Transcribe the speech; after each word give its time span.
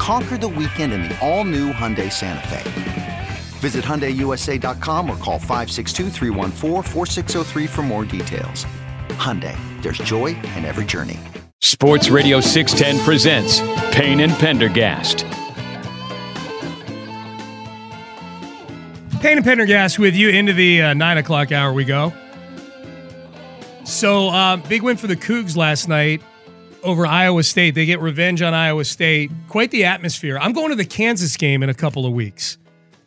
Conquer 0.00 0.38
the 0.38 0.48
weekend 0.48 0.94
in 0.94 1.02
the 1.02 1.18
all 1.20 1.44
new 1.44 1.74
Hyundai 1.74 2.10
Santa 2.10 2.48
Fe. 2.48 3.28
Visit 3.58 3.84
HyundaiUSA.com 3.84 5.10
or 5.10 5.16
call 5.18 5.38
562 5.38 6.08
for 7.66 7.82
more 7.82 8.06
details. 8.06 8.64
Hyundai, 9.10 9.54
there's 9.82 9.98
joy 9.98 10.28
in 10.56 10.64
every 10.64 10.86
journey. 10.86 11.18
Sports 11.60 12.08
Radio 12.08 12.40
610 12.40 13.04
presents 13.04 13.60
Payne 13.94 14.20
and 14.20 14.32
Pendergast. 14.32 15.26
Payne 19.20 19.36
and 19.36 19.44
Pendergast 19.44 19.98
with 19.98 20.14
you 20.16 20.30
into 20.30 20.54
the 20.54 20.80
uh, 20.80 20.94
9 20.94 21.18
o'clock 21.18 21.52
hour 21.52 21.74
we 21.74 21.84
go. 21.84 22.10
So, 23.84 24.28
uh, 24.28 24.56
big 24.56 24.80
win 24.80 24.96
for 24.96 25.08
the 25.08 25.16
Cougs 25.16 25.58
last 25.58 25.88
night 25.88 26.22
over 26.82 27.06
Iowa 27.06 27.42
State. 27.42 27.74
They 27.74 27.86
get 27.86 28.00
revenge 28.00 28.42
on 28.42 28.54
Iowa 28.54 28.84
State. 28.84 29.30
Quite 29.48 29.70
the 29.70 29.84
atmosphere. 29.84 30.38
I'm 30.38 30.52
going 30.52 30.70
to 30.70 30.74
the 30.76 30.84
Kansas 30.84 31.36
game 31.36 31.62
in 31.62 31.68
a 31.68 31.74
couple 31.74 32.06
of 32.06 32.12
weeks. 32.12 32.58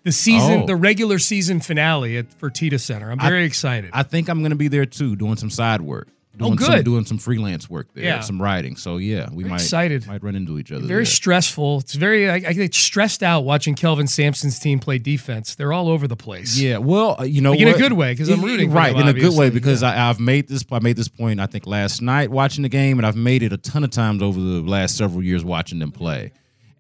The 0.04 0.12
season, 0.12 0.64
Oh. 0.64 0.66
the 0.66 0.76
regular 0.76 1.18
season 1.20 1.62
finale 1.62 2.18
at 2.18 2.30
Fertitta 2.40 2.80
Center. 2.80 3.10
I'm 3.12 3.20
very 3.20 3.46
excited. 3.46 3.90
I 3.94 4.04
think 4.04 4.28
I'm 4.28 4.40
going 4.40 4.50
to 4.52 4.58
be 4.58 4.68
there 4.68 4.86
too, 4.86 5.16
doing 5.16 5.38
some 5.38 5.50
side 5.50 5.80
work. 5.82 6.08
Oh, 6.40 6.48
Doing 6.48 6.58
Some, 6.58 6.84
doing 6.84 7.06
some 7.06 7.18
freelance 7.20 7.70
work 7.70 7.94
there, 7.94 8.06
Yeah. 8.06 8.20
some 8.22 8.42
writing. 8.42 8.76
So 8.76 8.98
yeah, 8.98 9.30
we 9.32 9.44
Very 9.44 9.52
might 9.52 9.62
excited. 9.62 10.08
might 10.08 10.24
run 10.24 10.36
into 10.36 10.58
each 10.58 10.72
other. 10.72 10.82
very 10.84 11.04
there. 11.04 11.06
stressful. 11.06 11.82
It's 11.82 11.94
very, 11.94 12.28
I, 12.28 12.34
I 12.36 12.54
get 12.54 12.74
stressed 12.74 13.22
out 13.22 13.42
watching 13.42 13.76
Kelvin 13.76 14.08
Sampson's 14.08 14.58
team 14.58 14.80
play 14.80 14.98
defense. 14.98 15.54
They're 15.54 15.72
all 15.72 15.90
over 15.90 16.08
the 16.08 16.16
place. 16.16 16.58
Yeah, 16.58 16.78
well, 16.80 17.18
uh, 17.20 17.24
you 17.24 17.42
know, 17.42 17.52
Like 17.52 17.60
in 17.62 17.68
a 17.68 17.78
good 17.78 17.94
way, 17.94 18.16
'cause 18.16 18.30
I'm 18.30 18.42
rooting 18.42 18.72
for 18.72 18.76
right 18.78 18.94
them, 18.98 19.08
in 19.08 19.16
a 19.16 19.20
good 19.20 19.38
way 19.38 19.52
because 19.52 19.84
I, 19.84 20.10
I've 20.10 20.20
made 20.20 20.48
this. 20.48 20.66
I 20.72 20.80
made 20.80 20.96
this 20.96 21.08
point. 21.08 21.40
I 21.40 21.46
think 21.46 21.68
last 21.68 22.02
night 22.02 22.32
watching 22.32 22.64
the 22.64 22.70
game, 22.70 22.98
and 22.98 23.06
I've 23.06 23.16
made 23.16 23.44
it 23.44 23.54
a 23.54 23.58
ton 23.58 23.84
of 23.84 23.92
times 23.92 24.24
over 24.24 24.40
the 24.40 24.62
last 24.62 24.98
several 24.98 25.22
years 25.24 25.46
watching 25.46 25.78
them 25.78 25.92
play, 25.92 26.32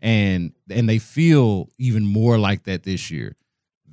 and 0.02 0.52
and 0.72 0.90
they 0.90 0.98
feel 0.98 1.70
even 1.78 2.06
more 2.06 2.40
like 2.40 2.64
that 2.64 2.82
this 2.82 3.12
year. 3.12 3.36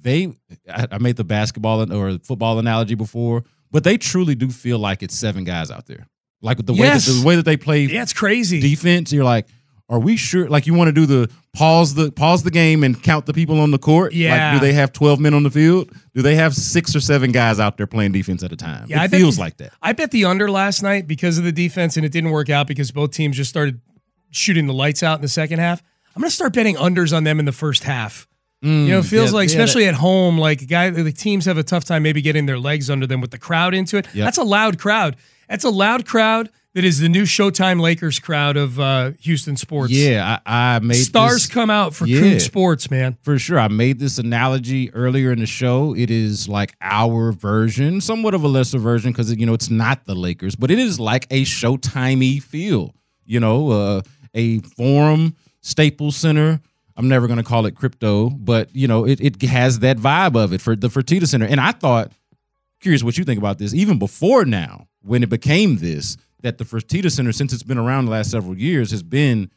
They, 0.00 0.32
I, 0.72 0.86
I 0.92 0.98
made 0.98 1.16
the 1.16 1.24
basketball 1.24 1.92
or 1.92 2.18
football 2.20 2.58
analogy 2.58 2.94
before, 2.94 3.44
but 3.70 3.84
they 3.84 3.96
truly 3.98 4.34
do 4.34 4.50
feel 4.50 4.78
like 4.78 5.02
it's 5.02 5.14
seven 5.16 5.44
guys 5.44 5.70
out 5.70 5.86
there. 5.86 6.06
Like 6.42 6.64
the 6.64 6.72
Yes. 6.74 7.06
way 7.08 7.12
that, 7.14 7.20
the 7.20 7.26
way 7.26 7.36
that 7.36 7.44
they 7.44 7.56
play 7.56 7.84
Yeah, 7.84 8.02
it's 8.02 8.12
crazy. 8.12 8.60
defense, 8.60 9.12
you're 9.12 9.24
like, 9.24 9.46
are 9.88 9.98
we 9.98 10.16
sure? 10.16 10.48
Like 10.48 10.66
you 10.66 10.74
want 10.74 10.88
to 10.88 10.92
do 10.92 11.04
the 11.04 11.28
pause 11.52 11.94
the 11.94 12.12
pause 12.12 12.44
the 12.44 12.50
game 12.50 12.84
and 12.84 13.02
count 13.02 13.26
the 13.26 13.32
people 13.34 13.58
on 13.60 13.72
the 13.72 13.78
court? 13.78 14.12
Yeah. 14.14 14.52
Like, 14.52 14.60
do 14.60 14.66
they 14.66 14.72
have 14.72 14.92
12 14.92 15.18
men 15.18 15.34
on 15.34 15.42
the 15.42 15.50
field? 15.50 15.90
Do 16.14 16.22
they 16.22 16.36
have 16.36 16.54
six 16.54 16.94
or 16.94 17.00
seven 17.00 17.32
guys 17.32 17.58
out 17.58 17.76
there 17.76 17.88
playing 17.88 18.12
defense 18.12 18.42
at 18.44 18.52
a 18.52 18.56
time? 18.56 18.86
Yeah, 18.88 18.98
it 19.00 19.02
I 19.02 19.08
feels 19.08 19.34
the- 19.36 19.42
like 19.42 19.56
that. 19.56 19.72
I 19.82 19.92
bet 19.92 20.12
the 20.12 20.24
under 20.26 20.48
last 20.50 20.82
night 20.82 21.06
because 21.08 21.38
of 21.38 21.44
the 21.44 21.50
defense, 21.52 21.96
and 21.96 22.06
it 22.06 22.12
didn't 22.12 22.30
work 22.30 22.48
out 22.50 22.68
because 22.68 22.92
both 22.92 23.10
teams 23.10 23.36
just 23.36 23.50
started 23.50 23.80
shooting 24.30 24.66
the 24.68 24.72
lights 24.74 25.02
out 25.02 25.16
in 25.18 25.22
the 25.22 25.28
second 25.28 25.58
half. 25.58 25.82
I'm 26.14 26.20
going 26.22 26.30
to 26.30 26.34
start 26.34 26.52
betting 26.52 26.76
unders 26.76 27.14
on 27.14 27.24
them 27.24 27.38
in 27.40 27.44
the 27.44 27.52
first 27.52 27.82
half. 27.84 28.28
You 28.62 28.88
know, 28.88 28.98
it 28.98 29.04
feels 29.04 29.30
Mm, 29.30 29.32
yeah, 29.32 29.36
like, 29.36 29.48
yeah, 29.48 29.54
especially 29.54 29.86
at 29.86 29.94
home, 29.94 30.38
like 30.38 30.66
guy, 30.68 30.90
the 30.90 31.12
teams 31.12 31.44
have 31.46 31.56
a 31.58 31.62
tough 31.62 31.84
time 31.84 32.02
maybe 32.02 32.20
getting 32.22 32.46
their 32.46 32.58
legs 32.58 32.90
under 32.90 33.06
them 33.06 33.20
with 33.20 33.30
the 33.30 33.38
crowd 33.38 33.74
into 33.74 33.96
it. 33.96 34.06
Yep. 34.14 34.24
That's 34.26 34.38
a 34.38 34.42
loud 34.44 34.78
crowd. 34.78 35.16
That's 35.48 35.64
a 35.64 35.70
loud 35.70 36.06
crowd 36.06 36.50
that 36.74 36.84
is 36.84 37.00
the 37.00 37.08
new 37.08 37.22
Showtime 37.24 37.80
Lakers 37.80 38.20
crowd 38.20 38.56
of 38.56 38.78
uh, 38.78 39.10
Houston 39.22 39.56
sports. 39.56 39.90
Yeah, 39.92 40.38
I, 40.46 40.76
I 40.76 40.78
made 40.78 40.94
stars 41.02 41.34
this- 41.34 41.46
come 41.48 41.68
out 41.70 41.94
for 41.94 42.06
Yeah. 42.06 42.20
Coug 42.20 42.40
sports, 42.40 42.90
man. 42.90 43.16
for 43.22 43.38
sure. 43.40 43.58
I 43.58 43.66
made 43.68 43.98
this 43.98 44.18
analogy 44.18 44.92
earlier 44.94 45.32
in 45.32 45.40
the 45.40 45.46
show. 45.46 45.96
It 45.96 46.10
is 46.12 46.48
like 46.48 46.74
our 46.80 47.32
version, 47.32 48.00
somewhat 48.00 48.34
of 48.34 48.44
a 48.44 48.48
lesser 48.48 48.78
version, 48.78 49.10
because 49.10 49.34
you 49.34 49.46
know 49.46 49.54
it's 49.54 49.70
not 49.70 50.04
the 50.06 50.14
Lakers, 50.14 50.54
but 50.54 50.70
it 50.70 50.78
is 50.78 51.00
like 51.00 51.26
a 51.30 51.42
Showtimey 51.44 52.40
feel. 52.42 52.94
You 53.24 53.40
know, 53.40 53.70
uh, 53.70 54.02
a 54.34 54.58
Forum, 54.60 55.34
Staples 55.62 56.14
Center. 56.16 56.60
I'm 56.96 57.08
never 57.08 57.26
going 57.26 57.38
to 57.38 57.42
call 57.44 57.66
it 57.66 57.74
crypto, 57.76 58.30
but 58.30 58.74
you 58.74 58.86
know, 58.88 59.06
it 59.06 59.20
it 59.20 59.40
has 59.42 59.78
that 59.80 59.96
vibe 59.96 60.36
of 60.36 60.52
it 60.52 60.60
for 60.60 60.76
the 60.76 60.88
Fertitta 60.88 61.26
Center. 61.26 61.46
And 61.46 61.60
I 61.60 61.72
thought, 61.72 62.12
curious 62.80 63.02
what 63.02 63.16
you 63.18 63.24
think 63.24 63.38
about 63.38 63.58
this, 63.58 63.72
even 63.74 63.98
before 63.98 64.44
now, 64.44 64.86
when 65.02 65.22
it 65.22 65.28
became 65.30 65.76
this, 65.78 66.16
that 66.42 66.58
the 66.58 66.64
Fertitta 66.64 67.10
Center, 67.10 67.32
since 67.32 67.52
it's 67.52 67.62
been 67.62 67.78
around 67.78 68.06
the 68.06 68.10
last 68.10 68.30
several 68.30 68.56
years, 68.58 68.90
has 68.90 69.02
been 69.02 69.50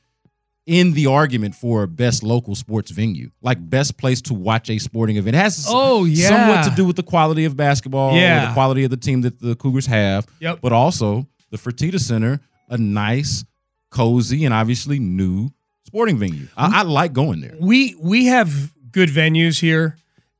in 0.65 0.93
the 0.93 1.07
argument 1.07 1.53
for 1.55 1.85
best 1.87 2.23
local 2.23 2.55
sports 2.55 2.89
venue, 2.91 3.29
like 3.41 3.57
best 3.69 3.97
place 3.97 4.21
to 4.21 4.33
watch 4.33 4.69
a 4.69 4.77
sporting 4.77 5.17
event. 5.17 5.35
It 5.35 5.39
has 5.39 5.65
Oh, 5.67 6.05
yeah. 6.05 6.29
somewhat 6.29 6.63
to 6.69 6.75
do 6.75 6.85
with 6.85 6.95
the 6.95 7.03
quality 7.03 7.43
of 7.43 7.57
basketball, 7.57 8.11
or 8.15 8.17
Yeah. 8.17 8.47
the 8.47 8.53
quality 8.53 8.85
of 8.85 8.89
the 8.91 8.95
team 8.97 9.21
that 9.21 9.39
the 9.41 9.55
Cougars 9.55 9.87
have, 9.87 10.25
Yep. 10.39 10.59
but 10.61 10.71
also 10.71 11.27
the 11.51 11.57
Fertitta 11.57 11.99
Center, 11.99 12.39
a 12.69 12.77
nice, 12.77 13.43
cozy, 13.91 14.45
and 14.45 14.53
obviously 14.53 14.99
new 14.99 15.49
sporting 15.93 16.17
venue. 16.17 16.47
I, 16.57 16.79
I 16.79 16.81
like 16.81 17.13
going 17.13 17.39
there. 17.41 17.55
We 17.59 17.95
we 18.01 18.25
have 18.25 18.73
good 18.91 19.09
venues 19.09 19.59
here. 19.61 19.95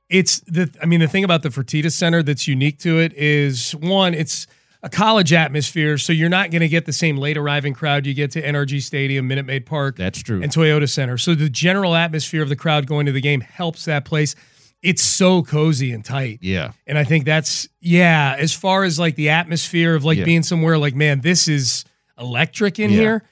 It's 0.10 0.40
the 0.42 0.74
I 0.82 0.88
mean 0.88 1.00
the 1.00 1.08
thing 1.08 1.24
about 1.24 1.44
the 1.44 1.50
Fertitta 1.50 1.92
Center 1.92 2.24
that's 2.24 2.48
unique 2.48 2.80
to 2.80 2.98
it 3.00 3.14
is 3.14 3.74
one, 3.76 4.16
it's 4.16 4.48
a 4.82 4.90
college 4.90 5.32
atmosphere, 5.32 5.98
so 6.00 6.12
you're 6.12 6.28
not 6.28 6.50
going 6.52 6.62
to 6.62 6.68
get 6.68 6.86
the 6.86 6.92
same 6.92 7.18
late 7.18 7.38
arriving 7.38 7.74
crowd 7.74 8.06
you 8.06 8.14
get 8.16 8.32
to 8.32 8.42
NRG 8.42 8.82
Stadium, 8.82 9.28
Minute 9.28 9.46
Maid 9.46 9.66
Park, 9.66 9.96
That's 9.96 10.22
true. 10.22 10.42
and 10.44 10.52
Toyota 10.52 10.90
Center. 10.90 11.18
So 11.18 11.36
the 11.36 11.50
general 11.50 11.96
atmosphere 11.96 12.42
of 12.44 12.50
the 12.50 12.56
crowd 12.58 12.86
going 12.88 13.06
to 13.06 13.12
the 13.14 13.22
game 13.22 13.40
helps 13.42 13.86
that 13.86 14.04
place. 14.06 14.36
It's 14.82 15.02
so 15.02 15.42
cozy 15.44 15.94
and 15.94 16.04
tight. 16.04 16.40
yeah. 16.42 16.72
And 16.88 16.98
I 16.98 17.04
think 17.06 17.24
that's 17.26 17.70
yeah, 17.80 18.36
as 18.38 18.54
far 18.54 18.84
as 18.84 18.98
like 19.00 19.16
the 19.16 19.30
atmosphere 19.30 19.94
of 19.96 20.04
like 20.04 20.18
Yeah. 20.18 20.26
being 20.26 20.44
somewhere 20.44 20.78
like, 20.80 20.96
man, 20.96 21.22
this 21.22 21.48
is 21.48 21.86
electric 22.20 22.80
in 22.80 22.90
Yeah. 22.90 22.98
here. 22.98 23.24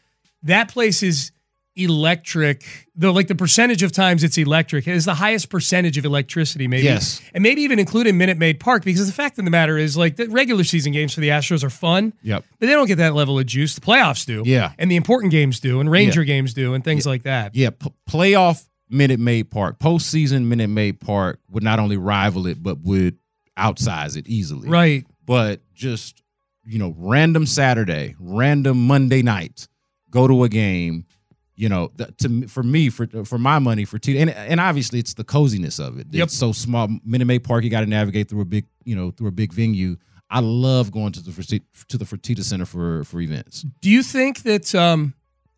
That 0.44 0.70
place 0.70 1.04
is 1.04 1.32
electric. 1.76 2.88
Though 2.96 3.12
like 3.12 3.28
the 3.28 3.36
percentage 3.36 3.84
of 3.84 3.92
times 3.92 4.24
it's 4.24 4.38
electric 4.38 4.88
is 4.88 5.06
the 5.06 5.14
highest 5.14 5.50
percentage 5.50 5.98
of 5.98 6.06
electricity, 6.06 6.68
maybe. 6.68 6.84
Yes. 6.84 7.22
And 7.34 7.42
maybe 7.42 7.62
even 7.62 7.80
include 7.80 8.08
in 8.08 8.18
Minute 8.18 8.38
Maid 8.38 8.60
Park, 8.60 8.84
because 8.84 9.08
the 9.08 9.14
fact 9.14 9.40
of 9.40 9.46
the 9.46 9.52
matter 9.52 9.78
is 9.78 9.96
like 9.98 10.16
the 10.16 10.28
regular 10.28 10.64
season 10.64 10.92
games 10.92 11.14
for 11.14 11.22
the 11.22 11.30
Astros 11.30 11.64
are 11.64 11.70
fun. 11.70 12.14
Yep. 12.24 12.44
But 12.60 12.66
they 12.66 12.74
don't 12.74 12.88
get 12.88 12.98
that 12.98 13.14
level 13.14 13.40
of 13.40 13.46
juice. 13.46 13.76
The 13.76 13.82
playoffs 13.82 14.26
do. 14.26 14.44
Yeah. 14.46 14.74
And 14.78 14.92
the 14.92 14.96
important 14.96 15.32
games 15.32 15.60
do, 15.60 15.80
and 15.80 15.90
Ranger 15.90 16.24
games 16.24 16.54
do, 16.54 16.74
and 16.74 16.84
things 16.84 17.06
like 17.06 17.24
that. 17.24 17.56
Yeah, 17.56 17.70
p- 17.72 17.94
playoff 18.10 18.66
Minute 18.90 19.20
Maid 19.20 19.50
Park, 19.50 19.80
postseason 19.80 20.46
Minute 20.46 20.70
Maid 20.70 21.00
Park 21.00 21.40
would 21.50 21.64
not 21.64 21.80
only 21.80 21.98
rival 21.98 22.48
it, 22.48 22.62
but 22.62 22.80
would 22.82 23.18
outsize 23.58 24.16
it 24.16 24.28
easily. 24.28 24.70
Right. 24.70 25.06
But 25.26 25.62
just 25.74 26.22
you 26.66 26.80
know, 26.80 26.94
random 26.98 27.46
Saturday, 27.46 28.16
random 28.20 28.86
Monday 28.86 29.22
night, 29.22 29.68
go 30.10 30.28
to 30.28 30.44
a 30.44 30.50
game. 30.50 31.06
You 31.56 31.70
know, 31.70 31.92
to 32.20 32.48
for 32.48 32.64
me, 32.64 32.90
for 32.90 33.08
for 33.26 33.38
my 33.38 33.60
money, 33.60 33.86
for 33.86 34.00
T, 34.00 34.18
and 34.18 34.30
and 34.30 34.60
obviously 34.60 35.00
it's 35.00 35.14
the 35.14 35.24
coziness 35.24 35.80
of 35.80 36.00
it. 36.00 36.08
Yep. 36.12 36.26
It's 36.26 36.38
so 36.38 36.52
small. 36.52 36.88
Minute 37.06 37.26
Maid 37.26 37.44
Park, 37.44 37.64
you 37.64 37.70
got 37.70 37.82
to 37.82 37.86
navigate 37.86 38.30
through 38.30 38.42
a 38.42 38.46
big, 38.46 38.66
you 38.84 38.96
know, 38.96 39.12
through 39.12 39.28
a 39.28 39.32
big 39.32 39.54
venue. 39.54 39.98
I 40.30 40.40
love 40.40 40.92
going 40.92 41.12
to 41.12 41.22
the 41.22 41.62
to 41.90 41.98
the 41.98 42.06
Fertitta 42.06 42.44
Center 42.44 42.66
for 42.66 43.04
for 43.04 43.20
events. 43.20 43.66
Do 43.82 43.90
you 43.90 44.02
think 44.02 44.44
that 44.44 44.74
um, 44.74 45.14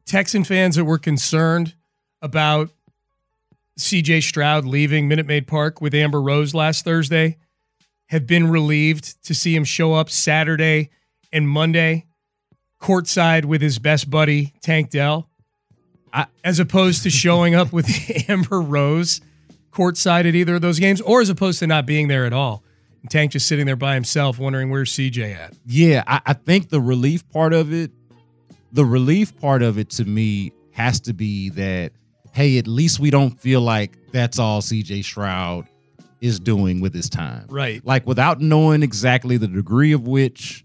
Texan 0.05 0.43
fans 0.43 0.75
that 0.75 0.85
were 0.85 0.97
concerned 0.97 1.75
about 2.21 2.69
CJ 3.79 4.23
Stroud 4.23 4.65
leaving 4.65 5.07
Minute 5.07 5.25
Maid 5.25 5.47
Park 5.47 5.79
with 5.79 5.93
Amber 5.93 6.21
Rose 6.21 6.53
last 6.53 6.83
Thursday 6.83 7.37
have 8.07 8.27
been 8.27 8.47
relieved 8.49 9.23
to 9.25 9.33
see 9.33 9.55
him 9.55 9.63
show 9.63 9.93
up 9.93 10.09
Saturday 10.09 10.89
and 11.31 11.47
Monday 11.47 12.05
courtside 12.81 13.45
with 13.45 13.61
his 13.61 13.79
best 13.79 14.09
buddy 14.09 14.53
Tank 14.61 14.89
Dell, 14.89 15.29
I- 16.13 16.27
as 16.44 16.60
opposed 16.60 17.04
to 17.04 17.10
showing 17.10 17.56
up 17.56 17.74
with 17.74 17.89
Amber 18.30 18.62
Rose 18.62 19.19
courtside 19.71 20.27
at 20.27 20.36
either 20.36 20.56
of 20.56 20.62
those 20.62 20.80
games, 20.80 21.01
or 21.01 21.19
as 21.21 21.30
opposed 21.30 21.60
to 21.60 21.68
not 21.68 21.86
being 21.86 22.07
there 22.07 22.25
at 22.25 22.33
all. 22.33 22.63
And 23.01 23.10
Tank 23.10 23.31
just 23.31 23.48
sitting 23.48 23.65
there 23.65 23.75
by 23.75 23.95
himself, 23.95 24.38
wondering 24.39 24.69
where's 24.69 24.94
CJ 24.94 25.36
at. 25.36 25.54
Yeah, 25.65 26.04
I, 26.07 26.21
I 26.27 26.33
think 26.33 26.69
the 26.69 26.80
relief 26.80 27.27
part 27.30 27.54
of 27.54 27.74
it, 27.74 27.92
the 28.71 28.86
relief 28.86 29.36
part 29.39 29.62
of 29.63 29.77
it 29.77 29.89
to 29.92 30.06
me 30.06 30.51
has 30.71 31.00
to 31.01 31.13
be 31.13 31.50
that, 31.50 31.92
hey, 32.31 32.57
at 32.60 32.68
least 32.68 33.00
we 33.00 33.10
don't 33.10 33.38
feel 33.39 33.62
like 33.62 33.98
that's 34.12 34.38
all 34.39 34.62
CJ 34.62 35.04
Stroud 35.04 35.68
is 36.21 36.39
doing 36.39 36.80
with 36.80 36.94
his 36.94 37.10
time. 37.10 37.45
Right. 37.50 37.86
Like 37.86 38.07
without 38.07 38.39
knowing 38.39 38.83
exactly 38.83 39.38
the 39.38 39.48
degree 39.48 39.92
of 39.92 40.07
which 40.07 40.63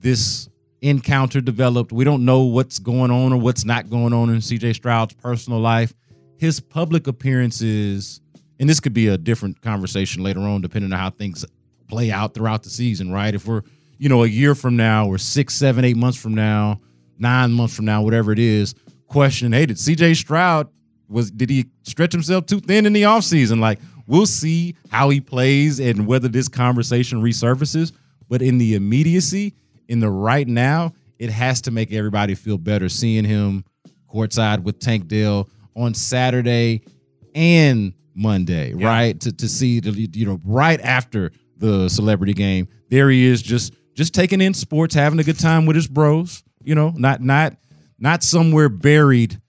this 0.00 0.48
encounter 0.80 1.40
developed, 1.40 1.92
we 1.92 2.04
don't 2.04 2.24
know 2.24 2.42
what's 2.42 2.78
going 2.78 3.10
on 3.10 3.32
or 3.32 3.38
what's 3.38 3.64
not 3.64 3.90
going 3.90 4.12
on 4.12 4.30
in 4.30 4.36
CJ 4.36 4.74
Stroud's 4.74 5.14
personal 5.14 5.58
life. 5.58 5.94
His 6.36 6.60
public 6.60 7.06
appearances, 7.06 8.20
and 8.60 8.68
this 8.68 8.80
could 8.80 8.92
be 8.92 9.08
a 9.08 9.18
different 9.18 9.60
conversation 9.60 10.22
later 10.22 10.40
on, 10.40 10.60
depending 10.60 10.92
on 10.92 10.98
how 10.98 11.10
things 11.10 11.44
play 11.88 12.10
out 12.10 12.34
throughout 12.34 12.62
the 12.62 12.70
season, 12.70 13.10
right? 13.10 13.34
If 13.34 13.46
we're, 13.46 13.62
you 13.98 14.08
know, 14.08 14.22
a 14.22 14.28
year 14.28 14.54
from 14.54 14.76
now, 14.76 15.08
or 15.08 15.18
six, 15.18 15.54
seven, 15.54 15.84
eight 15.84 15.96
months 15.96 16.18
from 16.18 16.34
now, 16.34 16.80
nine 17.18 17.52
months 17.52 17.74
from 17.74 17.86
now, 17.86 18.02
whatever 18.02 18.30
it 18.30 18.38
is, 18.38 18.74
question, 19.08 19.52
hey, 19.52 19.66
did 19.66 19.76
CJ 19.76 20.16
Stroud 20.16 20.68
was 21.08 21.30
did 21.30 21.50
he 21.50 21.66
stretch 21.82 22.12
himself 22.12 22.46
too 22.46 22.60
thin 22.60 22.86
in 22.86 22.92
the 22.92 23.02
offseason? 23.02 23.60
Like, 23.60 23.80
we'll 24.06 24.26
see 24.26 24.76
how 24.90 25.08
he 25.08 25.20
plays 25.20 25.80
and 25.80 26.06
whether 26.06 26.28
this 26.28 26.48
conversation 26.48 27.22
resurfaces. 27.22 27.92
But 28.28 28.42
in 28.42 28.58
the 28.58 28.74
immediacy, 28.74 29.54
in 29.88 30.00
the 30.00 30.10
right 30.10 30.46
now, 30.46 30.92
it 31.18 31.30
has 31.30 31.62
to 31.62 31.70
make 31.70 31.92
everybody 31.92 32.34
feel 32.34 32.58
better 32.58 32.88
seeing 32.88 33.24
him 33.24 33.64
courtside 34.12 34.62
with 34.62 34.78
Tank 34.78 35.08
Dell 35.08 35.48
on 35.74 35.94
Saturday 35.94 36.82
and 37.34 37.92
Monday, 38.14 38.74
Yeah. 38.76 38.86
right? 38.86 39.20
To 39.20 39.32
to 39.32 39.48
see 39.48 39.80
the 39.80 39.90
you 39.92 40.26
know 40.26 40.40
right 40.44 40.80
after 40.80 41.32
the 41.56 41.88
celebrity 41.88 42.34
game, 42.34 42.68
there 42.90 43.10
he 43.10 43.26
is, 43.26 43.42
just 43.42 43.74
just 43.94 44.14
taking 44.14 44.40
in 44.40 44.54
sports, 44.54 44.94
having 44.94 45.18
a 45.18 45.24
good 45.24 45.38
time 45.38 45.66
with 45.66 45.76
his 45.76 45.86
bros. 45.88 46.42
You 46.64 46.74
know, 46.74 46.92
not 46.96 47.22
not 47.22 47.56
not 47.98 48.22
somewhere 48.22 48.68
buried. 48.68 49.40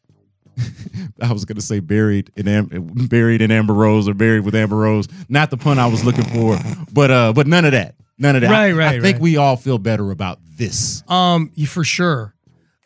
I 1.22 1.32
was 1.32 1.46
gonna 1.46 1.62
say 1.62 1.80
buried 1.80 2.32
in 2.36 2.48
Am- 2.48 2.68
buried 3.10 3.42
in 3.42 3.52
Amber 3.52 3.74
Rose 3.74 4.08
or 4.08 4.14
buried 4.14 4.42
with 4.46 4.56
Amber 4.56 4.76
Rose. 4.78 5.08
Not 5.30 5.50
the 5.52 5.58
pun 5.58 5.80
I 5.80 5.88
was 5.88 6.04
looking 6.04 6.26
for, 6.26 6.58
but 6.92 7.12
uh, 7.12 7.34
but 7.34 7.48
none 7.48 7.66
of 7.66 7.72
that, 7.72 7.96
none 8.20 8.36
of 8.36 8.42
that. 8.42 8.52
Right, 8.52 8.74
I- 8.74 8.98
I, 8.98 9.00
think 9.00 9.16
right. 9.16 9.22
we 9.22 9.38
all 9.38 9.56
feel 9.56 9.78
better 9.78 10.12
about 10.12 10.40
this. 10.58 11.04
Um, 11.10 11.52
you 11.56 11.68
for 11.68 11.84
sure. 11.84 12.36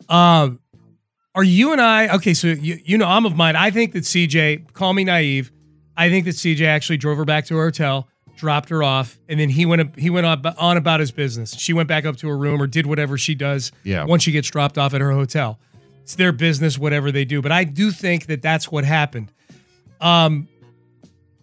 Um, 0.08 0.60
are 1.34 1.44
you 1.44 1.72
and 1.72 1.80
I 1.80 2.14
okay? 2.16 2.34
So 2.34 2.48
you 2.48 2.78
you 2.84 2.96
know 2.96 3.06
I'm 3.06 3.26
of 3.26 3.36
mine. 3.36 3.56
I 3.56 3.70
think 3.70 3.92
that 3.92 4.04
CJ, 4.04 4.72
call 4.72 4.92
me 4.92 5.04
naive. 5.04 5.50
I 5.96 6.08
think 6.08 6.24
that 6.24 6.34
CJ 6.34 6.62
actually 6.66 6.96
drove 6.96 7.18
her 7.18 7.24
back 7.24 7.46
to 7.46 7.56
her 7.56 7.64
hotel, 7.64 8.08
dropped 8.36 8.68
her 8.68 8.82
off, 8.82 9.18
and 9.28 9.38
then 9.38 9.48
he 9.48 9.66
went 9.66 9.98
he 9.98 10.10
went 10.10 10.26
on, 10.26 10.46
on 10.58 10.76
about 10.76 11.00
his 11.00 11.10
business. 11.10 11.54
She 11.54 11.72
went 11.72 11.88
back 11.88 12.04
up 12.04 12.16
to 12.18 12.28
her 12.28 12.36
room 12.36 12.62
or 12.62 12.66
did 12.66 12.86
whatever 12.86 13.18
she 13.18 13.34
does. 13.34 13.72
Yeah. 13.82 14.04
Once 14.04 14.22
she 14.22 14.32
gets 14.32 14.48
dropped 14.48 14.78
off 14.78 14.94
at 14.94 15.00
her 15.00 15.12
hotel, 15.12 15.58
it's 16.02 16.14
their 16.14 16.32
business, 16.32 16.78
whatever 16.78 17.10
they 17.10 17.24
do. 17.24 17.42
But 17.42 17.52
I 17.52 17.64
do 17.64 17.90
think 17.90 18.26
that 18.26 18.42
that's 18.42 18.70
what 18.70 18.84
happened. 18.84 19.32
Um, 20.00 20.48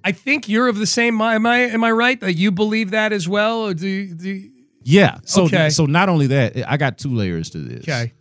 I 0.03 0.11
think 0.11 0.49
you're 0.49 0.67
of 0.67 0.77
the 0.77 0.85
same. 0.87 1.19
Am 1.21 1.45
I 1.45 1.59
am 1.59 1.83
I 1.83 1.91
right 1.91 2.19
that 2.21 2.33
you 2.33 2.51
believe 2.51 2.91
that 2.91 3.13
as 3.13 3.27
well? 3.29 3.61
Or 3.67 3.73
do, 3.73 4.13
do 4.13 4.49
Yeah. 4.83 5.19
So 5.25 5.43
Okay. 5.45 5.69
so 5.69 5.85
not 5.85 6.09
only 6.09 6.27
that, 6.27 6.57
I 6.69 6.77
got 6.77 6.97
two 6.97 7.13
layers 7.13 7.49
to 7.51 7.59
this. 7.59 7.83
okay? 7.83 8.13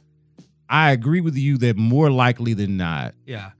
I 0.69 0.93
agree 0.93 1.21
with 1.21 1.37
you 1.37 1.59
that 1.59 1.77
more 1.77 2.11
likely 2.11 2.55
than 2.55 2.77
not, 2.77 3.15
Yeah. 3.27 3.51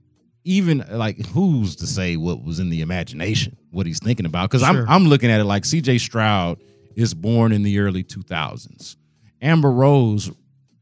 even 0.45 0.85
like 0.91 1.25
who's 1.27 1.75
to 1.77 1.87
say 1.87 2.15
what 2.15 2.43
was 2.43 2.59
in 2.59 2.69
the 2.69 2.81
imagination, 2.81 3.57
what 3.71 3.85
he's 3.85 3.99
thinking 3.99 4.25
about? 4.25 4.49
Because 4.49 4.65
Sure. 4.65 4.83
I'm 4.83 4.89
I'm 4.89 5.05
looking 5.07 5.29
at 5.31 5.39
it 5.39 5.45
like 5.45 5.65
C.J. 5.65 5.97
Stroud 5.97 6.59
is 6.95 7.13
born 7.13 7.51
in 7.51 7.63
the 7.63 7.79
early 7.79 8.03
2000s. 8.03 8.95
Amber 9.41 9.71
Rose, 9.71 10.29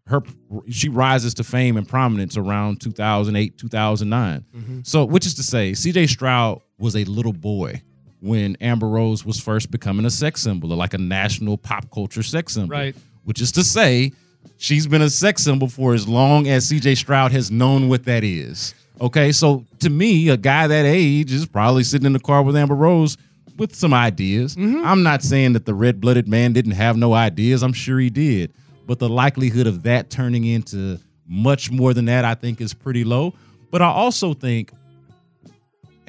her 0.07 0.21
she 0.69 0.89
rises 0.89 1.33
to 1.36 1.44
fame 1.44 1.77
and 1.77 1.88
prominence 1.88 2.36
around 2.38 2.81
2008 2.81 3.57
2009. 3.57 4.45
Mm-hmm. 4.56 4.80
So 4.83 5.06
which 5.06 5.25
is 5.25 5.36
to 5.36 5.44
say, 5.44 5.74
C.J. 5.74 6.07
Stroud 6.07 6.62
was 6.80 6.96
a 6.96 7.04
little 7.04 7.34
boy 7.34 7.81
when 8.22 8.56
Amber 8.62 8.88
Rose 8.88 9.26
was 9.26 9.40
first 9.40 9.72
becoming 9.72 10.06
a 10.06 10.10
sex 10.10 10.42
symbol, 10.42 10.70
like 10.70 10.94
a 10.94 10.98
national 10.98 11.58
pop 11.58 11.90
culture 11.92 12.24
sex 12.24 12.54
symbol. 12.54 12.76
Right. 12.76 12.96
Which 13.24 13.42
is 13.42 13.52
to 13.54 13.64
say, 13.64 14.12
she's 14.58 14.88
been 14.88 15.02
a 15.02 15.10
sex 15.10 15.44
symbol 15.44 15.68
for 15.68 15.94
as 15.94 16.08
long 16.08 16.48
as 16.48 16.70
CJ 16.70 16.98
Stroud 16.98 17.31
has 17.31 17.52
known 17.52 17.90
what 17.90 18.06
that 18.06 18.24
is. 18.24 18.74
Okay, 19.02 19.31
so 19.31 19.66
to 19.80 19.90
me, 19.90 20.30
a 20.30 20.38
guy 20.38 20.68
that 20.68 20.86
age 20.86 21.31
is 21.31 21.46
probably 21.46 21.84
sitting 21.84 22.06
in 22.06 22.14
the 22.14 22.20
car 22.20 22.44
with 22.44 22.56
Amber 22.56 22.76
Rose 22.76 23.18
with 23.58 23.75
some 23.75 23.94
ideas. 23.94 24.56
Mm-hmm. 24.56 24.86
I'm 24.86 25.04
not 25.04 25.22
saying 25.22 25.54
that 25.54 25.66
the 25.66 25.74
red 25.74 26.02
blooded 26.02 26.28
man 26.28 26.54
didn't 26.54 26.72
have 26.72 26.98
no 26.98 27.14
ideas. 27.14 27.62
I'm 27.64 27.74
sure 27.74 28.00
he 28.00 28.10
did. 28.10 28.54
But 28.86 29.00
the 29.00 29.10
likelihood 29.10 29.68
of 29.68 29.84
that 29.84 30.10
turning 30.10 30.46
into 30.46 31.00
much 31.28 31.70
more 31.72 31.94
than 31.94 32.06
that, 32.06 32.25
I 32.25 32.34
think, 32.34 32.60
is 32.60 32.74
pretty 32.74 33.04
low. 33.04 33.34
But 33.70 33.82
I 33.82 33.88
also 33.88 34.34
think, 34.34 34.72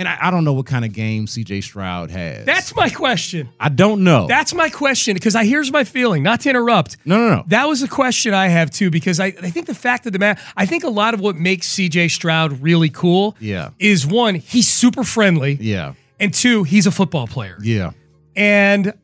and 0.01 0.09
I, 0.09 0.17
I 0.23 0.31
don't 0.31 0.45
know 0.45 0.55
what 0.55 0.65
kind 0.67 0.85
of 0.85 0.93
game 0.95 1.27
CJ 1.27 1.63
Stroud 1.63 2.11
has. 2.11 2.47
That's 2.47 2.75
my 2.75 2.89
question. 2.89 3.51
I 3.61 3.69
don't 3.69 4.03
know. 4.03 4.27
That's 4.27 4.55
my 4.55 4.71
question 4.71 5.13
because 5.15 5.37
I 5.37 5.45
here's 5.45 5.71
my 5.71 5.85
feeling. 5.85 6.23
Not 6.23 6.41
to 6.41 6.51
interrupt. 6.51 6.97
no, 7.05 7.19
no, 7.19 7.29
no. 7.37 7.45
That 7.49 7.69
was 7.69 7.83
a 7.83 7.89
question 7.89 8.33
I 8.33 8.49
have 8.49 8.71
too 8.71 8.91
because 8.91 9.21
I, 9.21 9.27
I 9.27 9.51
think 9.51 9.67
the 9.67 9.75
fact 9.75 10.07
of 10.07 10.13
the 10.15 10.19
matter, 10.19 10.41
I 10.57 10.65
think 10.67 10.85
a 10.85 10.89
lot 10.89 11.13
of 11.15 11.21
what 11.21 11.37
makes 11.37 11.69
CJ 11.69 12.11
Stroud 12.11 12.63
really 12.63 12.89
cool 12.89 13.37
Yeah. 13.39 13.71
is 13.79 14.07
one, 14.07 14.35
he's 14.37 14.69
super 14.69 15.05
friendly, 15.05 15.59
yeah. 15.61 15.93
and 16.19 16.33
two, 16.33 16.65
he's 16.65 16.87
a 16.87 16.91
football 16.91 17.27
player. 17.27 17.59
Yeah. 17.63 17.91
And 18.35 18.95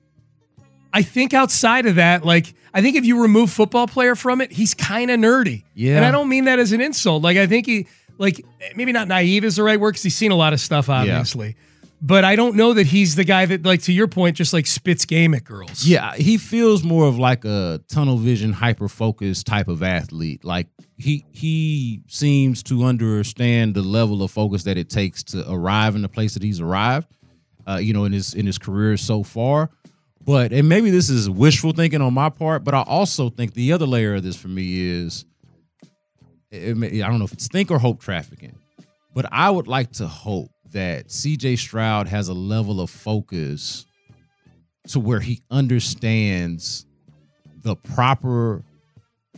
I 0.95 1.03
think 1.03 1.35
outside 1.35 1.85
of 1.85 1.97
that, 1.97 2.25
like, 2.25 2.55
I 2.73 2.81
think 2.81 2.97
if 2.97 3.05
you 3.05 3.21
remove 3.21 3.51
football 3.51 3.87
player 3.87 4.15
from 4.15 4.41
it, 4.41 4.51
he's 4.51 4.73
kind 4.73 5.11
of 5.11 5.21
nerdy. 5.21 5.65
Yeah. 5.75 5.97
And 5.97 6.05
I 6.07 6.11
don't 6.11 6.29
mean 6.31 6.45
that 6.45 6.59
as 6.59 6.73
an 6.73 6.81
insult. 6.81 7.23
Like, 7.23 7.37
I 7.37 7.47
think 7.47 7.67
he, 7.67 7.87
like, 8.19 8.45
maybe 8.75 8.93
not 8.93 9.09
naive 9.09 9.45
is 9.45 9.57
the 9.57 9.63
right 9.63 9.79
word 9.79 9.93
because 9.93 10.03
he's 10.03 10.17
seen 10.17 10.31
a 10.31 10.37
lot 10.37 10.53
of 10.53 10.61
stuff, 10.61 10.89
obviously. 10.89 11.57
But 12.03 12.25
I 12.25 12.37
don't 12.37 12.57
know 12.57 12.75
that 12.75 12.87
he's 12.87 13.15
the 13.15 13.25
guy 13.25 13.47
that, 13.47 13.65
like, 13.65 13.83
to 13.85 13.93
your 13.93 14.07
point, 14.07 14.37
just 14.37 14.53
like 14.53 14.67
spits 14.67 15.07
game 15.07 15.33
at 15.35 15.45
girls. 15.45 15.87
Yeah, 15.87 16.15
he 16.15 16.37
feels 16.37 16.83
more 16.83 17.07
of 17.07 17.19
like 17.19 17.45
a 17.47 17.81
tunnel 17.89 18.19
vision, 18.19 18.53
hyper 18.53 18.89
focused 18.89 19.47
type 19.47 19.69
of 19.69 19.83
athlete. 19.83 20.45
Like 20.45 20.67
he 20.99 21.25
he 21.33 22.03
seems 22.07 22.63
to 22.65 22.85
understand 22.85 23.75
the 23.75 23.83
level 23.83 24.23
of 24.23 24.31
focus 24.31 24.65
that 24.65 24.77
it 24.77 24.91
takes 24.91 25.23
to 25.25 25.51
arrive 25.51 25.97
in 25.97 26.03
the 26.03 26.09
place 26.09 26.35
that 26.35 26.43
he's 26.43 26.61
arrived. 26.61 27.09
Uh, 27.67 27.79
you 27.79 27.93
know, 27.93 28.05
in 28.05 28.13
his 28.13 28.35
in 28.35 28.47
his 28.47 28.59
career 28.59 28.97
so 28.97 29.23
far. 29.23 29.71
But 30.25 30.53
and 30.53 30.69
maybe 30.69 30.91
this 30.91 31.09
is 31.09 31.31
wishful 31.31 31.73
thinking 31.73 32.03
on 32.03 32.13
my 32.13 32.29
part, 32.29 32.63
but 32.63 32.75
I 32.75 32.83
also 32.83 33.31
think 33.31 33.55
the 33.55 33.73
other 33.73 33.87
layer 33.87 34.17
of 34.17 34.23
this 34.23 34.37
for 34.37 34.49
me 34.49 34.81
is 34.81 35.25
it 36.51 36.77
may- 36.77 37.03
I 37.03 37.09
don't 37.09 37.19
know 37.19 37.25
if 37.25 37.33
it's 37.33 37.49
think 37.49 37.71
or 37.71 37.79
hope 37.79 38.01
trafficking, 38.01 38.55
but 39.15 39.27
I 39.33 39.51
would 39.51 39.67
like 39.69 39.93
to 39.95 40.07
hope 40.07 40.51
that 40.73 41.09
CJ 41.11 41.57
Stroud 41.59 42.09
has 42.09 42.29
a 42.29 42.35
level 42.35 42.81
of 42.81 42.91
focus 42.91 43.87
to 44.89 45.01
where 45.01 45.21
he 45.21 45.41
understands 45.51 46.87
the 47.63 47.75
proper 47.77 48.63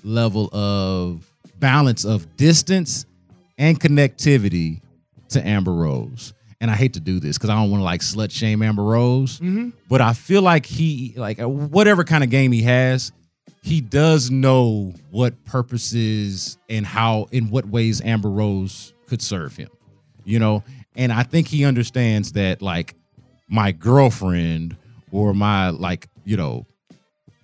level 0.04 0.48
of 0.54 1.30
balance 1.58 2.04
of 2.04 2.36
distance 2.36 3.06
and 3.56 3.80
connectivity 3.80 4.80
to 5.30 5.46
Amber 5.46 5.72
Rose. 5.72 6.32
And 6.60 6.70
I 6.70 6.74
hate 6.74 6.94
to 6.94 7.00
do 7.00 7.20
this 7.20 7.38
because 7.38 7.50
I 7.50 7.54
don't 7.54 7.70
want 7.70 7.80
to 7.80 7.84
like 7.84 8.00
slut 8.00 8.30
shame 8.30 8.62
Amber 8.62 8.82
Rose, 8.82 9.40
but 9.88 10.00
I 10.00 10.12
feel 10.12 10.42
like 10.42 10.66
he 10.66 11.14
like 11.16 11.40
uh, 11.40 11.48
whatever 11.48 12.04
kind 12.04 12.24
of 12.24 12.30
game 12.30 12.50
he 12.52 12.62
has, 12.62 13.12
he 13.62 13.80
does 13.80 14.30
know 14.30 14.94
what 15.10 15.44
purposes 15.44 16.58
and 16.68 16.84
how 16.86 17.26
in 17.32 17.50
what 17.50 17.66
ways 17.66 18.00
Amber 18.00 18.30
Rose 18.30 18.92
could 19.06 19.20
serve 19.22 19.56
him. 19.56 19.68
You 20.24 20.38
know, 20.38 20.62
and 20.96 21.12
I 21.12 21.22
think 21.22 21.48
he 21.48 21.64
understands 21.64 22.32
that 22.32 22.60
like 22.62 22.94
my 23.48 23.72
girlfriend 23.72 24.76
or 25.10 25.32
my 25.32 25.70
like, 25.70 26.08
you 26.24 26.36
know, 26.36 26.66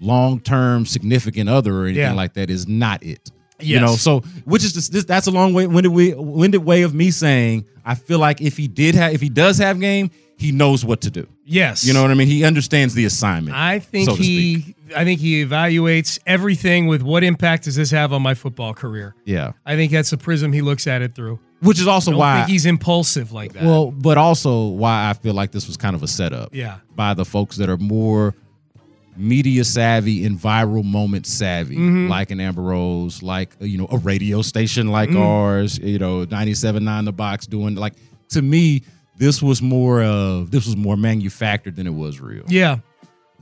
long-term 0.00 0.86
significant 0.86 1.48
other 1.48 1.74
or 1.80 1.84
anything 1.84 2.02
Yeah. 2.02 2.12
like 2.12 2.34
that 2.34 2.50
is 2.50 2.66
not 2.68 3.02
it. 3.02 3.30
You 3.60 3.80
know, 3.80 3.94
so 3.94 4.20
which 4.44 4.64
is 4.64 4.74
this, 4.74 4.88
this 4.88 5.04
that's 5.04 5.26
a 5.26 5.30
long 5.30 5.54
way 5.54 5.66
winded 5.66 5.92
way 5.92 6.12
winded 6.14 6.64
way 6.64 6.82
of 6.82 6.94
me 6.94 7.10
saying 7.10 7.66
I 7.84 7.94
feel 7.94 8.18
like 8.18 8.40
if 8.40 8.56
he 8.56 8.68
did 8.68 8.94
have 8.94 9.14
if 9.14 9.20
he 9.20 9.28
does 9.28 9.58
have 9.58 9.78
game, 9.80 10.10
he 10.36 10.52
knows 10.52 10.84
what 10.84 11.00
to 11.02 11.10
do. 11.10 11.26
Yes. 11.44 11.84
You 11.84 11.92
know 11.92 12.02
what 12.02 12.10
I 12.10 12.14
mean? 12.14 12.26
He 12.26 12.44
understands 12.44 12.94
the 12.94 13.04
assignment. 13.04 13.56
I 13.56 13.78
think 13.78 14.08
so 14.08 14.16
he 14.16 14.60
speak. 14.60 14.76
I 14.96 15.04
think 15.04 15.20
he 15.20 15.44
evaluates 15.44 16.18
everything 16.26 16.86
with 16.86 17.02
what 17.02 17.22
impact 17.22 17.64
does 17.64 17.76
this 17.76 17.90
have 17.90 18.12
on 18.12 18.22
my 18.22 18.34
football 18.34 18.74
career. 18.74 19.14
Yeah. 19.24 19.52
I 19.64 19.76
think 19.76 19.92
that's 19.92 20.10
the 20.10 20.18
prism 20.18 20.52
he 20.52 20.60
looks 20.62 20.86
at 20.86 21.02
it 21.02 21.14
through. 21.14 21.38
Which 21.60 21.80
is 21.80 21.86
also 21.86 22.10
I 22.10 22.12
don't 22.12 22.20
why 22.20 22.36
think 22.38 22.50
he's 22.50 22.66
impulsive 22.66 23.32
like 23.32 23.52
that. 23.54 23.62
well, 23.62 23.90
but 23.90 24.18
also 24.18 24.66
why 24.68 25.08
I 25.08 25.12
feel 25.14 25.34
like 25.34 25.52
this 25.52 25.66
was 25.66 25.76
kind 25.76 25.94
of 25.94 26.02
a 26.02 26.08
setup. 26.08 26.54
Yeah. 26.54 26.78
By 26.94 27.14
the 27.14 27.24
folks 27.24 27.56
that 27.56 27.68
are 27.68 27.78
more 27.78 28.34
media 29.16 29.64
savvy 29.64 30.24
and 30.24 30.38
viral 30.38 30.84
moment 30.84 31.26
savvy, 31.26 31.76
Mm-hmm. 31.76 32.08
like 32.08 32.30
an 32.30 32.40
Amber 32.40 32.62
Rose, 32.62 33.22
like 33.22 33.50
uh, 33.60 33.64
you 33.64 33.78
know, 33.78 33.88
a 33.90 33.98
radio 33.98 34.42
station 34.42 34.88
like 34.88 35.08
Mm-hmm. 35.10 35.18
ours, 35.22 35.78
you 35.78 35.98
know, 35.98 36.24
97.9 36.26 37.04
the 37.04 37.12
box 37.12 37.46
doing 37.46 37.74
like 37.76 37.94
to 38.30 38.42
me, 38.42 38.82
this 39.16 39.40
was 39.42 39.62
more 39.62 40.02
of 40.02 40.50
this 40.50 40.66
was 40.66 40.76
more 40.76 40.96
manufactured 40.96 41.76
than 41.76 41.86
it 41.86 41.94
was 41.94 42.20
real. 42.20 42.44
yeah. 42.48 42.78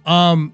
Um, 0.05 0.53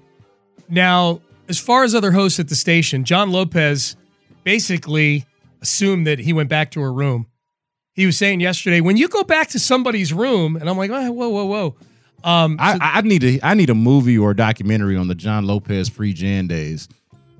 now, 0.69 1.21
as 1.47 1.59
far 1.59 1.83
as 1.83 1.95
other 1.95 2.11
hosts 2.11 2.39
at 2.39 2.47
the 2.47 2.55
station, 2.55 3.03
John 3.03 3.31
Lopez 3.31 3.95
basically 4.43 5.25
assumed 5.61 6.07
that 6.07 6.19
he 6.19 6.33
went 6.33 6.49
back 6.49 6.71
to 6.71 6.79
her 6.81 6.93
room. 6.93 7.25
He 7.93 8.05
was 8.05 8.17
saying 8.17 8.39
yesterday, 8.39 8.79
when 8.79 8.95
you 8.95 9.07
go 9.09 9.23
back 9.23 9.49
to 9.49 9.59
somebody's 9.59 10.13
room, 10.13 10.55
and 10.55 10.69
I'm 10.69 10.77
like, 10.77 10.91
oh, 10.91 11.11
whoa, 11.11 11.29
whoa, 11.29 11.45
whoa. 11.45 11.75
Um, 12.23 12.57
I, 12.59 12.73
so- 12.73 12.79
I 12.81 13.01
need 13.01 13.23
a 13.23 13.39
I 13.43 13.53
need 13.53 13.69
a 13.69 13.75
movie 13.75 14.17
or 14.17 14.31
a 14.31 14.35
documentary 14.35 14.95
on 14.97 15.07
the 15.07 15.15
John 15.15 15.45
Lopez 15.45 15.89
pre 15.89 16.13
Jan 16.13 16.47
days. 16.47 16.87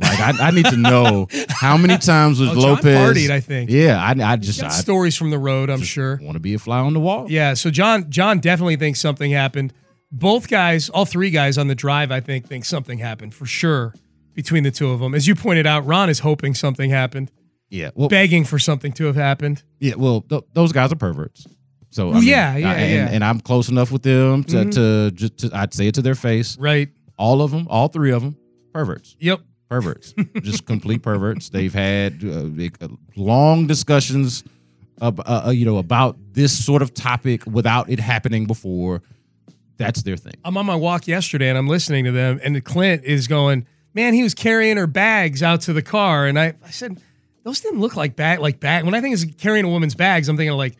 Like 0.01 0.19
I, 0.19 0.47
I 0.47 0.51
need 0.51 0.65
to 0.67 0.77
know 0.77 1.27
how 1.49 1.75
many 1.75 1.97
times 1.97 2.39
was 2.39 2.51
Oh, 2.51 2.53
Lopez 2.53 2.85
partied, 3.17 3.31
I 3.31 3.41
think. 3.41 3.69
Yeah, 3.69 4.01
I, 4.01 4.11
I 4.31 4.35
just 4.37 4.63
I 4.63 4.69
stories 4.69 5.17
from 5.17 5.29
the 5.29 5.37
road, 5.37 5.69
I'm 5.69 5.81
sure. 5.81 6.17
want 6.21 6.35
to 6.35 6.39
be 6.39 6.53
a 6.53 6.59
fly 6.59 6.79
on 6.79 6.93
the 6.93 7.01
wall. 7.01 7.25
Yeah, 7.29 7.53
so 7.53 7.69
John 7.69 8.09
John 8.09 8.39
definitely 8.39 8.77
thinks 8.77 9.01
something 9.01 9.29
happened. 9.31 9.73
Both 10.11 10.47
guys, 10.47 10.89
all 10.89 11.03
three 11.05 11.29
guys 11.31 11.57
on 11.57 11.67
the 11.67 11.75
drive, 11.75 12.11
I 12.11 12.21
think, 12.21 12.47
think 12.47 12.63
something 12.65 12.97
happened 12.97 13.33
for 13.35 13.45
sure 13.45 13.93
between 14.33 14.63
the 14.63 14.71
two 14.71 14.89
of 14.89 15.01
them. 15.01 15.13
As 15.13 15.27
you 15.27 15.35
pointed 15.35 15.67
out, 15.67 15.85
Ron 15.85 16.09
is 16.09 16.19
hoping 16.19 16.55
something 16.55 16.89
happened, 16.89 17.29
Yeah, 17.69 17.89
well, 17.93 18.07
begging 18.07 18.45
for 18.45 18.57
something 18.57 18.93
to 18.93 19.05
have 19.05 19.17
happened. 19.17 19.63
yeah, 19.79 19.95
well, 19.97 20.21
th- 20.21 20.43
those 20.53 20.71
guys 20.71 20.93
are 20.93 20.95
perverts. 20.95 21.45
So 21.91 22.11
I 22.11 22.13
mean, 22.15 22.23
yeah, 22.23 22.55
yeah, 22.57 22.69
I- 22.69 22.73
and, 22.75 22.93
yeah. 22.93 23.05
Mm-hmm. 23.05 23.13
and 23.15 23.23
I'm 23.23 23.39
close 23.39 23.69
enough 23.69 23.91
with 23.91 24.03
them 24.03 24.43
to, 24.45 24.65
to 24.71 25.11
just 25.11 25.37
to, 25.39 25.49
I'd 25.53 25.73
say 25.73 25.87
it 25.87 25.95
to 25.95 26.01
their 26.01 26.15
face. 26.15 26.57
Right. 26.57 26.89
All 27.17 27.41
of 27.41 27.51
them, 27.51 27.67
all 27.69 27.87
three 27.87 28.11
of 28.11 28.21
them, 28.21 28.37
perverts. 28.73 29.15
Yep. 29.19 29.41
perverts, 29.69 30.13
just 30.41 30.65
complete 30.65 31.01
perverts. 31.01 31.49
They've 31.49 31.73
had 31.73 32.23
uh, 32.23 32.45
uh, 32.81 32.87
long 33.15 33.67
discussions, 33.67 34.43
ab- 35.01 35.19
uh, 35.19 35.43
uh, 35.47 35.49
you 35.49 35.65
know, 35.65 35.77
about 35.77 36.15
this 36.31 36.63
sort 36.65 36.81
of 36.81 36.93
topic 36.93 37.45
without 37.45 37.89
it 37.89 37.99
happening 37.99 38.45
before. 38.45 39.01
That's 39.77 40.03
their 40.03 40.17
thing. 40.17 40.33
I'm 40.45 40.57
on 40.57 40.65
my 40.65 40.75
walk 40.75 41.07
yesterday 41.07 41.49
and 41.49 41.57
I'm 41.57 41.67
listening 41.67 42.05
to 42.05 42.11
them, 42.11 42.39
and 42.43 42.63
Clint 42.63 43.03
is 43.03 43.27
going, 43.27 43.65
Man, 43.95 44.13
he 44.13 44.21
was 44.23 44.35
carrying 44.35 44.77
her 44.77 44.87
bags 44.87 45.41
out 45.41 45.61
to 45.61 45.73
the 45.73 45.81
car. 45.81 46.27
And 46.27 46.37
I, 46.39 46.53
I 46.63 46.69
said, 46.69 47.01
Those 47.43 47.59
didn't 47.61 47.79
look 47.79 47.95
like 47.95 48.15
bag 48.15 48.39
like 48.39 48.59
bag. 48.59 48.85
When 48.85 48.93
I 48.93 49.01
think 49.01 49.15
of 49.17 49.37
carrying 49.37 49.65
a 49.65 49.69
woman's 49.69 49.95
bags, 49.95 50.29
I'm 50.29 50.37
thinking 50.37 50.51
of 50.51 50.57
like 50.57 50.77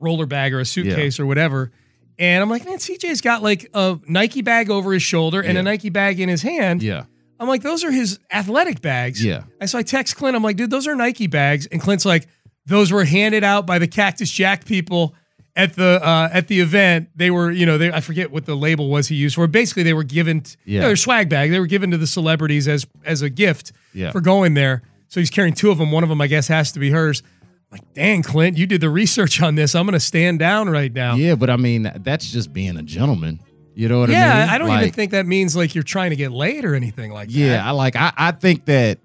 roller 0.00 0.26
bag 0.26 0.52
or 0.54 0.60
a 0.60 0.64
suitcase 0.64 1.20
or 1.20 1.26
whatever. 1.26 1.70
And 2.18 2.42
I'm 2.42 2.50
like, 2.50 2.64
man, 2.64 2.78
CJ's 2.78 3.20
got 3.20 3.42
like 3.42 3.70
a 3.74 3.98
Nike 4.06 4.42
bag 4.42 4.70
over 4.70 4.92
his 4.92 5.02
shoulder 5.02 5.40
and 5.40 5.54
Yeah. 5.54 5.60
a 5.60 5.62
Nike 5.62 5.88
bag 5.90 6.20
in 6.20 6.28
his 6.28 6.42
hand. 6.42 6.82
Yeah, 6.82 7.04
I'm 7.38 7.48
like, 7.48 7.62
those 7.62 7.84
are 7.84 7.90
his 7.90 8.18
athletic 8.32 8.82
bags. 8.82 9.24
Yeah. 9.24 9.44
And 9.60 9.70
so 9.70 9.78
I 9.78 9.82
text 9.82 10.16
Clint. 10.16 10.36
I'm 10.36 10.42
like, 10.42 10.56
dude, 10.56 10.70
those 10.70 10.86
are 10.86 10.94
Nike 10.94 11.26
bags. 11.26 11.66
And 11.66 11.80
Clint's 11.80 12.04
like, 12.04 12.26
those 12.66 12.92
were 12.92 13.04
handed 13.04 13.42
out 13.44 13.66
by 13.66 13.78
the 13.78 13.86
Cactus 13.88 14.30
Jack 14.30 14.64
people 14.66 15.14
at 15.56 15.74
the 15.74 15.98
uh, 16.06 16.28
at 16.32 16.46
the 16.48 16.60
event. 16.60 17.08
They 17.16 17.30
were, 17.30 17.50
you 17.50 17.64
know, 17.66 17.78
they, 17.78 17.90
I 17.90 18.00
forget 18.00 18.30
what 18.30 18.44
the 18.44 18.54
label 18.54 18.90
was 18.90 19.08
he 19.08 19.16
used 19.16 19.34
for. 19.34 19.46
Basically, 19.46 19.82
they 19.82 19.94
were 19.94 20.04
given, 20.04 20.42
t- 20.42 20.56
Yeah. 20.66 20.74
you 20.74 20.80
know, 20.80 20.86
they're 20.88 20.96
swag 20.96 21.28
bag. 21.30 21.50
They 21.50 21.58
were 21.58 21.66
given 21.66 21.90
to 21.92 21.98
the 21.98 22.06
celebrities 22.06 22.68
as 22.68 22.86
as 23.04 23.22
a 23.22 23.30
gift 23.30 23.72
Yeah. 23.94 24.10
for 24.12 24.20
going 24.20 24.52
there. 24.54 24.82
So 25.08 25.18
he's 25.20 25.30
carrying 25.30 25.54
two 25.54 25.70
of 25.70 25.78
them. 25.78 25.90
One 25.90 26.02
of 26.02 26.08
them, 26.10 26.20
I 26.20 26.26
guess, 26.28 26.46
has 26.48 26.70
to 26.72 26.78
be 26.78 26.90
hers. 26.90 27.22
Like, 27.72 27.94
dang, 27.94 28.22
Clint, 28.22 28.58
you 28.58 28.66
did 28.66 28.80
the 28.80 28.90
research 28.90 29.40
on 29.40 29.54
this. 29.54 29.74
I'm 29.76 29.84
going 29.86 29.92
to 29.92 30.00
stand 30.00 30.38
down 30.40 30.68
right 30.68 30.92
now. 30.92 31.14
yeah, 31.14 31.36
but 31.36 31.50
I 31.50 31.56
mean, 31.56 31.90
that's 31.98 32.30
just 32.30 32.52
being 32.52 32.76
a 32.76 32.82
gentleman. 32.82 33.40
You 33.74 33.88
know 33.88 34.00
what 34.00 34.10
I 34.10 34.12
mean? 34.12 34.18
Yeah, 34.20 34.48
I 34.50 34.58
don't 34.58 34.70
even 34.76 34.90
think 34.92 35.12
that 35.12 35.26
means 35.26 35.54
like 35.54 35.74
you're 35.74 35.84
trying 35.84 36.10
to 36.10 36.16
get 36.16 36.32
laid 36.32 36.64
or 36.64 36.74
anything 36.74 37.12
like 37.12 37.28
Yeah, 37.30 37.46
that. 37.46 37.52
Yeah, 37.52 37.68
I 37.68 37.70
like. 37.70 37.94
I, 37.96 38.12
I 38.16 38.32
think 38.32 38.64
that 38.66 38.98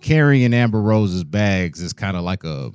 carrying 0.00 0.54
Amber 0.54 0.80
Rose's 0.80 1.24
bags 1.24 1.80
is 1.80 1.92
kind 1.92 2.16
of 2.16 2.22
like 2.22 2.44
a. 2.44 2.70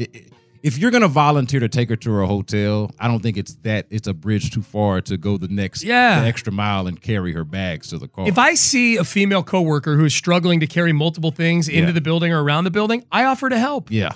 i- 0.00 0.08
i- 0.14 0.22
If 0.62 0.76
you're 0.78 0.90
gonna 0.90 1.06
volunteer 1.06 1.60
to 1.60 1.68
take 1.68 1.88
her 1.90 1.94
to 1.96 2.20
a 2.22 2.26
hotel, 2.26 2.90
I 2.98 3.06
don't 3.06 3.22
think 3.22 3.36
it's 3.36 3.54
that 3.62 3.86
it's 3.90 4.08
a 4.08 4.14
bridge 4.14 4.50
too 4.50 4.62
far 4.62 5.00
to 5.02 5.16
go 5.16 5.36
the 5.36 5.46
next 5.48 5.84
Yeah. 5.84 6.20
the 6.22 6.26
extra 6.26 6.52
mile 6.52 6.86
and 6.88 7.00
carry 7.00 7.32
her 7.32 7.44
bags 7.44 7.88
to 7.90 7.98
the 7.98 8.08
car. 8.08 8.26
If 8.26 8.38
I 8.38 8.54
see 8.54 8.96
a 8.96 9.04
female 9.04 9.42
coworker 9.44 9.96
who 9.96 10.04
is 10.06 10.14
struggling 10.14 10.58
to 10.60 10.66
carry 10.66 10.92
multiple 10.92 11.30
things 11.30 11.68
into 11.68 11.88
Yeah. 11.88 11.92
the 11.92 12.00
building 12.00 12.32
or 12.32 12.42
around 12.42 12.64
the 12.64 12.70
building, 12.72 13.04
I 13.12 13.24
offer 13.24 13.48
to 13.50 13.58
help. 13.58 13.90
yeah, 13.92 14.12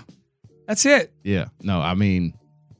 That's 0.72 0.86
it. 0.86 1.12
yeah, 1.22 1.46
no, 1.60 1.80
I 1.80 1.94
mean, 1.94 2.32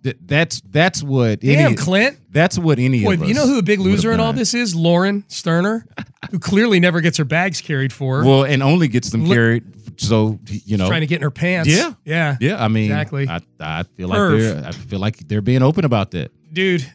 th- 0.02 0.16
that's 0.24 0.62
that's 0.70 1.02
what 1.02 1.40
Damn, 1.40 1.66
any, 1.66 1.74
Clint. 1.76 2.18
that's 2.30 2.58
what 2.58 2.78
any 2.78 3.04
Boy, 3.04 3.14
of 3.14 3.22
us. 3.22 3.28
you 3.28 3.34
know 3.34 3.46
who 3.46 3.58
a 3.58 3.62
big 3.62 3.80
loser 3.80 4.12
in 4.12 4.20
all 4.20 4.32
this 4.32 4.54
is? 4.54 4.74
Lauren 4.74 5.24
Sterner, 5.28 5.86
who 6.30 6.38
clearly 6.38 6.80
never 6.80 7.00
gets 7.02 7.18
her 7.18 7.24
bags 7.24 7.60
carried 7.60 7.92
for 7.92 8.18
her. 8.20 8.24
Well, 8.24 8.44
and 8.44 8.62
only 8.62 8.88
gets 8.88 9.10
them 9.10 9.26
carried. 9.26 9.64
So 10.00 10.38
you 10.46 10.78
know, 10.78 10.88
trying 10.88 11.02
to 11.02 11.06
get 11.06 11.16
in 11.16 11.22
her 11.22 11.30
pants. 11.30 11.68
Yeah. 11.68 11.92
Yeah. 12.04 12.36
yeah. 12.40 12.64
I 12.64 12.68
mean, 12.68 12.86
Exactly. 12.90 13.28
I, 13.28 13.40
I 13.60 13.82
feel 13.82 14.08
like 14.08 14.18
Perv. 14.18 14.38
they're 14.40 14.66
I 14.68 14.72
feel 14.72 14.98
like 15.00 15.18
they're 15.28 15.42
being 15.42 15.62
open 15.62 15.84
about 15.84 16.12
that. 16.12 16.30
Dude, 16.52 16.90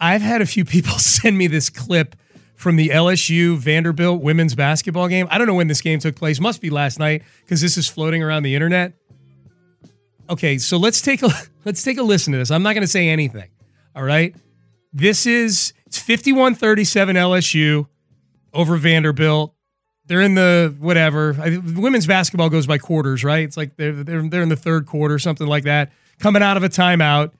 I've 0.00 0.22
had 0.22 0.40
a 0.40 0.46
few 0.46 0.64
people 0.64 0.92
send 0.98 1.36
me 1.36 1.46
this 1.46 1.68
clip 1.68 2.16
from 2.54 2.76
the 2.76 2.88
LSU 2.88 3.56
Vanderbilt 3.58 4.20
women's 4.22 4.54
basketball 4.54 5.06
game. 5.08 5.28
I 5.30 5.38
don't 5.38 5.46
know 5.46 5.54
when 5.54 5.68
this 5.68 5.80
game 5.82 6.00
took 6.00 6.16
place. 6.16 6.40
Must 6.40 6.60
be 6.60 6.70
last 6.70 6.98
night 6.98 7.22
because 7.44 7.60
this 7.60 7.76
is 7.76 7.86
floating 7.86 8.22
around 8.22 8.42
the 8.42 8.54
internet. 8.54 8.94
Okay, 10.30 10.58
so 10.58 10.76
let's 10.76 11.00
take 11.00 11.22
a 11.22 11.30
let's 11.64 11.82
take 11.82 11.98
a 11.98 12.02
listen 12.02 12.32
to 12.32 12.38
this. 12.38 12.50
I'm 12.50 12.62
not 12.62 12.74
going 12.74 12.82
to 12.82 12.88
say 12.88 13.08
anything. 13.08 13.48
All 13.94 14.02
right? 14.02 14.34
This 14.92 15.26
is 15.26 15.72
it's 15.86 15.98
51-37 15.98 16.56
LSU 17.14 17.86
over 18.52 18.76
Vanderbilt. 18.76 19.54
They're 20.06 20.22
in 20.22 20.34
the 20.34 20.74
whatever. 20.78 21.36
I, 21.40 21.58
women's 21.58 22.06
basketball 22.06 22.48
goes 22.48 22.66
by 22.66 22.78
quarters, 22.78 23.24
right? 23.24 23.44
It's 23.44 23.56
like 23.56 23.76
they're, 23.76 23.92
they're 23.92 24.26
they're 24.26 24.42
in 24.42 24.48
the 24.48 24.56
third 24.56 24.86
quarter, 24.86 25.18
something 25.18 25.46
like 25.46 25.64
that. 25.64 25.92
Coming 26.18 26.42
out 26.42 26.56
of 26.56 26.62
a 26.62 26.68
timeout. 26.68 27.32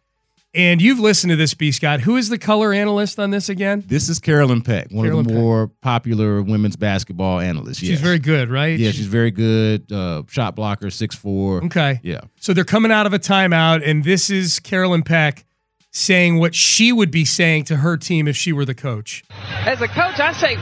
And 0.54 0.80
you've 0.80 0.98
listened 0.98 1.30
to 1.30 1.36
this, 1.36 1.52
B. 1.52 1.72
Scott. 1.72 2.00
Who 2.00 2.16
is 2.16 2.30
the 2.30 2.38
color 2.38 2.72
analyst 2.72 3.18
on 3.18 3.30
this 3.30 3.50
again? 3.50 3.84
This 3.86 4.08
is 4.08 4.18
Carolyn 4.18 4.62
Peck, 4.62 4.90
one 4.90 5.04
Carolyn 5.04 5.26
of 5.26 5.28
the 5.28 5.34
Peck. 5.34 5.42
more 5.42 5.70
popular 5.82 6.42
women's 6.42 6.76
basketball 6.76 7.38
analysts. 7.38 7.78
She's 7.78 7.90
yes. 7.90 8.00
very 8.00 8.18
good, 8.18 8.48
right? 8.48 8.78
Yeah, 8.78 8.90
she's 8.92 9.06
very 9.06 9.30
good. 9.30 9.92
Uh, 9.92 10.22
shot 10.28 10.56
blocker, 10.56 10.90
six 10.90 11.14
four. 11.14 11.62
okay. 11.64 12.00
Yeah, 12.02 12.20
So 12.40 12.54
they're 12.54 12.64
coming 12.64 12.90
out 12.90 13.06
of 13.06 13.12
a 13.12 13.18
timeout, 13.18 13.86
and 13.88 14.04
this 14.04 14.30
is 14.30 14.58
Carolyn 14.58 15.02
Peck 15.02 15.44
saying 15.90 16.38
what 16.38 16.54
she 16.54 16.92
would 16.92 17.10
be 17.10 17.24
saying 17.24 17.64
to 17.64 17.76
her 17.76 17.96
team 17.96 18.28
if 18.28 18.36
she 18.36 18.52
were 18.52 18.64
the 18.64 18.74
coach. 18.74 19.24
As 19.66 19.80
a 19.82 19.88
coach, 19.88 20.20
I 20.20 20.32
say, 20.32 20.56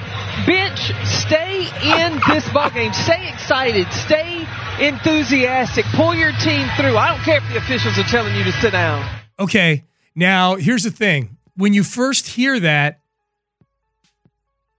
bench, 0.47 0.79
stay 1.05 1.69
in 1.85 2.21
this 2.29 2.49
ball 2.53 2.71
game. 2.71 2.93
Stay 2.93 3.29
excited. 3.33 3.87
Stay 3.93 4.47
enthusiastic. 4.81 5.85
Pull 5.95 6.15
your 6.15 6.33
team 6.43 6.67
through. 6.77 6.97
I 6.97 7.09
don't 7.11 7.23
care 7.25 7.39
if 7.39 7.49
the 7.51 7.59
officials 7.59 7.99
are 7.99 8.05
telling 8.05 8.35
you 8.35 8.45
to 8.45 8.53
sit 8.53 8.73
down. 8.73 9.16
Okay, 9.39 9.85
now 10.15 10.57
here's 10.57 10.85
the 10.85 10.91
thing. 10.91 11.37
When 11.57 11.73
you 11.75 11.83
first 11.85 12.27
hear 12.27 12.59
that, 12.61 13.01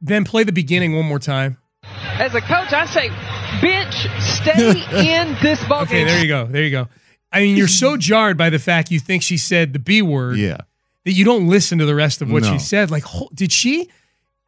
then 0.01 0.23
play 0.25 0.43
the 0.43 0.51
beginning 0.51 0.95
one 0.95 1.05
more 1.05 1.19
time. 1.19 1.57
As 1.83 2.33
a 2.35 2.41
coach, 2.41 2.73
I 2.73 2.85
say, 2.85 3.09
bench, 3.61 3.93
stay 4.21 5.21
in 5.21 5.37
this 5.41 5.63
ball 5.67 5.83
Okay, 5.83 5.99
game. 5.99 6.07
there 6.07 6.21
you 6.21 6.27
go. 6.27 6.45
There 6.45 6.63
you 6.63 6.71
go. 6.71 6.87
I 7.31 7.41
mean, 7.41 7.57
you're 7.57 7.67
so 7.67 7.97
jarred 7.97 8.37
by 8.37 8.49
the 8.49 8.59
fact 8.59 8.89
you 8.91 8.99
think 8.99 9.21
she 9.21 9.37
said 9.37 9.73
the 9.73 9.79
B 9.79 10.01
word 10.01 10.37
yeah. 10.37 10.57
that 11.05 11.11
you 11.13 11.25
don't 11.25 11.47
listen 11.47 11.77
to 11.79 11.85
the 11.85 11.95
rest 11.95 12.21
of 12.21 12.31
what 12.31 12.43
No. 12.43 12.53
she 12.53 12.59
said. 12.59 12.89
Like, 12.89 13.03
did 13.33 13.51
she? 13.51 13.89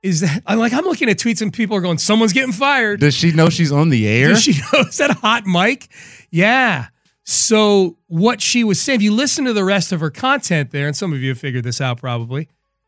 Is 0.02 0.22
that? 0.22 0.44
I'm 0.48 0.60
like, 0.60 0.72
I'm 0.74 0.86
looking 0.86 1.10
at 1.10 1.18
tweets 1.18 1.42
and 1.42 1.52
people 1.52 1.76
are 1.76 1.82
going, 1.82 1.98
"Someone's 1.98 2.32
getting 2.32 2.54
fired." 2.54 3.02
Does 3.02 3.16
she 3.16 3.34
know 3.34 3.50
she's 3.50 3.72
on 3.72 3.90
the 3.90 4.08
air? 4.08 4.30
Does 4.30 4.44
she 4.44 4.54
know? 4.74 4.80
Is 4.88 4.98
that 4.98 5.10
a 5.10 5.14
hot 5.16 5.46
mic? 5.46 5.90
Yeah. 6.32 6.88
So 7.30 7.96
what 8.08 8.42
she 8.42 8.64
was 8.64 8.82
saying, 8.82 8.98
if 8.98 9.04
you 9.04 9.14
listen 9.14 9.46
to 9.46 9.54
the 9.54 9.64
rest 9.64 9.92
of 9.92 10.00
her 10.00 10.10
content 10.10 10.72
there, 10.72 10.88
and 10.88 10.96
some 10.98 11.14
of 11.14 11.20
you 11.22 11.30
have 11.30 11.38
figured 11.38 11.64
this 11.64 11.80
out 11.80 12.00
probably, 12.00 12.48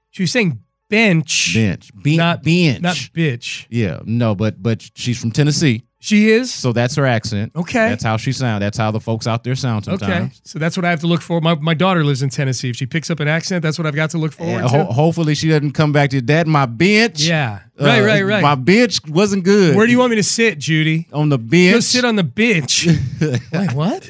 she 0.10 0.24
was 0.24 0.31
saying 0.31 0.63
bench, 0.89 1.53
bench, 1.53 1.91
Be- 2.01 2.17
not 2.17 2.41
bench. 2.41 2.81
not 2.81 2.95
bitch. 2.95 3.67
yeah, 3.69 4.00
no, 4.03 4.33
but 4.33 4.62
but 4.63 4.89
she's 4.95 5.21
from 5.21 5.29
Tennessee, 5.29 5.83
She 6.03 6.31
is. 6.31 6.51
so 6.51 6.74
that's 6.74 6.96
her 6.96 7.05
accent. 7.05 7.51
Okay. 7.55 7.89
that's 7.89 8.03
how 8.03 8.17
she 8.17 8.31
sound. 8.31 8.63
That's 8.63 8.77
how 8.77 8.89
the 8.89 9.00
folks 9.00 9.27
out 9.27 9.43
there 9.43 9.53
sound 9.55 9.86
sometimes. 9.86 10.12
okay. 10.12 10.31
So 10.43 10.58
that's 10.58 10.75
what 10.75 10.84
I 10.84 10.89
have 10.89 11.00
to 11.01 11.08
look 11.08 11.22
for. 11.22 11.39
My, 11.41 11.53
my 11.55 11.75
daughter 11.75 12.03
lives 12.03 12.24
in 12.24 12.29
Tennessee. 12.31 12.72
If 12.72 12.75
she 12.75 12.88
picks 12.88 13.12
up 13.12 13.20
an 13.20 13.27
accent, 13.27 13.62
that's 13.62 13.77
what 13.77 13.86
I've 13.86 13.93
got 13.93 14.10
to 14.10 14.17
look 14.17 14.31
forward 14.34 14.62
And 14.62 14.70
ho- 14.70 14.77
to. 14.79 14.84
hopefully 14.86 15.36
she 15.36 15.48
doesn't 15.50 15.74
come 15.74 15.93
back 15.93 16.10
to 16.10 16.22
that. 16.22 16.48
My 16.48 16.65
bench, 16.65 17.22
Yeah. 17.22 17.60
uh, 17.79 17.86
Right, 17.86 18.01
right, 18.01 18.24
right. 18.24 18.41
My 18.41 18.55
bench 18.55 18.98
wasn't 19.08 19.43
good. 19.43 19.75
Where 19.75 19.86
do 19.86 19.91
you 19.91 20.00
want 20.00 20.10
me 20.10 20.15
to 20.15 20.24
sit, 20.24 20.58
Judy? 20.58 21.08
on 21.13 21.29
the 21.29 21.38
bench? 21.38 21.74
Go 21.75 21.79
sit 21.81 22.03
on 22.03 22.15
the 22.15 22.24
bench. 22.24 22.88
Wait, 23.22 23.74
what? 23.74 24.10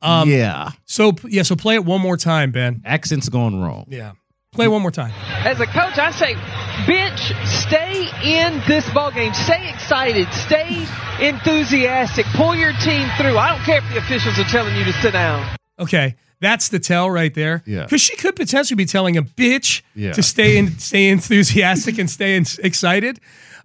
Um, 0.00 0.30
yeah, 0.30 0.70
So 0.86 1.12
yeah, 1.26 1.42
so 1.42 1.56
play 1.56 1.74
it 1.74 1.84
one 1.84 2.00
more 2.00 2.16
time, 2.16 2.52
Ben. 2.52 2.80
accent's 2.86 3.28
going 3.28 3.60
wrong. 3.60 3.84
Yeah. 3.88 4.12
Play 4.52 4.66
one 4.68 4.82
more 4.82 4.90
time. 4.90 5.12
As 5.46 5.60
a 5.60 5.66
coach, 5.66 5.98
I 5.98 6.10
say, 6.10 6.34
bench, 6.86 7.20
stay 7.46 8.08
in 8.24 8.62
this 8.66 8.88
ball 8.92 9.10
game. 9.10 9.34
Stay 9.34 9.70
excited. 9.70 10.26
Stay 10.32 10.86
enthusiastic. 11.20 12.24
Pull 12.34 12.54
your 12.56 12.72
team 12.84 13.08
through. 13.18 13.36
I 13.36 13.50
don't 13.54 13.64
care 13.64 13.78
if 13.78 13.88
the 13.92 13.98
officials 13.98 14.38
are 14.38 14.44
telling 14.50 14.74
you 14.74 14.84
to 14.84 14.92
sit 14.94 15.12
down. 15.12 15.46
Okay. 15.78 16.16
That's 16.40 16.68
the 16.70 16.78
tell 16.78 17.10
right 17.10 17.34
there. 17.34 17.62
Yeah. 17.66 17.82
Because 17.82 18.00
she 18.00 18.16
could 18.16 18.36
potentially 18.36 18.76
be 18.76 18.86
telling 18.86 19.16
a 19.16 19.22
bitch 19.22 19.82
Yeah. 19.94 20.12
to 20.12 20.22
stay 20.22 20.56
in, 20.56 20.78
stay 20.78 21.08
enthusiastic 21.08 21.98
and 21.98 22.08
stay 22.08 22.36
in, 22.36 22.44
excited. 22.60 23.20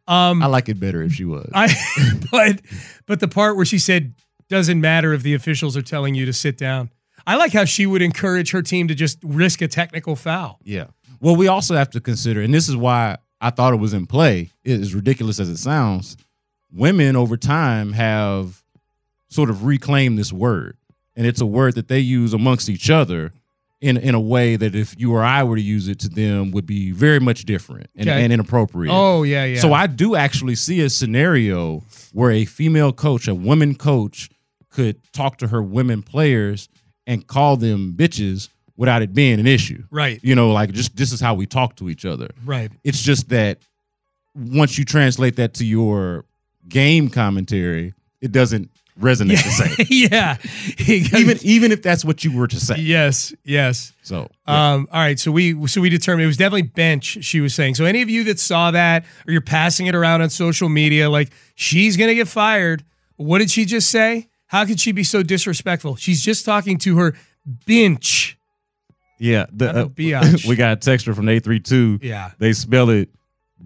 Um, 0.07 0.43
I 0.43 0.47
like 0.47 0.67
it 0.69 0.79
better 0.79 1.01
if 1.01 1.13
she 1.13 1.23
was. 1.23 1.49
I, 1.53 1.73
but, 2.31 2.61
but 3.05 3.19
the 3.21 3.27
part 3.29 3.55
where 3.55 3.65
she 3.65 3.79
said, 3.79 4.15
doesn't 4.49 4.81
matter 4.81 5.13
if 5.13 5.23
the 5.23 5.33
officials 5.33 5.77
are 5.77 5.81
telling 5.81 6.13
you 6.13 6.25
to 6.25 6.33
sit 6.33 6.57
down. 6.57 6.89
I 7.25 7.35
like 7.35 7.53
how 7.53 7.65
she 7.65 7.85
would 7.85 8.01
encourage 8.01 8.51
her 8.51 8.61
team 8.61 8.87
to 8.89 8.95
just 8.95 9.17
risk 9.23 9.61
a 9.61 9.67
technical 9.67 10.15
foul. 10.15 10.59
Yeah. 10.63 10.87
Well, 11.19 11.35
we 11.35 11.47
also 11.47 11.75
have 11.75 11.89
to 11.91 12.01
consider, 12.01 12.41
and 12.41 12.53
this 12.53 12.67
is 12.67 12.75
why 12.75 13.17
I 13.39 13.49
thought 13.49 13.73
it 13.73 13.77
was 13.77 13.93
in 13.93 14.07
play. 14.07 14.51
As 14.65 14.93
ridiculous 14.93 15.39
as 15.39 15.49
it 15.49 15.57
sounds, 15.57 16.17
women 16.71 17.15
over 17.15 17.37
time 17.37 17.93
have 17.93 18.61
sort 19.29 19.49
of 19.49 19.63
reclaimed 19.65 20.17
this 20.17 20.33
word, 20.33 20.77
and 21.15 21.25
it's 21.25 21.39
a 21.41 21.45
word 21.45 21.75
that 21.75 21.87
they 21.87 21.99
use 21.99 22.33
amongst 22.33 22.69
each 22.69 22.89
other 22.89 23.31
in 23.79 23.97
in 23.97 24.15
a 24.15 24.19
way 24.19 24.55
that 24.55 24.75
if 24.75 24.97
you 24.99 25.13
or 25.13 25.23
I 25.23 25.43
were 25.43 25.55
to 25.57 25.61
use 25.61 25.87
it 25.89 25.99
to 25.99 26.09
them 26.09 26.51
would 26.51 26.65
be 26.65 26.91
very 26.91 27.19
much 27.19 27.43
different 27.45 27.89
and, 27.95 28.07
Okay. 28.07 28.23
and 28.23 28.31
inappropriate. 28.31 28.93
Oh 28.93 29.23
yeah, 29.23 29.43
yeah. 29.45 29.59
So 29.59 29.73
I 29.73 29.87
do 29.87 30.15
actually 30.15 30.55
see 30.55 30.81
a 30.81 30.89
scenario 30.89 31.83
where 32.13 32.31
a 32.31 32.45
female 32.45 32.93
coach, 32.93 33.27
a 33.27 33.35
woman 33.35 33.75
coach, 33.75 34.29
could 34.69 35.01
talk 35.13 35.37
to 35.39 35.47
her 35.49 35.61
women 35.61 36.01
players 36.01 36.69
and 37.07 37.25
call 37.27 37.57
them 37.57 37.93
bitches 37.95 38.49
without 38.77 39.01
it 39.01 39.13
being 39.13 39.39
an 39.39 39.47
issue. 39.47 39.83
right, 39.91 40.19
You 40.23 40.35
know, 40.35 40.51
like 40.51 40.71
just 40.71 40.95
this 40.95 41.11
is 41.11 41.19
how 41.19 41.33
we 41.35 41.45
talk 41.45 41.75
to 41.77 41.89
each 41.89 42.05
other. 42.05 42.29
right. 42.45 42.71
It's 42.83 43.01
just 43.01 43.29
that 43.29 43.59
once 44.35 44.77
you 44.77 44.85
translate 44.85 45.35
that 45.35 45.53
to 45.55 45.65
your 45.65 46.25
game 46.67 47.09
commentary, 47.09 47.93
it 48.21 48.31
doesn't 48.31 48.69
resonate 48.99 49.43
the 49.43 49.49
same. 49.49 49.85
yeah. 49.89 50.37
even 51.17 51.37
even 51.41 51.71
if 51.71 51.81
that's 51.81 52.03
what 52.05 52.23
you 52.23 52.35
were 52.35 52.47
to 52.47 52.59
say. 52.59 52.77
yes, 52.77 53.33
yes. 53.43 53.93
So 54.01 54.29
yeah. 54.47 54.73
Um, 54.73 54.87
all 54.91 54.99
right, 55.01 55.19
so 55.19 55.31
we 55.31 55.67
so 55.67 55.81
we 55.81 55.89
determined 55.89 56.23
it 56.23 56.27
was 56.27 56.37
definitely 56.37 56.63
bench. 56.63 57.17
She 57.21 57.41
was 57.41 57.53
saying. 57.53 57.75
So 57.75 57.85
any 57.85 58.01
of 58.01 58.09
you 58.09 58.23
that 58.25 58.39
saw 58.39 58.71
that 58.71 59.05
or 59.27 59.31
you're 59.31 59.41
passing 59.41 59.87
it 59.87 59.95
around 59.95 60.21
on 60.21 60.29
social 60.29 60.69
media, 60.69 61.09
like 61.09 61.29
she's 61.55 61.97
gonna 61.97 62.15
get 62.15 62.27
fired. 62.27 62.83
What 63.17 63.39
did 63.39 63.51
she 63.51 63.65
just 63.65 63.89
say? 63.91 64.29
How 64.53 64.65
could 64.65 64.79
she 64.79 64.91
be 64.91 65.03
so 65.03 65.23
disrespectful? 65.23 65.95
She's 65.95 66.21
just 66.21 66.45
talking 66.45 66.77
to 66.77 66.97
her 66.97 67.15
bench. 67.65 68.37
yeah, 69.17 69.47
the, 69.51 69.85
uh, 69.85 70.37
we 70.47 70.55
got 70.55 70.73
a 70.73 70.75
texture 70.75 71.15
from 71.15 71.27
832. 71.27 71.99
Yeah. 72.03 72.29
They 72.37 72.53
spell 72.53 72.91
it 72.91 73.09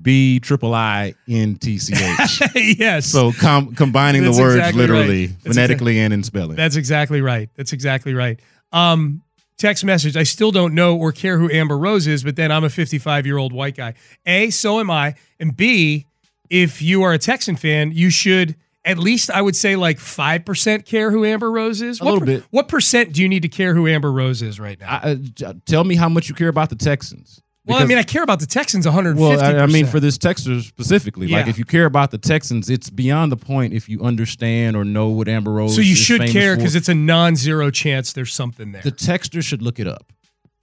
B 0.01 0.39
triple 0.39 0.73
I 0.73 1.13
N 1.27 1.57
T 1.57 1.77
C 1.77 1.93
H. 1.93 2.41
yes. 2.79 3.05
So 3.05 3.33
com- 3.33 3.75
combining 3.75 4.23
That's 4.23 4.37
the 4.37 4.41
words 4.41 4.55
exactly 4.55 4.81
literally, 4.81 5.27
right. 5.27 5.35
Phonetically, 5.41 5.99
and 5.99 6.13
in 6.13 6.23
spelling. 6.23 6.55
That's 6.55 6.77
exactly 6.77 7.19
right. 7.19 7.49
That's 7.57 7.73
exactly 7.73 8.13
right. 8.13 8.39
Um, 8.71 9.23
text 9.57 9.83
message. 9.83 10.15
I 10.15 10.23
still 10.23 10.51
don't 10.51 10.73
know 10.73 10.95
or 10.95 11.11
care 11.11 11.37
who 11.37 11.51
Amber 11.51 11.77
Rose 11.77 12.07
is, 12.07 12.23
but 12.23 12.37
then 12.37 12.49
I'm 12.49 12.63
a 12.63 12.69
55 12.69 13.25
year 13.25 13.37
old 13.37 13.51
white 13.51 13.75
guy. 13.75 13.95
A, 14.25 14.51
so 14.51 14.79
am 14.79 14.89
I. 14.89 15.15
And 15.37 15.53
B, 15.53 16.05
if 16.49 16.81
you 16.81 17.03
are 17.03 17.11
a 17.11 17.17
Texan 17.17 17.57
fan, 17.57 17.91
you 17.91 18.09
should 18.09 18.55
at 18.87 18.97
least 18.97 19.29
I 19.29 19.41
would 19.41 19.55
say 19.55 19.75
like 19.75 19.99
five 19.99 20.45
percent 20.45 20.85
care 20.85 21.11
who 21.11 21.25
Amber 21.25 21.51
Rose 21.51 21.81
is. 21.81 21.99
A 22.01 22.03
what 22.05 22.13
little 22.13 22.25
bit. 22.25 22.43
What 22.51 22.67
percent 22.67 23.13
do 23.13 23.21
you 23.21 23.29
need 23.29 23.41
to 23.41 23.49
care 23.49 23.75
who 23.75 23.87
Amber 23.87 24.11
Rose 24.11 24.41
is 24.41 24.59
right 24.59 24.79
now? 24.79 24.99
I, 25.03 25.19
uh, 25.45 25.53
tell 25.65 25.83
me 25.83 25.95
how 25.95 26.09
much 26.09 26.29
you 26.29 26.35
care 26.35 26.47
about 26.47 26.69
the 26.69 26.75
Texans. 26.75 27.41
well, 27.65 27.77
I 27.77 27.85
mean, 27.85 27.97
I 27.97 28.03
care 28.03 28.23
about 28.23 28.39
the 28.39 28.45
Texans 28.45 28.85
150. 28.85 29.21
well, 29.21 29.39
I, 29.39 29.63
I 29.63 29.65
mean, 29.65 29.85
for 29.85 29.99
this 29.99 30.17
texter 30.17 30.61
specifically, 30.61 31.27
like 31.27 31.47
if 31.47 31.59
you 31.59 31.65
care 31.65 31.85
about 31.85 32.11
the 32.11 32.17
Texans, 32.17 32.69
it's 32.69 32.89
beyond 32.89 33.31
the 33.31 33.37
point 33.37 33.73
if 33.73 33.89
you 33.89 34.01
understand 34.01 34.77
or 34.77 34.85
know 34.85 35.09
what 35.09 35.27
Amber 35.27 35.51
Rose. 35.51 35.75
so 35.75 35.81
you 35.81 35.95
should 35.95 36.29
care 36.29 36.55
because 36.55 36.75
it's 36.75 36.89
a 36.89 36.95
non-zero 36.95 37.69
chance 37.69 38.13
there's 38.13 38.33
something 38.33 38.71
there. 38.71 38.81
the 38.81 38.91
texter 38.91 39.43
should 39.43 39.61
look 39.61 39.79
it 39.79 39.87
up. 39.87 40.13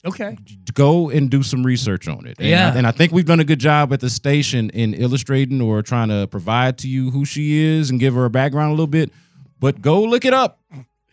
Okay. 0.05 0.37
Go 0.75 1.11
and 1.11 1.31
do 1.31 1.43
some 1.43 1.65
research 1.65 2.09
on 2.09 2.27
it. 2.27 2.37
And 2.39 2.49
Yeah. 2.49 2.73
I, 2.73 2.77
and 2.77 2.87
I 2.87 2.91
think 2.91 3.13
we've 3.13 3.25
done 3.25 3.41
a 3.41 3.45
good 3.45 3.61
job 3.61 3.93
at 3.93 4.01
the 4.01 4.11
station 4.11 4.71
in 4.71 4.95
illustrating 4.95 5.61
or 5.61 5.83
trying 5.83 6.09
to 6.09 6.27
provide 6.27 6.79
to 6.79 6.89
you 6.89 7.11
who 7.11 7.25
she 7.25 7.63
is 7.63 7.91
and 7.91 8.01
give 8.01 8.15
her 8.15 8.25
a 8.25 8.31
background 8.31 8.69
a 8.71 8.73
little 8.73 8.87
bit. 8.87 9.13
But 9.61 9.81
go 9.81 10.03
look 10.03 10.25
it 10.25 10.35
up. 10.35 10.61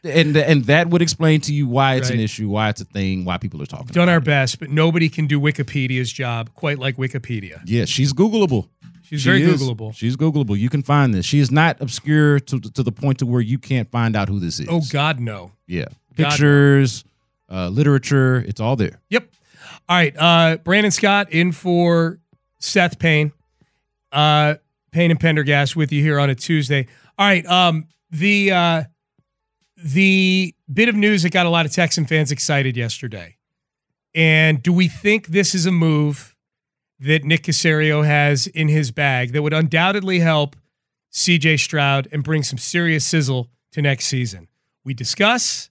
And 0.03 0.35
and 0.35 0.65
that 0.65 0.89
would 0.89 1.03
explain 1.03 1.41
to 1.41 1.53
you 1.53 1.67
why 1.67 1.93
it's 1.93 2.09
an 2.09 2.19
issue, 2.19 2.49
why 2.49 2.69
it's 2.69 2.81
a 2.81 2.85
thing, 2.85 3.23
why 3.23 3.37
people 3.37 3.61
are 3.61 3.67
talking. 3.67 3.85
Done 3.87 4.09
our 4.09 4.17
it. 4.17 4.23
best, 4.23 4.57
but 4.59 4.71
nobody 4.71 5.09
can 5.09 5.27
do 5.27 5.39
Wikipedia's 5.39 6.11
job 6.11 6.51
quite 6.55 6.79
like 6.79 6.97
Wikipedia. 6.97 7.61
Yeah, 7.65 7.85
she's 7.85 8.11
Googleable. 8.11 8.67
She's 9.03 9.21
She 9.21 9.29
very 9.29 9.43
is. 9.43 9.61
Googleable. 9.61 9.93
She's 9.93 10.17
Googleable. 10.17 10.57
You 10.57 10.69
can 10.69 10.81
find 10.81 11.13
this. 11.13 11.25
She 11.25 11.37
is 11.37 11.51
not 11.51 11.79
obscure 11.81 12.39
to 12.39 12.59
to 12.59 12.81
the 12.81 12.91
point 12.91 13.19
to 13.19 13.27
where 13.27 13.41
you 13.41 13.59
can't 13.59 13.91
find 13.91 14.15
out 14.15 14.27
who 14.27 14.39
this 14.39 14.59
oh, 14.61 14.63
is. 14.63 14.69
Oh 14.69 14.81
God, 14.91 15.19
no. 15.19 15.51
yeah, 15.67 15.85
God. 16.15 16.29
pictures, 16.29 17.03
uh, 17.51 17.69
literature, 17.69 18.37
it's 18.47 18.61
all 18.61 18.75
there. 18.75 19.01
Yep. 19.09 19.29
All 19.89 19.97
right. 19.97 20.15
Uh, 20.17 20.57
Brandon 20.57 20.91
Scott 20.91 21.31
in 21.31 21.51
for 21.51 22.19
Seth 22.59 22.97
Payne. 22.97 23.31
Uh, 24.11 24.55
Payne 24.91 25.11
and 25.11 25.19
Pendergast 25.19 25.75
with 25.75 25.91
you 25.91 26.01
here 26.01 26.19
on 26.19 26.29
a 26.29 26.35
Tuesday. 26.35 26.87
All 27.17 27.27
right. 27.27 27.45
Um, 27.45 27.87
the 28.09 28.51
uh, 28.51 28.83
the 29.83 30.53
bit 30.71 30.89
of 30.89 30.95
news 30.95 31.23
that 31.23 31.31
got 31.31 31.45
a 31.45 31.49
lot 31.49 31.65
of 31.65 31.71
Texan 31.71 32.05
fans 32.05 32.31
excited 32.31 32.77
yesterday. 32.77 33.37
And 34.13 34.61
do 34.61 34.73
we 34.73 34.87
think 34.87 35.27
this 35.27 35.55
is 35.55 35.65
a 35.65 35.71
move 35.71 36.35
that 36.99 37.23
Nick 37.23 37.43
Caserio 37.43 38.05
has 38.05 38.47
in 38.47 38.67
his 38.67 38.91
bag 38.91 39.31
that 39.31 39.41
would 39.41 39.53
undoubtedly 39.53 40.19
help 40.19 40.55
CJ 41.11 41.59
Stroud 41.59 42.07
and 42.11 42.23
bring 42.23 42.43
some 42.43 42.57
serious 42.59 43.05
sizzle 43.05 43.49
to 43.71 43.81
next 43.81 44.05
season? 44.05 44.47
We 44.83 44.93
discuss 44.93 45.70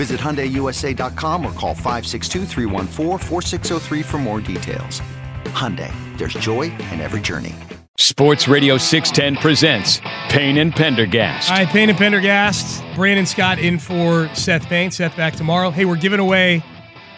Visit 0.00 0.18
HyundaiUSA.com 0.18 1.44
or 1.44 1.52
call 1.52 1.74
562-314-4603 1.74 4.02
for 4.02 4.16
more 4.16 4.40
details. 4.40 5.02
Hyundai, 5.44 5.92
there's 6.16 6.32
joy 6.32 6.72
in 6.90 7.02
every 7.02 7.20
journey. 7.20 7.54
Sports 7.98 8.48
Radio 8.48 8.78
610 8.78 9.42
presents 9.42 10.00
Payne 10.30 10.56
and 10.56 10.74
Pendergast. 10.74 11.50
All 11.50 11.58
right, 11.58 11.68
Payne 11.68 11.90
and 11.90 11.98
Pendergast. 11.98 12.82
Brandon 12.94 13.26
Scott 13.26 13.58
in 13.58 13.78
for 13.78 14.34
Seth 14.34 14.64
Payne. 14.68 14.90
Seth 14.90 15.14
back 15.18 15.34
tomorrow. 15.34 15.68
Hey, 15.68 15.84
we're 15.84 15.96
giving 15.96 16.18
away 16.18 16.64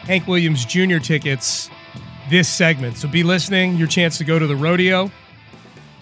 Hank 0.02 0.26
Williams 0.26 0.64
Jr. 0.64 0.98
tickets 0.98 1.70
this 2.30 2.48
segment. 2.48 2.96
So 2.96 3.06
be 3.06 3.22
listening. 3.22 3.76
Your 3.76 3.86
chance 3.86 4.18
to 4.18 4.24
go 4.24 4.40
to 4.40 4.46
the 4.48 4.56
rodeo 4.56 5.08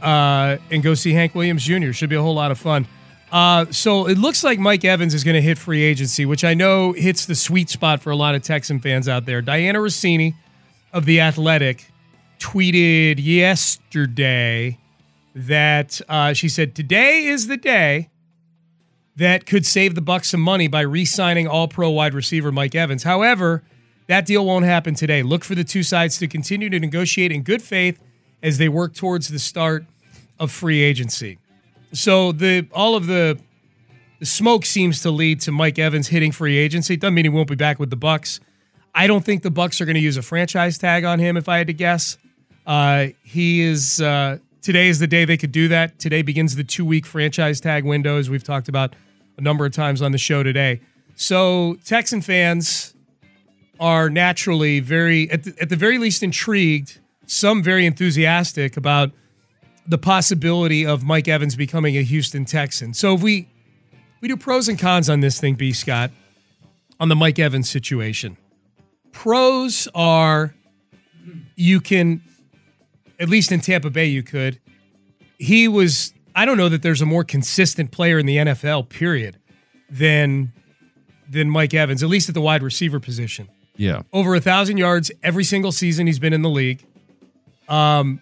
uh, 0.01 0.57
and 0.71 0.83
go 0.83 0.95
see 0.95 1.13
Hank 1.13 1.35
Williams 1.35 1.63
Jr. 1.63 1.93
Should 1.93 2.09
be 2.09 2.17
a 2.17 2.23
whole 2.23 2.35
lot 2.35 2.51
of 2.51 2.59
fun. 2.59 2.87
Uh, 3.33 3.67
so 3.71 4.09
it 4.09 4.19
looks 4.19 4.43
like 4.43 4.59
Mike 4.59 4.85
Evans 4.85 5.15
is 5.15 5.23
going 5.23 5.35
to 5.35 5.41
hit 5.41 5.57
free 5.57 5.83
agency, 5.83 6.27
which 6.27 6.43
I 6.45 6.55
know 6.55 6.93
hits 6.93 7.27
the 7.27 7.37
sweet 7.37 7.71
spot 7.71 8.01
for 8.01 8.11
a 8.11 8.17
lot 8.17 8.35
of 8.35 8.43
Texan 8.43 8.81
fans 8.81 9.09
out 9.09 9.25
there. 9.25 9.41
Dianna 9.41 9.77
Russini 9.77 10.35
of 10.93 11.05
The 11.05 11.21
Athletic 11.21 11.87
tweeted 12.41 13.17
yesterday 13.19 14.79
that 15.35 16.01
uh, 16.09 16.33
she 16.33 16.49
said, 16.49 16.75
Today 16.75 17.25
is 17.27 17.47
the 17.47 17.57
day 17.57 18.11
that 19.15 19.47
could 19.47 19.65
save 19.65 19.95
the 19.95 20.03
Bucs 20.03 20.27
some 20.27 20.41
money 20.41 20.67
by 20.67 20.81
re-signing 20.81 21.47
all-pro 21.47 21.91
wide 21.91 22.15
receiver 22.15 22.51
Mike 22.51 22.75
Evans. 22.75 23.05
However, 23.05 23.63
that 24.09 24.27
deal 24.27 24.45
won't 24.45 24.65
happen 24.65 24.95
today. 24.95 25.23
Look 25.23 25.45
for 25.45 25.55
the 25.55 25.63
two 25.63 25.85
sides 25.85 26.19
to 26.19 26.27
continue 26.27 26.69
to 26.71 26.81
negotiate 26.81 27.31
in 27.31 27.43
good 27.43 27.63
faith 27.63 28.01
as 28.43 28.59
they 28.59 28.69
work 28.69 28.95
towards 28.95 29.29
the 29.29 29.39
start 29.39 29.85
of 30.39 30.51
free 30.51 30.83
agency. 30.83 31.39
So 31.93 32.33
the 32.33 32.67
all 32.73 32.95
of 32.97 33.07
the 33.07 33.39
smoke 34.23 34.65
seems 34.65 35.03
to 35.03 35.11
lead 35.11 35.41
to 35.43 35.53
Mike 35.53 35.79
Evans 35.79 36.09
hitting 36.09 36.33
free 36.33 36.57
agency. 36.57 36.97
Doesn't 36.97 37.15
mean 37.15 37.25
he 37.25 37.29
won't 37.29 37.49
be 37.49 37.57
back 37.57 37.79
with 37.79 37.91
the 37.91 37.97
Bucs. 37.97 38.41
I 38.95 39.07
don't 39.07 39.25
think 39.25 39.43
the 39.43 39.51
Bucs 39.51 39.81
are 39.81 39.85
going 39.85 39.95
to 39.95 40.01
use 40.01 40.17
a 40.17 40.23
franchise 40.23 40.79
tag 40.79 41.05
on 41.05 41.19
him. 41.19 41.37
If 41.37 41.49
I 41.49 41.59
had 41.59 41.67
to 41.69 41.73
guess, 41.73 42.19
uh, 42.67 43.09
he 43.23 43.61
is. 43.61 44.01
Uh, 44.01 44.39
today 44.63 44.89
is 44.89 44.99
the 44.99 45.07
day 45.07 45.25
they 45.25 45.37
could 45.37 45.53
do 45.53 45.69
that. 45.69 45.99
Today 45.99 46.23
begins 46.23 46.57
the 46.57 46.65
two 46.65 46.85
week 46.85 47.07
franchise 47.07 47.61
tag 47.61 47.85
window, 47.85 48.19
as 48.19 48.29
we've 48.29 48.45
talked 48.45 48.69
about 48.69 48.95
a 49.37 49.41
number 49.41 49.65
of 49.65 49.73
times 49.73 50.03
on 50.03 50.13
the 50.13 50.19
show 50.19 50.43
today. 50.43 50.81
So 51.17 51.77
Texan 51.85 52.21
fans 52.21 52.95
are 53.79 54.11
naturally 54.11 54.81
very, 54.81 55.31
at 55.31 55.45
the, 55.45 55.55
at 55.61 55.69
the 55.71 55.77
very 55.77 55.99
least, 55.99 56.23
intrigued. 56.23 57.01
Some 57.27 57.63
very 57.63 57.87
enthusiastic 57.87 58.77
about 58.77 59.13
the 59.87 59.99
possibility 59.99 60.87
of 60.87 61.05
Mike 61.05 61.29
Evans 61.29 61.57
becoming 61.57 61.97
a 61.97 62.03
Houston 62.03 62.45
Texan. 62.45 62.95
So 62.95 63.15
if 63.15 63.23
we 63.23 63.49
we 64.21 64.29
do 64.29 64.37
pros 64.37 64.69
and 64.69 64.79
cons 64.79 65.09
on 65.09 65.21
this 65.21 65.41
thing, 65.41 65.55
B. 65.55 65.73
Scott, 65.73 66.11
on 66.99 67.09
the 67.09 67.17
Mike 67.17 67.39
Evans 67.39 67.69
situation. 67.69 68.37
Pros 69.13 69.89
are 69.95 70.55
you 71.57 71.81
can, 71.81 72.23
at 73.19 73.29
least 73.29 73.51
in 73.51 73.61
Tampa 73.61 73.91
Bay, 73.91 74.07
you 74.07 74.23
could. 74.23 74.61
He 75.39 75.69
was, 75.69 76.13
I 76.35 76.45
don't 76.45 76.59
know 76.59 76.69
that 76.69 76.83
there's 76.83 77.01
a 77.01 77.07
more 77.07 77.25
consistent 77.25 77.91
player 77.91 78.19
in 78.19 78.27
the 78.27 78.37
NFL, 78.37 78.89
period, 78.89 79.39
than 79.89 80.53
than 81.29 81.49
Mike 81.49 81.73
Evans, 81.73 82.03
at 82.03 82.09
least 82.09 82.29
at 82.29 82.35
the 82.35 82.41
wide 82.41 82.63
receiver 82.63 82.99
position. 82.99 83.49
Yeah. 83.77 84.03
Over 84.13 84.35
a 84.35 84.41
thousand 84.41 84.79
yards 84.79 85.13
every 85.23 85.45
single 85.45 85.71
season 85.71 86.09
he's 86.09 86.19
been 86.19 86.33
in 86.33 86.43
the 86.43 86.51
league. 86.51 86.85
Um, 87.69 88.21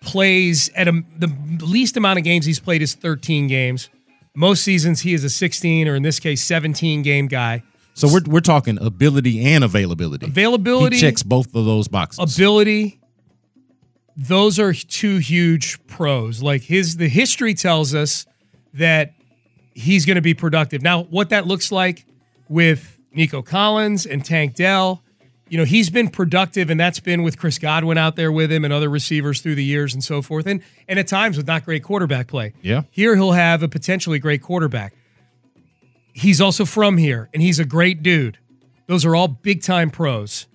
plays 0.00 0.70
at 0.74 0.88
a, 0.88 1.02
the 1.18 1.28
least 1.60 1.96
amount 1.96 2.18
of 2.18 2.24
games 2.24 2.46
he's 2.46 2.60
played 2.60 2.82
is 2.82 2.94
13 2.94 3.46
games. 3.46 3.90
Most 4.34 4.62
seasons 4.62 5.00
he 5.00 5.14
is 5.14 5.24
a 5.24 5.30
16 5.30 5.88
or 5.88 5.94
in 5.94 6.02
this 6.02 6.20
case 6.20 6.42
17 6.42 7.02
game 7.02 7.26
guy. 7.26 7.62
So 7.94 8.08
we're 8.08 8.22
we're 8.26 8.40
talking 8.40 8.78
ability 8.80 9.44
and 9.44 9.62
availability. 9.64 10.26
Availability 10.26 10.96
He 10.96 11.02
checks 11.02 11.22
both 11.22 11.54
of 11.54 11.64
those 11.64 11.88
boxes. 11.88 12.36
ability 12.36 13.00
those 14.16 14.58
are 14.58 14.72
two 14.72 15.18
huge 15.18 15.84
pros 15.86 16.42
like 16.42 16.62
his 16.62 16.96
the 16.96 17.08
history 17.08 17.54
tells 17.54 17.94
us 17.94 18.26
that 18.74 19.14
he's 19.74 20.04
going 20.04 20.16
to 20.16 20.20
be 20.22 20.34
productive 20.34 20.82
now 20.82 21.04
what 21.04 21.30
that 21.30 21.46
looks 21.46 21.72
like 21.72 22.04
with 22.48 22.98
nico 23.12 23.40
collins 23.40 24.04
and 24.04 24.24
tank 24.24 24.54
dell 24.54 25.02
you 25.50 25.58
know 25.58 25.64
he's 25.64 25.90
been 25.90 26.08
productive 26.08 26.70
and 26.70 26.78
that's 26.80 27.00
been 27.00 27.22
with 27.22 27.36
chris 27.38 27.58
godwin 27.58 27.98
out 27.98 28.16
there 28.16 28.30
with 28.32 28.50
him 28.50 28.64
and 28.64 28.72
other 28.72 28.88
receivers 28.88 29.40
through 29.40 29.54
the 29.56 29.64
years 29.64 29.92
and 29.92 30.02
so 30.02 30.22
forth 30.22 30.46
and 30.46 30.62
and 30.88 30.98
at 30.98 31.06
times 31.08 31.36
with 31.36 31.46
not 31.46 31.64
great 31.64 31.82
quarterback 31.82 32.26
play 32.28 32.52
Yeah. 32.62 32.82
here 32.90 33.14
he'll 33.16 33.32
have 33.32 33.62
a 33.62 33.68
potentially 33.68 34.18
great 34.18 34.42
quarterback 34.42 34.94
he's 36.12 36.40
also 36.40 36.64
from 36.64 36.96
here 36.96 37.28
and 37.34 37.42
he's 37.42 37.58
a 37.58 37.64
great 37.64 38.02
dude 38.02 38.38
those 38.86 39.04
are 39.04 39.14
all 39.14 39.28
big 39.28 39.62
time 39.62 39.90
pros 39.90 40.46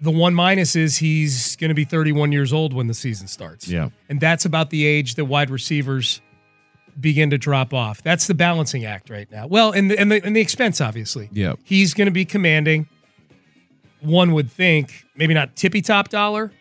the 0.00 0.10
one 0.12 0.32
minus 0.34 0.76
is 0.76 0.98
he's 0.98 1.56
going 1.56 1.70
to 1.70 1.74
be 1.74 1.84
31 1.84 2.30
years 2.30 2.52
old 2.52 2.72
when 2.72 2.86
the 2.86 2.94
season 2.94 3.26
starts. 3.26 3.66
Yeah. 3.66 3.88
And 4.08 4.20
that's 4.20 4.44
about 4.44 4.70
the 4.70 4.86
age 4.86 5.16
that 5.16 5.24
wide 5.24 5.50
receivers 5.50 6.20
begin 7.00 7.30
to 7.30 7.38
drop 7.38 7.74
off. 7.74 8.00
That's 8.04 8.28
the 8.28 8.34
balancing 8.34 8.84
act 8.84 9.10
right 9.10 9.28
now. 9.28 9.48
Well, 9.48 9.72
and 9.72 9.90
the, 9.90 9.98
and 9.98 10.12
the, 10.12 10.24
and 10.24 10.36
the 10.36 10.40
expense, 10.40 10.80
obviously. 10.80 11.28
Yeah. 11.32 11.54
He's 11.64 11.94
going 11.94 12.06
to 12.06 12.12
be 12.12 12.24
commanding, 12.24 12.88
one 14.00 14.32
would 14.32 14.50
think, 14.50 15.04
maybe 15.16 15.34
not 15.34 15.56
tippy 15.56 15.82
top 15.82 16.08
dollar, 16.08 16.52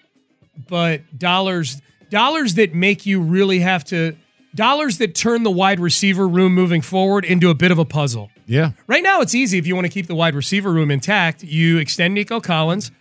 but 0.68 1.02
dollars 1.18 1.82
dollars 2.10 2.56
that 2.56 2.74
make 2.74 3.06
you 3.06 3.22
really 3.22 3.60
have 3.60 3.84
to 3.86 4.16
dollars 4.56 4.98
that 4.98 5.14
turn 5.14 5.44
the 5.44 5.52
wide 5.52 5.80
receiver 5.80 6.28
room 6.28 6.54
moving 6.54 6.82
forward 6.82 7.26
into 7.26 7.50
a 7.50 7.54
bit 7.54 7.72
of 7.72 7.78
a 7.78 7.86
puzzle. 7.86 8.32
Yeah. 8.46 8.72
Right 8.88 9.04
now, 9.04 9.22
it's 9.22 9.36
easy 9.36 9.58
if 9.58 9.68
you 9.68 9.76
want 9.76 9.86
to 9.86 9.92
keep 9.92 10.08
the 10.08 10.16
wide 10.16 10.34
receiver 10.34 10.72
room 10.72 10.90
intact. 10.90 11.44
You 11.44 11.78
extend 11.78 12.14
Nico 12.14 12.40
Collins. 12.40 12.92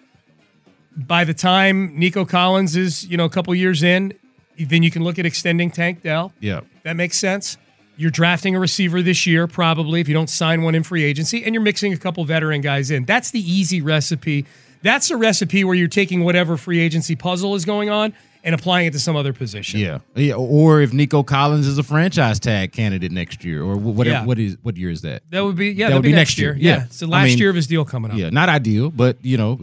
By 0.96 1.24
the 1.24 1.34
time 1.34 1.98
Nico 1.98 2.24
Collins 2.24 2.74
is, 2.74 3.06
you 3.06 3.16
know, 3.16 3.24
a 3.24 3.30
couple 3.30 3.54
years 3.54 3.82
in, 3.82 4.14
then 4.58 4.82
you 4.82 4.90
can 4.90 5.04
look 5.04 5.18
at 5.18 5.26
extending 5.26 5.70
Tank 5.70 6.02
Dell. 6.02 6.32
Yeah. 6.40 6.60
That 6.82 6.96
makes 6.96 7.18
sense. 7.18 7.58
You're 7.98 8.10
drafting 8.10 8.54
a 8.54 8.60
receiver 8.60 9.00
this 9.02 9.26
year, 9.26 9.46
probably, 9.46 10.00
if 10.00 10.08
you 10.08 10.14
don't 10.14 10.28
sign 10.28 10.62
one 10.62 10.74
in 10.74 10.82
free 10.82 11.02
agency, 11.04 11.42
and 11.44 11.54
you're 11.54 11.62
mixing 11.62 11.92
a 11.92 11.96
couple 11.96 12.24
veteran 12.24 12.60
guys 12.60 12.90
in. 12.90 13.04
That's 13.04 13.30
the 13.30 13.40
easy 13.40 13.80
recipe. 13.80 14.44
That's 14.82 15.10
a 15.10 15.16
recipe 15.16 15.64
where 15.64 15.74
you're 15.74 15.88
taking 15.88 16.22
whatever 16.22 16.56
free 16.56 16.78
agency 16.78 17.16
puzzle 17.16 17.54
is 17.54 17.64
going 17.64 17.88
on 17.88 18.12
and 18.44 18.54
applying 18.54 18.86
it 18.86 18.92
to 18.92 19.00
some 19.00 19.16
other 19.16 19.32
position. 19.32 19.80
Yeah. 19.80 19.98
Yeah. 20.14 20.34
Or 20.34 20.80
if 20.82 20.92
Nico 20.92 21.22
Collins 21.22 21.66
is 21.66 21.78
a 21.78 21.82
franchise 21.82 22.38
tag 22.38 22.72
candidate 22.72 23.10
next 23.10 23.44
year, 23.44 23.62
or 23.62 23.74
wh- 23.76 23.96
whatever. 23.96 24.16
Yeah. 24.18 24.24
What 24.26 24.38
is 24.38 24.56
what 24.62 24.76
year 24.76 24.90
is 24.90 25.00
that? 25.00 25.22
That 25.30 25.40
would 25.42 25.56
be, 25.56 25.68
yeah, 25.70 25.86
That 25.86 25.90
that'd 25.94 26.02
be, 26.02 26.10
be 26.10 26.14
next 26.14 26.38
year. 26.38 26.54
year. 26.54 26.62
Yeah. 26.74 26.76
Yeah. 26.80 26.84
It's 26.84 27.00
the 27.00 27.06
I 27.06 27.10
last 27.10 27.28
mean, 27.30 27.38
year 27.38 27.50
of 27.50 27.56
his 27.56 27.66
deal 27.66 27.84
coming 27.84 28.10
up. 28.12 28.18
Yeah, 28.18 28.28
not 28.30 28.48
ideal, 28.48 28.90
but 28.90 29.16
you 29.22 29.36
know, 29.38 29.58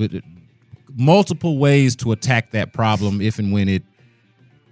multiple 0.95 1.57
ways 1.57 1.95
to 1.97 2.11
attack 2.11 2.51
that 2.51 2.73
problem 2.73 3.21
if 3.21 3.39
and 3.39 3.51
when 3.53 3.69
it 3.69 3.83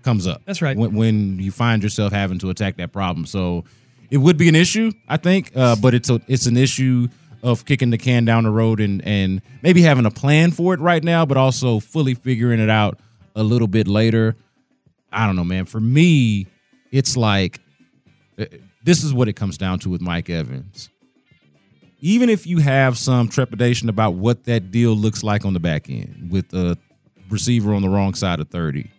comes 0.04 0.28
up. 0.28 0.42
That's 0.46 0.62
right. 0.62 0.78
When, 0.78 0.94
when 0.96 1.40
you 1.40 1.52
find 1.52 1.84
yourself 1.84 2.14
having 2.14 2.40
to 2.40 2.50
attack 2.50 2.78
that 2.78 2.92
problem, 2.92 3.26
so 3.26 3.64
it 4.10 4.18
would 4.18 4.38
be 4.38 4.50
an 4.50 4.56
issue, 4.56 4.92
I 5.08 5.18
think, 5.18 5.52
uh, 5.56 5.76
but 5.76 5.94
it's 5.94 6.10
a 6.10 6.22
it's 6.28 6.46
an 6.46 6.58
issue 6.58 7.08
of 7.44 7.66
kicking 7.66 7.90
the 7.90 7.98
can 7.98 8.26
down 8.26 8.44
the 8.44 8.52
road 8.52 8.80
and 8.80 9.04
and 9.06 9.42
maybe 9.62 9.82
having 9.82 10.06
a 10.06 10.12
plan 10.12 10.52
for 10.52 10.74
it 10.74 10.80
right 10.80 11.04
now, 11.04 11.26
but 11.26 11.38
also 11.38 11.80
fully 11.80 12.14
figuring 12.14 12.60
it 12.60 12.70
out 12.70 13.00
a 13.36 13.44
little 13.44 13.68
bit 13.68 13.88
later. 13.88 14.36
I 15.12 15.26
don't 15.26 15.36
know, 15.36 15.44
man. 15.44 15.66
For 15.66 15.80
me, 15.80 16.48
it's 16.92 17.18
like 17.18 17.60
uh, 18.40 18.46
this 18.84 19.04
is 19.04 19.14
what 19.14 19.28
it 19.28 19.34
comes 19.34 19.58
down 19.58 19.80
to 19.80 19.90
with 19.90 20.02
Mike 20.02 20.30
Evans 20.30 20.90
even 22.02 22.30
if 22.30 22.48
you 22.48 22.58
have 22.58 22.98
some 22.98 23.28
trepidation 23.28 23.88
about 23.88 24.16
what 24.16 24.44
that 24.46 24.72
deal 24.72 24.94
looks 24.94 25.24
like 25.24 25.46
on 25.46 25.54
the 25.54 25.60
back 25.60 25.90
end 25.90 26.30
with 26.32 26.52
a 26.54 26.78
receiver 27.30 27.74
on 27.74 27.84
the 27.84 27.90
wrong 27.90 28.14
side 28.14 28.40
of 28.40 28.50
30, 28.50 28.90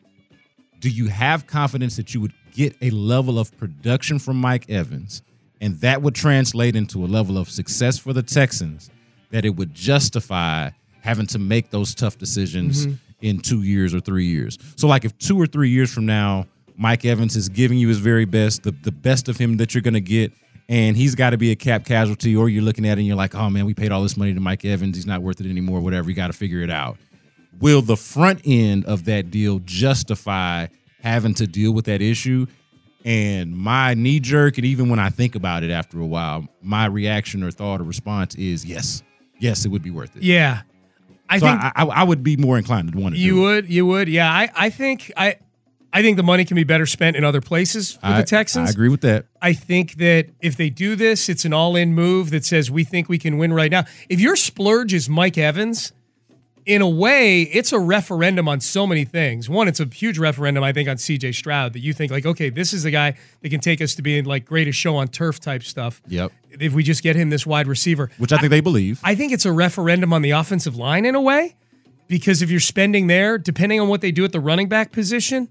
do 0.83 0.91
you 0.91 1.07
have 1.07 1.47
confidence 1.47 1.97
that 1.97 2.13
you 2.13 2.21
would 2.21 2.35
get 2.53 2.77
a 2.83 2.91
level 2.91 3.39
of 3.39 3.57
production 3.57 4.19
from 4.19 4.37
Mike 4.37 4.69
Evans 4.69 5.23
and 5.61 5.81
that 5.81 6.03
would 6.03 6.15
translate 6.15 6.75
into 6.75 7.05
a 7.05 7.07
level 7.07 7.39
of 7.39 7.49
success 7.49 7.97
for 7.97 8.13
the 8.13 8.23
Texans 8.23 8.91
that 9.31 9.45
it 9.45 9.51
would 9.51 9.73
justify 9.73 10.71
having 11.01 11.27
to 11.29 11.39
make 11.39 11.71
those 11.71 11.95
tough 11.95 12.19
decisions 12.19 12.87
mm-hmm. 12.87 12.97
in 13.21 13.39
two 13.39 13.63
years 13.63 13.95
or 13.95 14.01
three 14.01 14.27
years? 14.27 14.59
So, 14.75 14.89
like, 14.89 15.05
if 15.05 15.17
two 15.19 15.41
or 15.41 15.47
three 15.47 15.71
years 15.71 15.95
from 15.95 16.05
now, 16.05 16.47
Mike 16.77 17.05
Evans 17.05 17.37
is 17.37 17.49
giving 17.49 17.79
you 17.79 17.87
his 17.87 17.99
very 17.99 18.25
best, 18.25 18.65
the, 18.65 18.73
the 18.73 18.91
best 18.91 19.29
of 19.29 19.37
him 19.37 19.59
that 19.59 19.75
you're 19.75 19.83
going 19.83 19.95
to 19.95 20.01
get, 20.01 20.33
and 20.69 20.97
he's 20.97 21.15
got 21.15 21.31
to 21.31 21.37
be 21.37 21.53
a 21.53 21.57
cap 21.57 21.85
casualty, 21.85 22.35
or 22.35 22.49
you're 22.49 22.63
looking 22.65 22.85
at 22.87 22.99
it 22.99 23.03
and 23.03 23.07
you're 23.07 23.17
like, 23.17 23.37
oh 23.37 23.49
man, 23.49 23.67
we 23.67 23.75
paid 23.75 23.93
all 23.93 24.03
this 24.03 24.17
money 24.17 24.35
to 24.35 24.41
Mike 24.41 24.65
Evans. 24.65 24.97
He's 24.97 25.07
not 25.07 25.23
worth 25.23 25.41
it 25.41 25.47
anymore, 25.47 25.81
whatever. 25.81 26.11
You 26.11 26.17
got 26.17 26.27
to 26.27 26.33
figure 26.33 26.61
it 26.61 26.71
out. 26.71 26.97
Will 27.61 27.83
the 27.83 27.97
front 27.97 28.41
end 28.45 28.85
of 28.87 29.05
that 29.05 29.31
deal 29.31 29.61
justify 29.65 30.67
having 31.03 31.35
to 31.35 31.47
deal 31.47 31.73
with 31.73 31.85
that 31.85 32.03
issue? 32.03 32.47
And 33.05 33.57
my 33.57 33.95
knee 33.95 34.21
jerk, 34.21 34.59
and 34.59 34.65
even 34.65 34.89
when 34.89 34.99
I 34.99 35.11
think 35.11 35.35
about 35.35 35.65
it 35.65 35.71
after 35.71 36.01
a 36.01 36.07
while, 36.07 36.47
my 36.63 36.87
reaction 36.87 37.43
or 37.43 37.51
thought 37.51 37.81
or 37.81 37.85
response 37.85 38.35
is 38.37 38.65
yes, 38.65 39.03
yes, 39.39 39.65
it 39.65 39.69
would 39.69 39.83
be 39.83 39.91
worth 39.91 40.17
it. 40.17 40.23
Yeah. 40.23 40.63
I 41.29 41.39
so 41.39 41.47
think 41.47 41.61
I, 41.61 41.73
I, 41.75 41.85
I 41.85 42.03
would 42.05 42.23
be 42.23 42.37
more 42.37 42.59
inclined 42.59 42.93
to 42.93 42.99
want 42.99 43.15
to 43.15 43.21
You 43.21 43.35
do 43.35 43.49
it. 43.49 43.55
would, 43.55 43.71
you 43.71 43.87
would, 43.87 44.09
yeah. 44.09 44.31
I, 44.31 44.51
I 44.55 44.71
think 44.71 45.11
I, 45.17 45.37
I 45.93 46.03
think 46.03 46.17
the 46.17 46.23
money 46.23 46.45
can 46.45 46.55
be 46.55 46.65
better 46.65 46.87
spent 46.87 47.17
in 47.17 47.25
other 47.25 47.41
places 47.41 47.93
for 47.93 48.07
I, 48.07 48.19
the 48.19 48.27
Texans. 48.27 48.69
I 48.69 48.73
agree 48.73 48.89
with 48.89 49.01
that. 49.03 49.27
I 49.41 49.53
think 49.53 49.95
that 49.95 50.29
if 50.41 50.57
they 50.57 50.71
do 50.71 50.95
this, 50.95 51.29
it's 51.29 51.45
an 51.45 51.53
all-in 51.53 51.95
move 51.95 52.31
that 52.31 52.45
says 52.45 52.71
we 52.71 52.85
think 52.85 53.09
we 53.09 53.19
can 53.19 53.37
win 53.37 53.53
right 53.53 53.71
now. 53.71 53.85
If 54.09 54.21
your 54.21 54.37
splurge 54.37 54.95
is 54.95 55.09
Mike 55.09 55.37
Evans, 55.39 55.93
in 56.65 56.81
a 56.81 56.89
way, 56.89 57.43
it's 57.43 57.73
a 57.73 57.79
referendum 57.79 58.49
on 58.49 58.61
so 58.61 58.87
many 58.87 59.05
things. 59.05 59.49
One, 59.49 59.67
it's 59.67 59.81
a 59.81 59.87
huge 59.87 60.19
referendum, 60.19 60.63
I 60.63 60.73
think, 60.73 60.89
on 60.89 60.97
CJ 60.97 61.35
Stroud 61.35 61.73
that 61.73 61.81
you 61.81 61.93
think 61.93 62.13
like, 62.13 62.25
okay, 62.25 62.51
this 62.51 62.73
is 62.73 62.85
the 62.85 62.91
guy 62.91 63.17
that 63.41 63.49
can 63.49 63.61
take 63.61 63.81
us 63.81 63.95
to 63.97 64.03
being 64.03 64.25
like 64.25 64.45
greatest 64.45 64.79
show 64.79 64.97
on 64.97 65.09
turf 65.09 65.41
type 65.41 65.65
stuff. 65.65 66.01
Yep. 66.07 66.33
If 66.61 66.73
we 66.73 66.83
just 66.83 67.03
get 67.03 67.17
him 67.17 67.31
this 67.31 67.47
wide 67.47 67.67
receiver, 67.67 68.11
Which 68.19 68.33
I 68.33 68.39
think 68.39 68.51
they 68.51 68.61
believe. 68.61 69.01
I 69.03 69.15
think 69.15 69.33
it's 69.33 69.47
a 69.47 69.53
referendum 69.53 70.13
on 70.13 70.23
the 70.23 70.33
offensive 70.33 70.77
line 70.77 71.05
in 71.05 71.15
a 71.15 71.21
way, 71.21 71.57
because 72.07 72.43
if 72.43 72.51
you're 72.51 72.61
spending 72.61 73.07
there, 73.09 73.39
depending 73.39 73.81
on 73.81 73.89
what 73.89 74.01
they 74.01 74.13
do 74.13 74.25
at 74.25 74.33
the 74.33 74.41
running 74.41 74.69
back 74.69 74.93
position, 74.93 75.49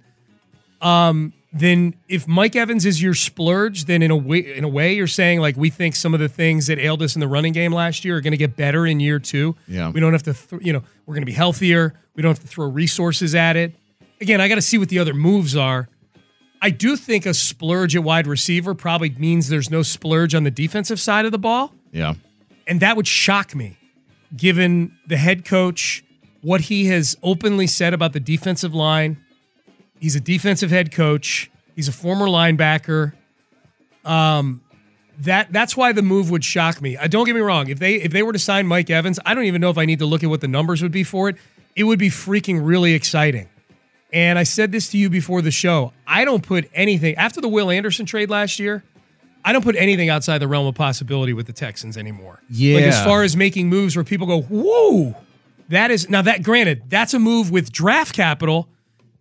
um, 0.82 1.34
then 1.54 1.96
if 2.08 2.28
Mike 2.28 2.56
Evans 2.56 2.86
is 2.86 3.02
your 3.02 3.14
splurge, 3.14 3.86
then 3.86 4.02
in 4.02 4.10
a 4.10 4.16
way, 4.16 4.56
in 4.56 4.64
a 4.64 4.70
way, 4.70 4.94
you're 4.94 5.08
saying 5.08 5.42
like 5.42 5.58
we 5.58 5.70
think 5.70 5.96
some 5.96 6.14
of 6.14 6.20
the 6.20 6.30
things 6.30 6.68
that 6.68 6.80
ailed 6.80 7.02
us 7.02 7.16
in 7.16 7.20
the 7.20 7.28
running 7.28 7.52
game 7.52 7.74
last 7.74 8.06
year 8.06 8.18
are 8.18 8.22
going 8.22 8.32
to 8.32 8.38
get 8.38 8.56
better 8.56 8.88
in 8.88 9.00
year 9.00 9.20
two. 9.20 9.56
Yeah. 9.68 9.90
we 9.90 10.00
don't 10.00 10.14
have 10.14 10.24
to, 10.24 10.34
th- 10.34 10.62
you 10.64 10.72
know, 10.72 10.82
we're 11.06 11.14
going 11.16 11.24
to 11.24 11.26
be 11.26 11.34
healthier. 11.34 11.94
We 12.16 12.24
don't 12.24 12.30
have 12.30 12.40
to 12.40 12.48
throw 12.48 12.70
resources 12.70 13.36
at 13.36 13.58
it. 13.58 13.76
Again, 14.22 14.40
I 14.40 14.48
got 14.48 14.56
to 14.56 14.62
see 14.62 14.78
what 14.78 14.90
the 14.90 15.00
other 15.00 15.14
moves 15.14 15.56
are. 15.56 15.90
I 16.62 16.70
do 16.70 16.96
think 16.96 17.26
a 17.26 17.34
splurge 17.34 17.96
at 17.96 18.04
wide 18.04 18.28
receiver 18.28 18.74
probably 18.74 19.10
means 19.10 19.50
there's 19.50 19.72
no 19.72 19.82
splurge 19.82 20.36
on 20.36 20.44
the 20.44 20.52
defensive 20.52 21.00
side 21.00 21.26
of 21.26 21.32
the 21.32 21.40
ball. 21.40 21.74
Yeah. 21.92 22.14
And 22.68 22.80
that 22.80 22.96
would 22.96 23.08
shock 23.08 23.56
me, 23.56 23.78
given 24.38 24.96
the 25.08 25.18
head 25.18 25.44
coach, 25.44 26.04
what 26.42 26.62
he 26.62 26.86
has 26.86 27.18
openly 27.24 27.68
said 27.68 27.94
about 27.94 28.14
the 28.14 28.20
defensive 28.20 28.76
line. 28.76 29.18
He's 30.02 30.16
a 30.16 30.20
defensive 30.20 30.72
head 30.72 30.92
coach. 30.92 31.50
He's 31.76 31.88
a 31.88 31.94
former 31.94 32.26
linebacker. 32.26 33.14
Um, 34.04 34.62
that 35.20 35.54
that's 35.54 35.78
why 35.78 35.92
the 35.92 36.02
move 36.02 36.32
would 36.32 36.44
shock 36.44 36.82
me. 36.82 36.98
Uh, 36.98 37.08
don't 37.08 37.26
get 37.26 37.36
me 37.36 37.42
wrong. 37.42 37.70
If 37.70 37.80
they 37.80 37.96
if 37.96 38.12
they 38.12 38.24
were 38.24 38.34
to 38.34 38.40
sign 38.40 38.66
Mike 38.66 38.90
Evans, 38.90 39.20
I 39.26 39.36
don't 39.36 39.46
even 39.46 39.62
know 39.62 39.70
if 39.70 39.78
I 39.78 39.86
need 39.86 40.00
to 40.00 40.08
look 40.08 40.24
at 40.24 40.30
what 40.30 40.42
the 40.42 40.48
numbers 40.48 40.82
would 40.82 40.92
be 40.92 41.04
for 41.04 41.30
it. 41.30 41.36
It 41.76 41.84
would 41.84 42.00
be 42.00 42.10
freaking 42.10 42.60
really 42.66 42.94
exciting. 42.94 43.48
And 44.12 44.38
I 44.38 44.44
said 44.44 44.72
this 44.72 44.90
to 44.90 44.98
you 44.98 45.10
before 45.10 45.42
the 45.42 45.52
show. 45.52 45.94
I 46.06 46.26
don't 46.26 46.46
put 46.46 46.70
anything 46.74 47.16
after 47.16 47.40
the 47.40 47.48
Will 47.48 47.70
Anderson 47.70 48.06
trade 48.06 48.30
last 48.30 48.60
year. 48.60 48.84
I 49.46 49.54
don't 49.54 49.64
put 49.64 49.76
anything 49.76 50.10
outside 50.10 50.40
the 50.40 50.48
realm 50.48 50.68
of 50.68 50.76
possibility 50.76 51.34
with 51.34 51.46
the 51.46 51.54
Texans 51.54 51.96
anymore. 51.96 52.42
Yeah. 52.50 52.76
Like 52.76 52.86
as 52.86 53.04
far 53.04 53.24
as 53.24 53.38
making 53.38 53.70
moves 53.70 53.96
where 53.96 54.04
people 54.04 54.28
go, 54.28 54.42
whoa, 54.42 55.16
that 55.70 55.92
is 55.92 56.10
now 56.10 56.24
that 56.24 56.44
granted, 56.44 56.84
that's 56.90 57.14
a 57.14 57.20
move 57.20 57.52
with 57.52 57.72
draft 57.72 58.14
capital, 58.14 58.68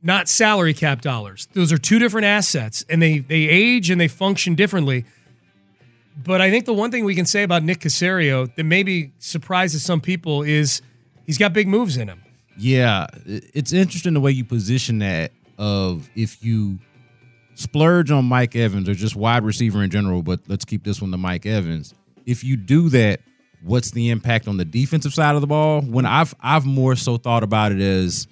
not 0.03 0.29
salary 0.29 0.75
cap 0.75 1.01
dollars. 1.01 1.49
Those 1.53 1.73
are 1.73 1.79
two 1.79 1.99
different 1.99 2.27
assets 2.27 2.85
and 2.89 3.01
they 3.03 3.19
they 3.19 3.49
age 3.49 3.91
and 3.91 4.01
they 4.01 4.09
function 4.09 4.55
differently. 4.55 5.05
But 6.23 6.41
I 6.41 6.51
think 6.51 6.67
the 6.67 6.75
one 6.75 6.91
thing 6.91 7.05
we 7.05 7.15
can 7.15 7.27
say 7.27 7.43
about 7.43 7.63
Nick 7.63 7.81
Caserio 7.81 8.55
that 8.57 8.65
maybe 8.65 9.13
surprises 9.19 9.83
some 9.83 10.01
people 10.01 10.43
is 10.43 10.83
he's 11.25 11.39
got 11.39 11.53
big 11.53 11.69
moves 11.69 11.97
in 11.97 12.09
him. 12.09 12.23
Yeah, 12.59 13.07
it's 13.25 13.73
interesting 13.73 14.13
the 14.15 14.21
way 14.21 14.33
you 14.33 14.45
position 14.45 14.99
that 14.99 15.33
of 15.59 16.11
if 16.15 16.43
you 16.45 16.79
splurge 17.55 18.11
on 18.11 18.25
Mike 18.25 18.57
Evans 18.57 18.89
or 18.89 18.95
just 18.95 19.17
wide 19.17 19.45
receiver 19.45 19.83
in 19.83 19.91
general, 19.91 20.23
but 20.23 20.41
let's 20.49 20.65
keep 20.65 20.85
this 20.85 21.01
one 21.01 21.11
to 21.11 21.19
Mike 21.19 21.47
Evans. 21.47 21.95
If 22.27 22.45
you 22.45 22.57
do 22.57 22.89
that, 22.91 23.21
what's 23.63 23.91
the 23.91 24.11
impact 24.11 24.49
on 24.49 24.57
the 24.57 24.65
defensive 24.65 25.15
side 25.15 25.35
of 25.35 25.41
the 25.41 25.47
ball? 25.47 25.81
When 25.83 26.07
I've 26.07 26.35
I've 26.41 26.67
more 26.67 26.97
so 26.97 27.17
thought 27.17 27.43
about 27.43 27.73
it 27.73 27.81
as, 27.81 28.27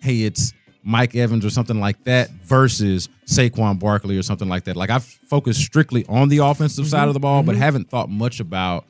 hey, 0.00 0.22
it's 0.22 0.52
Mike 0.84 1.14
Evans 1.14 1.44
or 1.44 1.50
something 1.50 1.80
like 1.80 2.02
that 2.04 2.30
versus 2.30 3.08
Saquon 3.26 3.78
Barkley 3.78 4.18
or 4.18 4.22
something 4.22 4.48
like 4.48 4.64
that. 4.64 4.76
Like 4.76 4.90
I've 4.90 5.04
focused 5.04 5.60
strictly 5.60 6.04
on 6.06 6.28
the 6.28 6.38
offensive 6.38 6.86
side 6.86 7.08
of 7.08 7.14
the 7.14 7.20
ball, 7.20 7.42
but 7.42 7.56
haven't 7.56 7.88
thought 7.88 8.10
much 8.10 8.38
about 8.38 8.84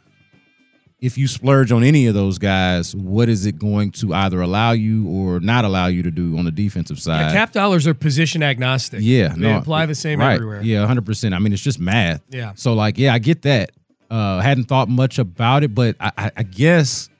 if 1.01 1.19
you 1.19 1.29
splurge 1.29 1.71
on 1.71 1.85
any 1.85 2.07
of 2.07 2.15
those 2.15 2.39
guys, 2.39 2.97
what 2.97 3.29
is 3.29 3.45
it 3.47 3.59
going 3.59 3.91
to 3.93 4.15
either 4.15 4.41
allow 4.41 4.73
you 4.73 5.07
or 5.07 5.39
not 5.39 5.65
allow 5.65 5.87
you 5.87 6.03
to 6.03 6.11
do 6.11 6.39
on 6.39 6.47
the 6.47 6.51
defensive 6.51 6.99
side? 6.99 7.27
Yeah, 7.27 7.33
cap 7.33 7.53
dollars 7.53 7.87
are 7.87 7.95
position 7.95 8.43
agnostic. 8.43 9.01
Yeah, 9.03 9.29
they 9.29 9.53
no, 9.53 9.59
apply 9.59 9.87
the 9.87 9.95
same 9.95 10.19
right. 10.19 10.35
everywhere. 10.35 10.63
Yeah, 10.63 10.87
hundred 10.87 11.05
percent. 11.05 11.35
I 11.35 11.39
mean, 11.39 11.53
it's 11.53 11.63
just 11.63 11.79
math. 11.79 12.23
Yeah. 12.31 12.53
So 12.55 12.75
like, 12.75 12.99
yeah, 12.99 13.13
I 13.13 13.19
get 13.19 13.43
that. 13.43 13.73
Uh, 14.11 14.41
hadn't 14.41 14.65
thought 14.65 14.89
much 14.89 15.19
about 15.19 15.63
it, 15.63 15.75
but 15.75 15.97
I, 16.01 16.13
I, 16.17 16.31
I 16.39 16.43
guess 16.43 17.11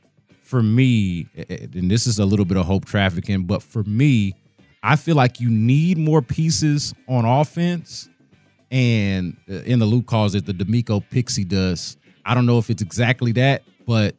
for 0.43 0.63
me, 0.63 1.27
and 1.49 1.91
this 1.91 2.07
is 2.07 2.19
a 2.19 2.25
little 2.25 2.45
bit 2.45 2.57
of 2.57 2.67
hope 2.67 2.85
trafficking, 2.85 3.45
but 3.45 3.63
for 3.63 3.83
me, 3.85 4.35
I 4.85 4.97
feel 4.97 5.17
like 5.17 5.41
you 5.41 5.49
need 5.51 5.97
more 5.99 6.21
pieces 6.23 6.95
on 7.09 7.25
offense. 7.25 8.09
And 8.71 9.37
uh, 9.49 9.55
in 9.63 9.79
the 9.79 9.87
loop 9.87 10.07
calls 10.07 10.35
it 10.35 10.47
the 10.47 10.53
DeMeco 10.53 11.03
pixie 11.11 11.45
dust. 11.45 11.99
I 12.25 12.35
don't 12.35 12.47
know 12.47 12.59
if 12.59 12.71
it's 12.71 12.83
exactly 12.83 13.33
that, 13.33 13.63
but 13.87 14.15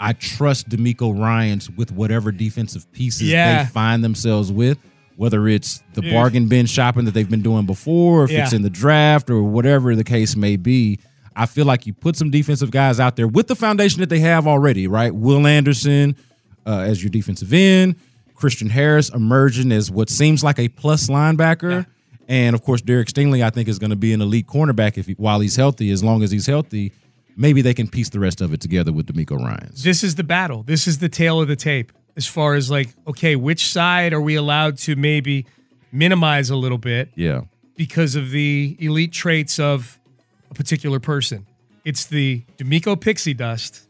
I 0.00 0.12
trust 0.14 0.68
DeMeco 0.68 1.18
Ryans 1.18 1.70
with 1.70 1.92
whatever 1.92 2.30
defensive 2.32 2.90
pieces 2.92 3.22
Yeah. 3.28 3.64
they 3.64 3.68
find 3.70 4.02
themselves 4.04 4.50
with, 4.52 4.78
whether 5.16 5.46
it's 5.48 5.82
the 5.94 6.00
Dude. 6.02 6.12
bargain 6.12 6.48
bin 6.48 6.66
shopping 6.66 7.04
that 7.06 7.12
they've 7.14 7.28
been 7.28 7.42
doing 7.42 7.66
before, 7.66 8.24
if 8.24 8.30
it's 8.30 8.52
in 8.52 8.62
the 8.62 8.70
draft 8.70 9.28
or 9.30 9.42
whatever 9.42 9.94
the 9.96 10.04
case 10.04 10.36
may 10.36 10.56
be. 10.56 11.00
I 11.34 11.46
feel 11.46 11.66
like 11.66 11.86
you 11.86 11.92
put 11.92 12.16
some 12.16 12.30
defensive 12.30 12.70
guys 12.70 12.98
out 12.98 13.16
there 13.16 13.28
with 13.28 13.46
the 13.48 13.56
foundation 13.56 14.00
that 14.00 14.08
they 14.08 14.20
have 14.20 14.46
already, 14.46 14.86
right? 14.86 15.14
Will 15.14 15.46
Anderson 15.46 16.16
uh, 16.66 16.80
as 16.80 17.02
your 17.02 17.10
defensive 17.10 17.52
end, 17.52 17.96
Christian 18.38 18.68
Harris 18.68 19.08
emerging 19.08 19.72
as 19.72 19.90
what 19.90 20.08
seems 20.08 20.44
like 20.44 20.60
a 20.60 20.68
plus 20.68 21.08
linebacker. 21.08 21.86
And 22.28 22.54
of 22.54 22.62
course, 22.62 22.80
Derek 22.80 23.08
Stingley, 23.08 23.42
I 23.42 23.50
think, 23.50 23.68
is 23.68 23.80
going 23.80 23.90
to 23.90 23.96
be 23.96 24.12
an 24.12 24.20
elite 24.20 24.46
cornerback 24.46 24.96
if 24.96 25.06
he, 25.06 25.14
while 25.14 25.40
he's 25.40 25.56
healthy. 25.56 25.90
As 25.90 26.04
long 26.04 26.22
as 26.22 26.30
he's 26.30 26.46
healthy, 26.46 26.92
maybe 27.36 27.62
they 27.62 27.74
can 27.74 27.88
piece 27.88 28.10
the 28.10 28.20
rest 28.20 28.40
of 28.40 28.52
it 28.52 28.60
together 28.60 28.92
with 28.92 29.06
DeMeco 29.06 29.38
Ryan's. 29.38 29.82
This 29.82 30.04
is 30.04 30.14
the 30.14 30.22
battle. 30.22 30.62
This 30.62 30.86
is 30.86 30.98
the 30.98 31.08
tale 31.08 31.40
of 31.40 31.48
the 31.48 31.56
tape 31.56 31.90
as 32.16 32.26
far 32.26 32.54
as 32.54 32.70
like, 32.70 32.90
okay, 33.08 33.34
which 33.34 33.66
side 33.66 34.12
are 34.12 34.20
we 34.20 34.36
allowed 34.36 34.78
to 34.78 34.94
maybe 34.94 35.46
minimize 35.90 36.48
a 36.50 36.56
little 36.56 36.78
bit 36.78 37.10
Yeah, 37.16 37.42
because 37.76 38.14
of 38.14 38.30
the 38.30 38.76
elite 38.78 39.12
traits 39.12 39.58
of 39.58 39.98
a 40.50 40.54
particular 40.54 41.00
person? 41.00 41.44
It's 41.84 42.06
the 42.06 42.44
DeMeco 42.58 43.00
pixie 43.00 43.34
dust 43.34 43.82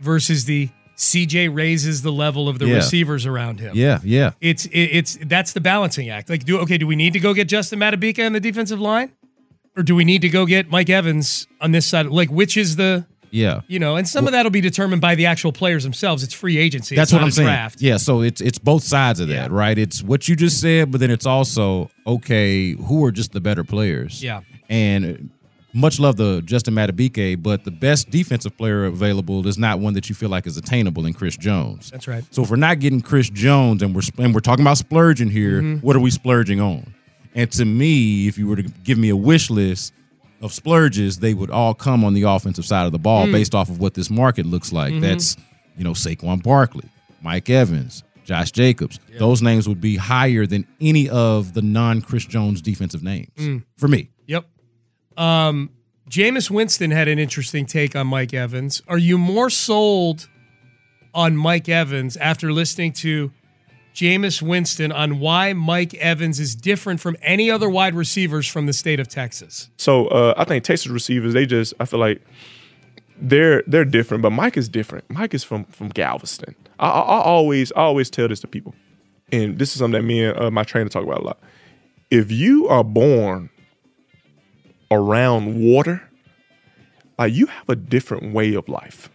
versus 0.00 0.44
the 0.44 0.68
CJ 0.96 1.48
raises 1.54 2.02
the 2.02 2.12
level 2.12 2.48
of 2.48 2.58
the 2.58 2.66
Yeah. 2.66 2.76
receivers 2.76 3.26
around 3.26 3.60
him. 3.60 3.72
yeah, 3.76 3.98
yeah. 4.04 4.32
It's 4.40 4.66
it, 4.66 4.78
it's 4.78 5.18
that's 5.22 5.52
the 5.52 5.60
balancing 5.60 6.08
act. 6.10 6.28
Like, 6.30 6.44
do 6.44 6.58
okay? 6.60 6.78
Do 6.78 6.86
we 6.86 6.96
need 6.96 7.12
to 7.14 7.20
go 7.20 7.34
get 7.34 7.48
Justin 7.48 7.80
Madubuike 7.80 8.24
on 8.24 8.32
the 8.32 8.40
defensive 8.40 8.80
line, 8.80 9.10
or 9.76 9.82
do 9.82 9.94
we 9.94 10.04
need 10.04 10.22
to 10.22 10.28
go 10.28 10.46
get 10.46 10.70
Mike 10.70 10.90
Evans 10.90 11.46
on 11.60 11.72
this 11.72 11.86
side? 11.86 12.06
Like, 12.06 12.30
which 12.30 12.56
is 12.56 12.76
the 12.76 13.06
Yeah. 13.32 13.62
you 13.66 13.80
know? 13.80 13.96
And 13.96 14.06
some 14.08 14.26
of 14.26 14.32
that'll 14.32 14.52
be 14.52 14.60
determined 14.60 15.00
by 15.02 15.16
the 15.16 15.26
actual 15.26 15.50
players 15.50 15.82
themselves. 15.82 16.22
It's 16.22 16.32
free 16.34 16.56
agency. 16.56 16.94
That's 16.94 17.12
what 17.12 17.20
I'm 17.22 17.32
saying. 17.32 17.48
Draft. 17.48 17.82
Yeah, 17.82 17.96
so 17.96 18.20
it's 18.22 18.40
it's 18.40 18.58
both 18.58 18.84
sides 18.84 19.18
of 19.18 19.26
that, 19.28 19.50
Yeah. 19.50 19.56
right? 19.56 19.76
It's 19.76 20.00
what 20.02 20.28
you 20.28 20.36
just 20.36 20.60
said, 20.60 20.92
but 20.92 21.00
then 21.00 21.10
it's 21.10 21.26
also 21.26 21.90
okay, 22.06 22.72
who 22.74 23.04
are 23.04 23.10
just 23.10 23.32
the 23.32 23.40
better 23.40 23.64
players? 23.64 24.22
Yeah. 24.22 24.40
And 24.68 25.30
much 25.74 25.98
love 26.00 26.16
the 26.16 26.40
Justin 26.42 26.74
Madubuike, 26.74 27.42
but 27.42 27.64
the 27.64 27.70
best 27.70 28.08
defensive 28.10 28.56
player 28.56 28.84
available 28.84 29.46
is 29.46 29.58
not 29.58 29.80
one 29.80 29.94
that 29.94 30.08
you 30.08 30.14
feel 30.14 30.28
like 30.28 30.46
is 30.46 30.56
attainable 30.56 31.04
in 31.06 31.12
Chris 31.12 31.36
Jones. 31.36 31.90
That's 31.90 32.06
right. 32.08 32.24
So 32.30 32.42
if 32.42 32.50
we're 32.50 32.56
not 32.56 32.78
getting 32.78 33.00
Chris 33.00 33.28
Jones 33.30 33.82
and 33.82 33.94
we're 33.94 34.02
and 34.18 34.32
we're 34.34 34.40
talking 34.40 34.64
about 34.64 34.78
splurging 34.78 35.30
here, 35.30 35.60
Mm-hmm. 35.60 35.86
what 35.86 35.96
are 35.96 36.00
we 36.00 36.10
splurging 36.10 36.60
on? 36.60 36.94
And 37.34 37.50
to 37.52 37.64
me, 37.64 38.28
if 38.28 38.38
you 38.38 38.46
were 38.46 38.56
to 38.56 38.62
give 38.62 38.96
me 38.98 39.08
a 39.08 39.16
wish 39.16 39.50
list 39.50 39.92
of 40.40 40.52
splurges, 40.52 41.18
they 41.18 41.34
would 41.34 41.50
all 41.50 41.74
come 41.74 42.04
on 42.04 42.14
the 42.14 42.22
offensive 42.22 42.64
side 42.64 42.86
of 42.86 42.92
the 42.92 42.98
Mm. 42.98 43.02
ball 43.02 43.26
based 43.32 43.54
off 43.54 43.68
of 43.68 43.80
what 43.80 43.94
this 43.94 44.10
market 44.10 44.46
looks 44.46 44.72
like. 44.72 44.92
Mm-hmm. 44.92 45.00
That's, 45.02 45.36
you 45.76 45.82
know, 45.84 45.92
Saquon 45.92 46.42
Barkley, 46.42 46.88
Mike 47.22 47.50
Evans, 47.50 48.04
Josh 48.24 48.52
Jacobs. 48.52 49.00
Those 49.18 49.42
names 49.42 49.66
would 49.68 49.80
be 49.80 49.96
higher 49.96 50.46
than 50.46 50.66
any 50.80 51.08
of 51.08 51.54
the 51.54 51.62
non-Chris 51.62 52.24
Jones 52.26 52.62
defensive 52.62 53.02
names 53.02 53.28
Mm. 53.38 53.62
for 53.76 53.88
me. 53.88 54.10
Yep. 54.26 54.46
Um, 55.16 55.70
Jameis 56.08 56.50
Winston 56.50 56.90
had 56.90 57.08
an 57.08 57.18
interesting 57.18 57.66
take 57.66 57.96
on 57.96 58.06
Mike 58.06 58.34
Evans. 58.34 58.82
Are 58.88 58.98
you 58.98 59.16
more 59.18 59.50
sold 59.50 60.28
on 61.14 61.36
Mike 61.36 61.68
Evans 61.68 62.16
after 62.16 62.52
listening 62.52 62.92
to 62.92 63.32
Jameis 63.94 64.42
Winston 64.42 64.90
on 64.92 65.20
why 65.20 65.52
Mike 65.52 65.94
Evans 65.94 66.40
is 66.40 66.54
different 66.54 67.00
from 67.00 67.16
any 67.22 67.50
other 67.50 67.70
wide 67.70 67.94
receivers 67.94 68.46
from 68.46 68.66
the 68.66 68.72
state 68.72 69.00
of 69.00 69.08
Texas? 69.08 69.70
So 69.76 70.08
uh, 70.08 70.34
I 70.36 70.44
think 70.44 70.64
Texas 70.64 70.88
receivers, 70.88 71.32
they 71.32 71.46
just 71.46 71.74
I 71.80 71.84
feel 71.84 72.00
like 72.00 72.20
they're 73.20 73.62
they're 73.66 73.84
different, 73.84 74.22
but 74.22 74.30
Mike 74.30 74.56
is 74.56 74.68
different. 74.68 75.08
Mike 75.08 75.32
is 75.32 75.44
from 75.44 75.64
from 75.66 75.88
Galveston. 75.90 76.54
I, 76.80 76.88
I, 76.88 77.00
I 77.00 77.22
always 77.22 77.72
I 77.72 77.82
always 77.82 78.10
tell 78.10 78.28
this 78.28 78.40
to 78.40 78.48
people, 78.48 78.74
and 79.30 79.58
this 79.58 79.72
is 79.72 79.78
something 79.78 80.00
that 80.00 80.06
me 80.06 80.24
and 80.24 80.36
uh, 80.38 80.50
my 80.50 80.64
trainer 80.64 80.88
talk 80.88 81.04
about 81.04 81.20
a 81.20 81.24
lot. 81.24 81.38
If 82.10 82.32
you 82.32 82.68
are 82.68 82.84
born 82.84 83.50
around 84.90 85.60
water, 85.62 86.02
like 87.18 87.32
you 87.32 87.46
have 87.46 87.68
a 87.68 87.76
different 87.76 88.32
way 88.34 88.54
of 88.54 88.68
life. 88.68 89.10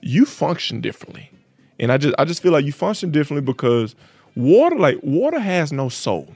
You 0.00 0.24
function 0.24 0.80
differently, 0.80 1.30
and 1.78 1.92
I 1.92 1.98
just 1.98 2.14
I 2.18 2.24
just 2.24 2.42
feel 2.42 2.52
like 2.52 2.64
you 2.64 2.72
function 2.72 3.10
differently 3.10 3.44
because 3.44 3.94
water 4.36 4.76
like 4.76 4.98
water 5.02 5.38
has 5.40 5.72
no 5.72 5.88
soul. 5.88 6.32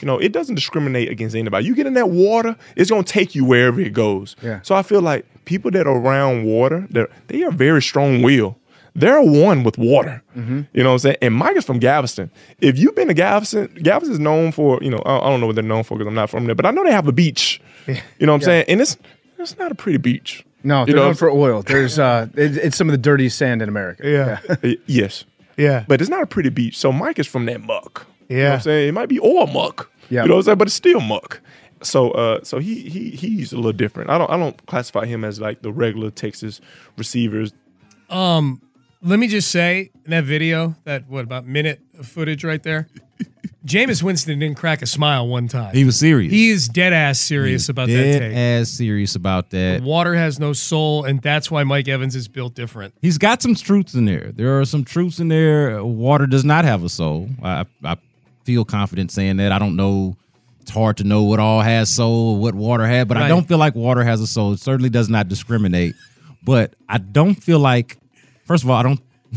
You 0.00 0.06
know, 0.06 0.18
it 0.18 0.32
doesn't 0.32 0.54
discriminate 0.54 1.10
against 1.10 1.36
anybody. 1.36 1.66
You 1.66 1.74
get 1.74 1.86
in 1.86 1.94
that 1.94 2.08
water, 2.08 2.56
it's 2.76 2.90
gonna 2.90 3.02
take 3.02 3.34
you 3.34 3.44
wherever 3.44 3.80
it 3.80 3.92
goes. 3.92 4.36
Yeah. 4.42 4.60
So 4.62 4.74
I 4.74 4.82
feel 4.82 5.02
like 5.02 5.26
people 5.44 5.70
that 5.72 5.86
are 5.86 5.96
around 5.96 6.44
water, 6.44 6.86
they're 6.90 7.08
they 7.28 7.42
are 7.42 7.50
very 7.50 7.82
strong 7.82 8.22
will. 8.22 8.56
They're 8.94 9.22
one 9.22 9.64
with 9.64 9.78
water. 9.78 10.22
You 10.34 10.42
know 10.74 10.84
what 10.84 10.86
I'm 10.92 10.98
saying? 10.98 11.16
And 11.22 11.34
Mike 11.34 11.56
is 11.56 11.64
from 11.64 11.78
Galveston. 11.78 12.30
If 12.60 12.78
you've 12.78 12.94
been 12.94 13.08
to 13.08 13.14
Galveston, 13.14 13.74
Galveston 13.82 14.12
is 14.12 14.18
known 14.18 14.52
for, 14.52 14.78
you 14.82 14.90
know, 14.90 14.98
I, 15.06 15.16
I 15.18 15.30
don't 15.30 15.40
know 15.40 15.46
what 15.46 15.54
they're 15.56 15.64
known 15.64 15.82
for 15.84 15.96
because 15.96 16.08
I'm 16.08 16.14
not 16.14 16.28
from 16.30 16.44
there, 16.44 16.54
but 16.54 16.66
I 16.66 16.70
know 16.72 16.84
they 16.84 16.92
have 16.92 17.08
a 17.08 17.12
beach. 17.12 17.60
You 17.86 17.94
know 18.20 18.32
what 18.32 18.36
I'm 18.36 18.40
saying? 18.42 18.64
And 18.68 18.80
it's 18.80 18.96
it's 19.38 19.58
not 19.58 19.72
a 19.72 19.74
pretty 19.74 19.98
beach. 19.98 20.44
No, 20.62 20.84
they're 20.84 20.94
know- 20.94 21.06
known 21.06 21.14
for 21.14 21.30
oil. 21.30 21.62
There's 21.62 21.98
uh, 21.98 22.28
it, 22.34 22.56
it's 22.58 22.76
some 22.76 22.88
of 22.88 22.92
the 22.92 22.98
dirtiest 22.98 23.36
sand 23.38 23.62
in 23.62 23.68
America. 23.68 24.08
Yeah. 24.08 24.74
yes. 24.86 25.24
Yeah. 25.56 25.84
But 25.88 26.00
it's 26.00 26.10
not 26.10 26.22
a 26.22 26.26
pretty 26.26 26.50
beach. 26.50 26.78
So 26.78 26.92
Mike 26.92 27.18
is 27.18 27.26
from 27.26 27.46
that 27.46 27.60
muck. 27.62 28.06
You 28.28 28.36
know 28.36 28.42
what 28.42 28.48
Yeah. 28.48 28.54
I'm 28.54 28.60
saying? 28.60 28.88
It 28.88 28.92
might 28.92 29.08
be 29.08 29.18
oil 29.20 29.46
muck. 29.46 29.90
Yeah. 30.10 30.22
You 30.22 30.28
know 30.28 30.34
what 30.34 30.38
I'm 30.40 30.42
saying? 30.44 30.58
But 30.58 30.68
it's 30.68 30.74
still 30.74 31.00
muck. 31.00 31.40
So 31.82 32.12
uh 32.12 32.44
so 32.44 32.58
he 32.58 32.88
he 32.88 33.10
he's 33.10 33.52
a 33.52 33.56
little 33.56 33.72
different. 33.72 34.10
I 34.10 34.18
don't 34.18 34.30
I 34.30 34.36
don't 34.36 34.64
classify 34.66 35.04
him 35.06 35.24
as 35.24 35.40
like 35.40 35.62
the 35.62 35.72
regular 35.72 36.10
Texas 36.10 36.60
receivers. 36.96 37.52
Um, 38.10 38.60
let 39.02 39.18
me 39.18 39.28
just 39.28 39.50
say 39.50 39.90
in 40.04 40.10
that 40.10 40.24
video, 40.24 40.74
that 40.84 41.08
what 41.08 41.24
about 41.24 41.46
minute 41.46 41.80
of 41.98 42.06
footage 42.06 42.44
right 42.44 42.62
there, 42.62 42.88
Jameis 43.66 44.02
Winston 44.02 44.38
didn't 44.38 44.56
crack 44.56 44.82
a 44.82 44.86
smile 44.86 45.28
one 45.28 45.46
time. 45.48 45.74
He 45.74 45.84
was 45.84 45.98
serious. 45.98 46.32
He 46.32 46.50
is 46.50 46.68
dead 46.68 46.92
ass 46.92 47.20
serious 47.20 47.68
about 47.68 47.88
that 47.88 47.94
Dead 47.94 48.18
take. 48.20 48.32
as 48.34 48.70
serious 48.70 49.14
about 49.14 49.50
that. 49.50 49.82
Water 49.82 50.14
has 50.14 50.40
no 50.40 50.52
soul, 50.52 51.04
and 51.04 51.22
that's 51.22 51.50
why 51.50 51.62
Mike 51.62 51.86
Evans 51.88 52.16
is 52.16 52.26
built 52.26 52.54
different. 52.54 52.94
He's 53.00 53.18
got 53.18 53.40
some 53.42 53.54
truths 53.54 53.94
in 53.94 54.04
there. 54.04 54.32
There 54.32 54.58
are 54.58 54.64
some 54.64 54.84
truths 54.84 55.20
in 55.20 55.28
there. 55.28 55.84
Water 55.84 56.26
does 56.26 56.44
not 56.44 56.64
have 56.64 56.82
a 56.82 56.88
soul. 56.88 57.28
I, 57.42 57.66
I 57.84 57.96
feel 58.44 58.64
confident 58.64 59.12
saying 59.12 59.36
that. 59.36 59.52
I 59.52 59.58
don't 59.58 59.76
know 59.76 60.16
it's 60.62 60.70
hard 60.70 60.96
to 60.98 61.04
know 61.04 61.24
what 61.24 61.40
all 61.40 61.60
has 61.60 61.92
soul, 61.92 62.36
what 62.36 62.54
water 62.54 62.86
had, 62.86 63.08
but 63.08 63.16
I 63.16 63.26
don't 63.26 63.46
feel 63.48 63.58
like 63.58 63.74
water 63.74 64.04
has 64.04 64.20
a 64.20 64.28
soul. 64.28 64.52
It 64.52 64.60
certainly 64.60 64.90
does 64.90 65.08
not 65.08 65.28
discriminate. 65.28 65.94
But 66.44 66.74
I 66.88 66.98
don't 66.98 67.34
feel 67.34 67.58
like, 67.58 67.98
first 68.52 68.64
of 68.64 68.70
all, 68.70 68.76
I 68.76 68.82
don't, 68.82 69.00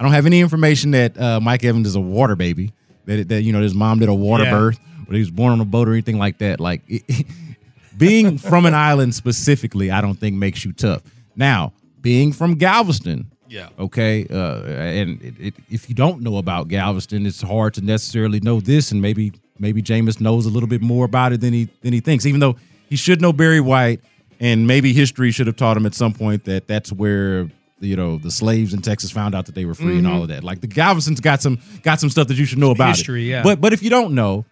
I 0.00 0.02
don't 0.04 0.12
have 0.12 0.26
any 0.26 0.40
information 0.40 0.90
that 0.90 1.16
uh, 1.20 1.38
Mike 1.40 1.62
Evans 1.64 1.86
is 1.86 1.94
a 1.94 2.00
water 2.00 2.34
baby. 2.34 2.72
That, 3.04 3.28
that 3.28 3.42
you 3.42 3.52
know 3.52 3.62
his 3.62 3.74
mom 3.74 4.00
did 4.00 4.08
a 4.08 4.14
water 4.14 4.42
Yeah. 4.44 4.50
birth, 4.50 4.80
or 5.08 5.12
he 5.14 5.20
was 5.20 5.30
born 5.30 5.52
on 5.52 5.60
a 5.60 5.64
boat 5.64 5.88
or 5.88 5.92
anything 5.92 6.18
like 6.18 6.38
that. 6.38 6.58
Like 6.58 6.82
being 7.96 8.36
from 8.38 8.66
an 8.66 8.74
island 8.74 9.14
specifically, 9.14 9.90
I 9.92 10.00
don't 10.00 10.16
think 10.18 10.34
makes 10.36 10.64
you 10.64 10.72
tough. 10.72 11.02
Now, 11.36 11.72
being 12.02 12.32
from 12.32 12.56
Galveston, 12.56 13.30
Yeah. 13.48 13.68
okay, 13.78 14.26
uh, 14.28 14.62
and 14.64 15.22
it, 15.22 15.34
it, 15.38 15.54
if 15.70 15.88
you 15.88 15.94
don't 15.94 16.20
know 16.22 16.38
about 16.38 16.66
Galveston, 16.68 17.26
it's 17.26 17.42
hard 17.42 17.74
to 17.74 17.80
necessarily 17.80 18.40
know 18.40 18.60
this, 18.60 18.90
and 18.90 19.00
maybe 19.00 19.32
maybe 19.58 19.82
Jameis 19.82 20.20
knows 20.20 20.44
a 20.46 20.50
little 20.50 20.68
bit 20.68 20.82
more 20.82 21.04
about 21.04 21.32
it 21.32 21.40
than 21.40 21.52
he 21.52 21.68
than 21.82 21.92
he 21.92 22.00
thinks, 22.00 22.26
even 22.26 22.40
though 22.40 22.56
he 22.88 22.96
should 22.96 23.20
know 23.22 23.32
Barry 23.32 23.60
White, 23.60 24.00
and 24.40 24.66
maybe 24.66 24.92
history 24.92 25.30
should 25.30 25.46
have 25.46 25.56
taught 25.56 25.76
him 25.76 25.86
at 25.86 25.94
some 25.94 26.12
point 26.12 26.44
that 26.46 26.66
that's 26.66 26.92
where 26.92 27.48
you 27.80 27.96
know 27.96 28.16
the 28.18 28.30
slaves 28.30 28.72
in 28.74 28.80
Texas 28.82 29.10
found 29.10 29.34
out 29.34 29.46
that 29.46 29.54
they 29.54 29.64
were 29.64 29.74
free 29.74 29.98
and 29.98 30.06
all 30.06 30.22
of 30.22 30.28
that. 30.28 30.42
Like 30.44 30.60
the 30.60 30.66
Galveston's 30.66 31.20
got 31.20 31.42
some 31.42 31.58
got 31.82 32.00
some 32.00 32.10
stuff 32.10 32.28
that 32.28 32.36
you 32.36 32.44
should 32.46 32.58
know 32.58 32.70
about 32.70 32.96
history, 32.96 33.26
it. 33.26 33.30
yeah. 33.30 33.42
But 33.42 33.60
but 33.60 33.72
if 33.72 33.82
you 33.82 33.90
don't 33.90 34.14
know, 34.14 34.44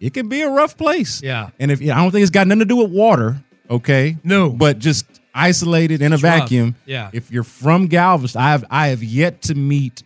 it 0.00 0.14
can 0.14 0.28
be 0.28 0.40
a 0.42 0.50
rough 0.50 0.76
place. 0.76 1.22
Yeah. 1.22 1.50
And 1.58 1.70
if 1.70 1.80
I 1.82 1.86
don't 1.86 2.10
think 2.10 2.22
it's 2.22 2.30
got 2.30 2.46
nothing 2.46 2.60
to 2.60 2.64
do 2.64 2.76
with 2.76 2.90
water, 2.90 3.42
okay? 3.70 4.16
No. 4.24 4.50
But 4.50 4.78
just 4.78 5.04
isolated 5.34 6.00
in 6.02 6.12
a 6.12 6.14
It's 6.14 6.22
rough. 6.22 6.40
vacuum. 6.40 6.74
Yeah. 6.86 7.10
If 7.12 7.30
you're 7.30 7.44
from 7.44 7.86
Galveston, 7.86 8.40
I 8.40 8.50
have 8.52 8.64
I 8.70 8.88
have 8.88 9.02
yet 9.02 9.42
to 9.42 9.54
meet 9.54 10.02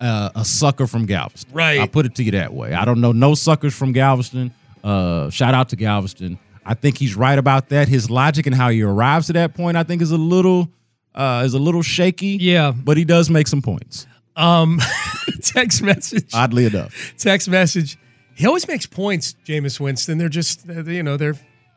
uh, 0.00 0.30
a 0.34 0.44
sucker 0.44 0.86
from 0.86 1.06
Galveston. 1.06 1.52
Right. 1.54 1.80
I'll 1.80 1.88
put 1.88 2.06
it 2.06 2.14
to 2.16 2.22
you 2.22 2.32
that 2.32 2.52
way. 2.54 2.72
I 2.74 2.84
don't 2.84 3.00
know 3.00 3.12
no 3.12 3.34
suckers 3.34 3.74
from 3.74 3.92
Galveston. 3.92 4.52
Uh, 4.84 5.30
shout 5.30 5.54
out 5.54 5.70
to 5.70 5.76
Galveston. 5.76 6.38
I 6.64 6.74
think 6.74 6.98
he's 6.98 7.14
right 7.16 7.38
about 7.38 7.68
that. 7.68 7.88
His 7.88 8.10
logic 8.10 8.46
and 8.46 8.54
how 8.54 8.70
he 8.70 8.82
arrives 8.82 9.28
to 9.28 9.32
that 9.34 9.54
point, 9.54 9.76
I 9.76 9.82
think, 9.84 10.02
is 10.02 10.10
a 10.10 10.16
little 10.16 10.68
uh, 11.16 11.42
is 11.44 11.54
a 11.54 11.58
little 11.58 11.82
shaky. 11.82 12.38
Yeah. 12.40 12.72
But 12.72 12.96
he 12.96 13.04
does 13.04 13.30
make 13.30 13.46
some 13.48 13.62
points. 13.62 14.06
Um, 14.36 14.80
text 15.42 15.82
message. 15.82 16.30
Oddly 16.34 16.66
enough. 16.66 17.14
text 17.18 17.48
message. 17.48 17.96
He 18.34 18.46
always 18.46 18.68
makes 18.68 18.84
points, 18.86 19.34
Jameis 19.46 19.80
Winston. 19.80 20.18
They're 20.18 20.28
just, 20.28 20.68
uh, 20.68 20.84
you 20.84 21.02
know, 21.02 21.16
they're 21.16 21.36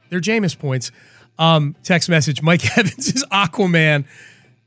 they're 0.09 0.19
Jameis 0.19 0.57
points. 0.57 0.91
Um, 1.37 1.75
text 1.83 2.09
message. 2.09 2.41
Mike 2.41 2.77
Evans 2.77 3.07
is 3.15 3.23
Aquaman. 3.31 4.05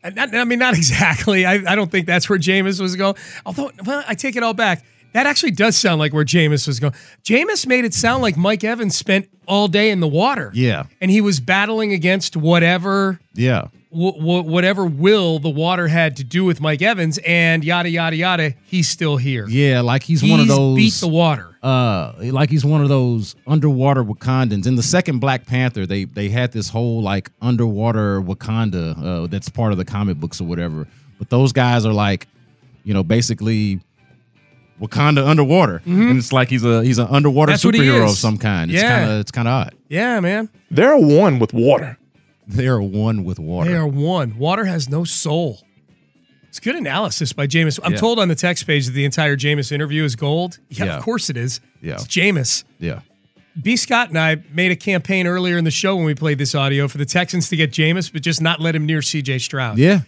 And 0.02 0.16
not- 0.16 0.34
I 0.34 0.44
mean, 0.44 0.58
not 0.58 0.74
exactly. 0.76 1.44
I, 1.44 1.62
I 1.70 1.74
don't 1.74 1.90
think 1.90 2.06
that's 2.06 2.28
where 2.30 2.38
Jameis 2.38 2.80
was 2.80 2.96
going. 2.96 3.14
Although, 3.44 3.70
well, 3.84 4.02
I 4.08 4.14
take 4.14 4.36
it 4.36 4.42
all 4.42 4.54
back. 4.54 4.84
That 5.12 5.26
actually 5.26 5.50
does 5.52 5.76
sound 5.76 5.98
like 5.98 6.12
where 6.12 6.24
Jameis 6.24 6.66
was 6.66 6.80
going. 6.80 6.94
Jameis 7.24 7.66
made 7.66 7.84
it 7.84 7.94
sound 7.94 8.22
like 8.22 8.36
Mike 8.36 8.64
Evans 8.64 8.96
spent 8.96 9.28
all 9.46 9.68
day 9.68 9.90
in 9.90 10.00
the 10.00 10.08
water. 10.08 10.50
Yeah. 10.54 10.84
And 11.00 11.10
he 11.10 11.20
was 11.20 11.38
battling 11.40 11.92
against 11.92 12.36
whatever 12.36 13.20
Yeah. 13.34 13.66
wh- 13.90 14.16
wh- 14.16 14.46
whatever 14.46 14.86
will 14.86 15.38
the 15.38 15.50
water 15.50 15.88
had 15.88 16.16
to 16.16 16.24
do 16.24 16.44
with 16.44 16.60
Mike 16.60 16.80
Evans 16.80 17.18
and 17.26 17.62
yada 17.64 17.90
yada 17.90 18.16
yada. 18.16 18.54
He's 18.64 18.88
still 18.88 19.16
here. 19.18 19.46
Yeah, 19.48 19.80
like 19.82 20.02
he's, 20.02 20.22
one 20.22 20.40
of 20.40 20.48
those 20.48 20.76
beat 20.76 20.94
the 20.94 21.08
water. 21.08 21.48
Uh, 21.62 22.14
like 22.18 22.48
he's 22.50 22.64
one 22.64 22.80
of 22.82 22.88
those 22.88 23.36
underwater 23.46 24.02
Wakandans. 24.02 24.66
In 24.66 24.74
the 24.76 24.82
second 24.82 25.18
Black 25.20 25.46
Panther, 25.46 25.86
they 25.86 26.04
they 26.04 26.28
had 26.30 26.52
this 26.52 26.68
whole 26.70 27.02
like 27.02 27.30
underwater 27.40 28.20
Wakanda 28.20 28.96
uh, 29.24 29.26
that's 29.28 29.48
part 29.48 29.72
of 29.72 29.78
the 29.78 29.84
comic 29.84 30.16
books 30.18 30.40
or 30.40 30.44
whatever. 30.44 30.88
But 31.18 31.30
those 31.30 31.52
guys 31.52 31.84
are 31.86 31.92
like, 31.92 32.26
you 32.82 32.92
know, 32.94 33.02
basically 33.04 33.80
Wakanda 34.80 35.26
underwater, 35.26 35.80
and 35.86 36.18
it's 36.18 36.32
like 36.32 36.48
he's 36.48 36.64
a 36.64 36.82
he's 36.82 36.98
an 36.98 37.06
underwater 37.08 37.52
Mm-hmm. 37.52 37.70
That's 37.70 37.78
superhero 37.78 38.04
of 38.10 38.16
some 38.16 38.38
kind. 38.38 38.70
It's 38.70 38.82
Yeah. 38.82 38.98
kind 38.98 39.10
of 39.12 39.20
it's 39.20 39.30
kind 39.30 39.46
of 39.48 39.52
odd. 39.52 39.74
Yeah, 39.88 40.18
man. 40.20 40.48
They're 40.70 40.96
one 40.96 41.38
with 41.38 41.52
water. 41.52 41.98
They 42.48 42.66
are 42.66 42.82
one 42.82 43.22
with 43.24 43.38
water. 43.38 43.70
They 43.70 43.76
are 43.76 43.86
one. 43.86 44.36
Water 44.38 44.64
has 44.64 44.88
no 44.88 45.04
soul. 45.04 45.60
It's 46.48 46.58
good 46.60 46.74
analysis 46.76 47.32
by 47.32 47.46
Jameis. 47.46 47.78
I'm 47.82 47.92
Yeah. 47.92 47.98
told 47.98 48.18
on 48.18 48.28
the 48.28 48.34
text 48.34 48.66
page 48.66 48.86
that 48.86 48.92
the 48.92 49.04
entire 49.04 49.36
Jameis 49.36 49.72
interview 49.72 50.04
is 50.04 50.16
gold. 50.16 50.58
Yeah, 50.68 50.84
Yeah. 50.86 50.96
of 50.98 51.02
course 51.02 51.30
it 51.30 51.36
is. 51.36 51.60
Yeah. 51.80 51.94
It's 51.94 52.04
Jameis. 52.06 52.64
yeah. 52.78 53.00
B. 53.60 53.76
Scott 53.76 54.08
and 54.08 54.18
I 54.18 54.36
made 54.52 54.70
a 54.72 54.76
campaign 54.76 55.26
earlier 55.26 55.58
in 55.58 55.64
the 55.64 55.70
show 55.70 55.94
when 55.96 56.06
we 56.06 56.14
played 56.14 56.38
this 56.38 56.54
audio 56.54 56.88
for 56.88 56.96
the 56.98 57.04
Texans 57.04 57.48
to 57.50 57.56
get 57.56 57.70
Jameis, 57.70 58.10
but 58.12 58.22
just 58.22 58.40
not 58.40 58.60
let 58.60 58.74
him 58.74 58.86
near 58.86 59.00
CJ 59.02 59.38
Stroud. 59.38 59.76
Yeah. 59.78 60.00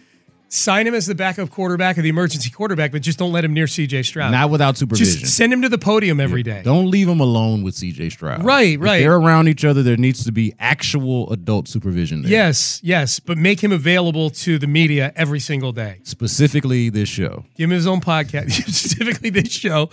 Sign 0.47 0.85
him 0.87 0.93
as 0.93 1.05
the 1.07 1.15
backup 1.15 1.49
quarterback 1.49 1.97
or 1.97 2.01
the 2.01 2.09
emergency 2.09 2.49
quarterback, 2.49 2.91
but 2.91 3.01
just 3.01 3.17
don't 3.17 3.31
let 3.31 3.43
him 3.43 3.53
near 3.53 3.65
CJ 3.65 4.05
Stroud. 4.05 4.31
Not 4.31 4.49
without 4.51 4.77
supervision. 4.77 5.21
Just 5.21 5.35
send 5.35 5.51
him 5.51 5.61
to 5.63 5.69
the 5.69 5.77
podium 5.79 6.19
every 6.19 6.43
day. 6.43 6.61
Don't 6.63 6.89
leave 6.89 7.09
him 7.09 7.19
alone 7.19 7.63
with 7.63 7.75
CJ 7.75 8.11
Stroud. 8.11 8.43
Right, 8.43 8.75
If 8.75 8.81
right. 8.81 8.99
they're 8.99 9.15
around 9.17 9.47
each 9.47 9.65
other. 9.65 9.81
There 9.83 9.97
needs 9.97 10.23
to 10.23 10.31
be 10.31 10.53
actual 10.59 11.31
adult 11.33 11.67
supervision 11.67 12.21
there. 12.21 12.31
Yes, 12.31 12.79
yes, 12.83 13.19
but 13.19 13.37
make 13.37 13.61
him 13.63 13.71
available 13.71 14.29
to 14.29 14.57
the 14.59 14.67
media 14.67 15.11
every 15.15 15.39
single 15.39 15.71
day. 15.71 15.99
Specifically, 16.03 16.89
this 16.89 17.09
show. 17.09 17.45
Give 17.55 17.69
him 17.69 17.75
his 17.75 17.87
own 17.87 17.99
podcast, 17.99 18.51
specifically 18.71 19.31
this 19.31 19.51
show. 19.51 19.89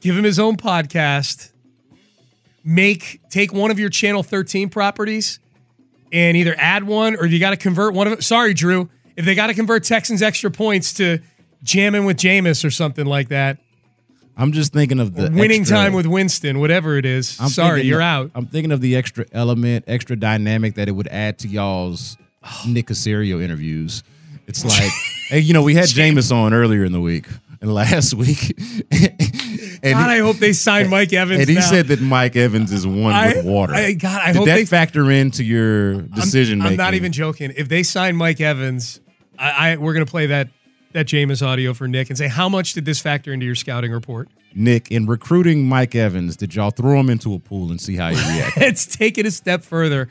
Give 0.00 0.16
him 0.16 0.24
his 0.24 0.38
own 0.38 0.56
podcast. 0.56 1.52
Make 2.64 3.20
take 3.28 3.52
one 3.52 3.70
of 3.70 3.78
your 3.78 3.90
Channel 3.90 4.22
13 4.22 4.70
properties 4.70 5.38
and 6.10 6.36
either 6.36 6.54
add 6.56 6.84
one 6.84 7.16
or 7.16 7.26
you 7.26 7.38
got 7.38 7.50
to 7.50 7.56
convert 7.58 7.92
one 7.92 8.06
of 8.06 8.14
it. 8.14 8.24
Sorry, 8.24 8.54
Drew. 8.54 8.88
If 9.16 9.24
they 9.24 9.34
got 9.34 9.46
to 9.48 9.54
convert 9.54 9.84
Texans 9.84 10.22
extra 10.22 10.50
points 10.50 10.94
to 10.94 11.18
jamming 11.62 12.04
with 12.04 12.16
Jameis 12.16 12.64
or 12.64 12.70
something 12.70 13.06
like 13.06 13.28
that, 13.28 13.58
I'm 14.36 14.50
just 14.52 14.72
thinking 14.72 14.98
of 14.98 15.14
the 15.14 15.30
winning 15.30 15.60
extra- 15.60 15.76
time 15.76 15.92
with 15.92 16.06
Winston, 16.06 16.58
whatever 16.58 16.96
it 16.98 17.06
is. 17.06 17.38
I'm 17.40 17.48
Sorry, 17.48 17.82
you're 17.82 18.00
of- 18.02 18.26
out. 18.26 18.30
I'm 18.34 18.46
thinking 18.46 18.72
of 18.72 18.80
the 18.80 18.96
extra 18.96 19.24
element, 19.32 19.84
extra 19.86 20.16
dynamic 20.16 20.74
that 20.74 20.88
it 20.88 20.92
would 20.92 21.06
add 21.08 21.38
to 21.40 21.48
y'all's 21.48 22.16
Nick 22.66 22.88
Caserio 22.88 23.40
interviews. 23.42 24.02
It's 24.48 24.64
like, 24.64 24.90
hey, 25.28 25.38
you 25.38 25.54
know, 25.54 25.62
we 25.62 25.74
had 25.76 25.84
Jameis 25.86 26.34
on 26.34 26.52
earlier 26.52 26.84
in 26.84 26.90
the 26.92 27.00
week 27.00 27.26
and 27.60 27.72
last 27.72 28.12
week, 28.14 28.56
and 28.90 29.92
God, 29.92 30.10
he, 30.10 30.16
I 30.16 30.18
hope 30.18 30.36
they 30.38 30.52
sign 30.52 30.90
Mike 30.90 31.12
Evans. 31.12 31.40
and 31.40 31.48
he 31.48 31.54
now. 31.54 31.60
said 31.62 31.86
that 31.88 32.00
Mike 32.00 32.34
Evans 32.36 32.72
is 32.72 32.86
one 32.86 33.12
I- 33.14 33.34
with 33.36 33.44
water. 33.44 33.72
I- 33.74 33.92
God, 33.92 34.20
I 34.20 34.26
Did 34.32 34.36
hope 34.36 34.46
that 34.46 34.54
they- 34.56 34.64
factor 34.64 35.10
into 35.10 35.44
your 35.44 36.02
decision 36.02 36.60
I'm, 36.60 36.64
making? 36.64 36.80
I'm 36.80 36.84
not 36.86 36.94
even 36.94 37.12
joking. 37.12 37.52
If 37.56 37.68
they 37.68 37.84
sign 37.84 38.16
Mike 38.16 38.40
Evans, 38.40 39.00
I, 39.38 39.72
I 39.72 39.76
we're 39.76 39.92
gonna 39.94 40.06
play 40.06 40.26
that 40.26 40.48
that 40.92 41.06
Jameis 41.06 41.44
audio 41.46 41.74
for 41.74 41.88
Nick 41.88 42.08
and 42.10 42.16
say 42.18 42.28
how 42.28 42.48
much 42.48 42.72
did 42.72 42.84
this 42.84 43.00
factor 43.00 43.32
into 43.32 43.46
your 43.46 43.54
scouting 43.54 43.90
report? 43.92 44.28
Nick, 44.54 44.90
in 44.92 45.06
recruiting 45.06 45.66
Mike 45.68 45.96
Evans, 45.96 46.36
did 46.36 46.54
y'all 46.54 46.70
throw 46.70 46.98
him 47.00 47.10
into 47.10 47.34
a 47.34 47.40
pool 47.40 47.70
and 47.70 47.80
see 47.80 47.96
how 47.96 48.10
he 48.10 48.16
reacted? 48.36 48.60
Let's 48.62 48.86
take 48.86 49.18
it 49.18 49.26
a 49.26 49.30
step 49.32 49.64
further 49.64 50.08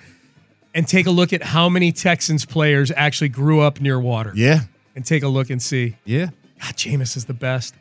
and 0.74 0.86
take 0.86 1.06
a 1.06 1.12
look 1.12 1.32
at 1.32 1.42
how 1.42 1.70
many 1.70 1.94
Texans 1.94 2.46
players 2.46 2.92
actually 2.94 3.30
grew 3.30 3.62
up 3.62 3.80
near 3.80 3.98
water. 4.00 4.34
yeah, 4.36 4.62
And 4.96 5.06
take 5.06 5.24
a 5.24 5.30
look 5.30 5.50
and 5.50 5.62
see. 5.62 5.96
yeah. 6.04 6.28
God, 6.62 6.74
Jameis 6.76 7.16
is 7.16 7.24
the 7.26 7.34
best. 7.34 7.74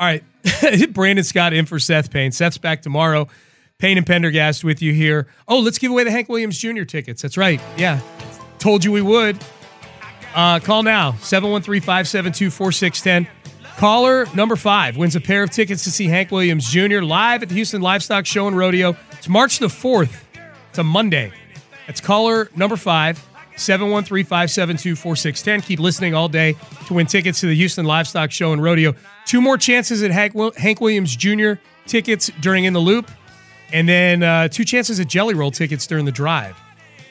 All 0.00 0.06
right. 0.06 0.24
Brandon 0.92 1.24
Scott 1.24 1.52
in 1.52 1.66
for 1.66 1.78
Seth 1.78 2.10
Payne. 2.10 2.32
Seth's 2.32 2.58
back 2.58 2.82
tomorrow. 2.82 3.28
Payne 3.78 3.96
and 3.98 4.06
Pendergast 4.06 4.64
with 4.64 4.82
you 4.82 4.92
here. 4.92 5.26
Oh, 5.46 5.60
let's 5.60 5.78
give 5.78 5.90
away 5.92 6.02
the 6.04 6.10
Hank 6.10 6.28
Williams 6.28 6.58
Jr. 6.58 6.82
tickets. 6.84 7.22
That's 7.22 7.36
right. 7.36 7.60
Yeah. 7.76 8.00
Told 8.58 8.84
you 8.84 8.90
we 8.92 9.02
would. 9.02 9.38
Uh, 10.34 10.60
call 10.60 10.82
now 10.82 11.12
713 11.20 11.80
572 11.80 12.50
4610. 12.50 13.26
Caller 13.76 14.26
number 14.34 14.56
five 14.56 14.96
wins 14.96 15.16
a 15.16 15.20
pair 15.20 15.42
of 15.42 15.50
tickets 15.50 15.84
to 15.84 15.90
see 15.90 16.06
Hank 16.06 16.30
Williams 16.30 16.70
Jr. 16.70 17.00
live 17.00 17.42
at 17.42 17.48
the 17.48 17.54
Houston 17.54 17.80
Livestock 17.80 18.26
Show 18.26 18.46
and 18.46 18.56
Rodeo. 18.56 18.94
It's 19.12 19.28
March 19.28 19.58
the 19.58 19.68
4th. 19.68 20.22
It's 20.68 20.78
a 20.78 20.84
Monday. 20.84 21.32
That's 21.86 22.00
caller 22.00 22.50
number 22.54 22.76
five, 22.76 23.18
713 23.56 24.24
572 24.24 24.96
4610. 24.96 25.62
Keep 25.62 25.80
listening 25.80 26.14
all 26.14 26.28
day 26.28 26.54
to 26.86 26.94
win 26.94 27.06
tickets 27.06 27.40
to 27.40 27.46
the 27.46 27.54
Houston 27.56 27.86
Livestock 27.86 28.30
Show 28.30 28.52
and 28.52 28.62
Rodeo. 28.62 28.94
Two 29.26 29.40
more 29.40 29.58
chances 29.58 30.02
at 30.02 30.10
Hank, 30.10 30.80
Williams 30.80 31.16
Jr. 31.16 31.54
tickets 31.86 32.30
during 32.40 32.64
In 32.64 32.74
the 32.74 32.80
Loop, 32.80 33.10
and 33.72 33.88
then 33.88 34.22
uh, 34.22 34.48
two 34.48 34.64
chances 34.64 35.00
at 35.00 35.08
Jelly 35.08 35.34
Roll 35.34 35.50
tickets 35.50 35.86
during 35.86 36.04
the 36.04 36.12
drive. 36.12 36.56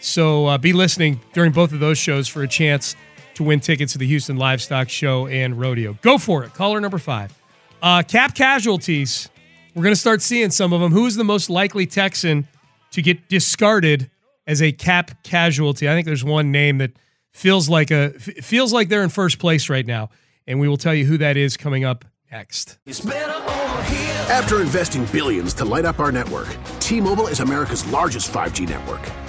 So 0.01 0.45
uh, 0.45 0.57
be 0.57 0.72
listening 0.72 1.20
during 1.34 1.51
both 1.51 1.74
of 1.74 1.80
those 1.80 1.97
shows 1.97 2.28
for 2.28 2.43
a 2.43 2.47
chance 2.47 2.95
to 3.40 3.44
win 3.44 3.62
tickets 3.62 3.94
to 3.94 3.98
the 3.98 4.06
Houston 4.06 4.36
Livestock 4.36 4.90
Show 4.90 5.28
and 5.28 5.58
Rodeo. 5.58 5.98
Go 6.02 6.18
for 6.18 6.44
it. 6.44 6.54
Caller 6.54 6.82
number 6.82 6.98
five. 6.98 7.34
Uh, 7.82 8.04
cap 8.04 8.36
casualties. 8.36 9.30
We're 9.74 9.84
going 9.84 9.96
to 9.96 10.00
start 10.00 10.22
seeing 10.22 10.52
some 10.52 10.74
of 10.74 10.82
them. 10.82 10.92
Who 10.92 11.06
is 11.06 11.16
the 11.16 11.24
most 11.24 11.50
likely 11.50 11.86
Texan 11.86 12.50
to 12.92 13.02
get 13.02 13.30
discarded 13.30 14.12
as 14.46 14.62
a 14.62 14.74
cap 14.74 15.24
casualty? 15.24 15.88
I 15.88 15.94
think 15.94 16.06
there's 16.06 16.24
one 16.24 16.52
name 16.52 16.80
that 16.80 16.92
feels 17.32 17.70
like 17.70 17.92
a 17.92 18.10
feels 18.10 18.74
like 18.74 18.90
they're 18.90 19.04
in 19.04 19.10
first 19.10 19.40
place 19.40 19.70
right 19.70 19.88
now, 19.88 20.10
and 20.46 20.60
we 20.60 20.68
will 20.68 20.76
tell 20.76 20.94
you 20.94 21.06
who 21.06 21.18
that 21.20 21.38
is 21.38 21.56
coming 21.56 21.86
up 21.86 22.04
next. 22.34 22.78
After 24.30 24.60
investing 24.60 25.06
billions 25.06 25.54
to 25.56 25.66
light 25.66 25.86
up 25.86 26.00
our 26.00 26.12
network, 26.12 26.50
T-Mobile 26.82 27.28
is 27.28 27.40
America's 27.40 27.90
largest 27.90 28.34
5G 28.34 28.68
network. 28.68 29.28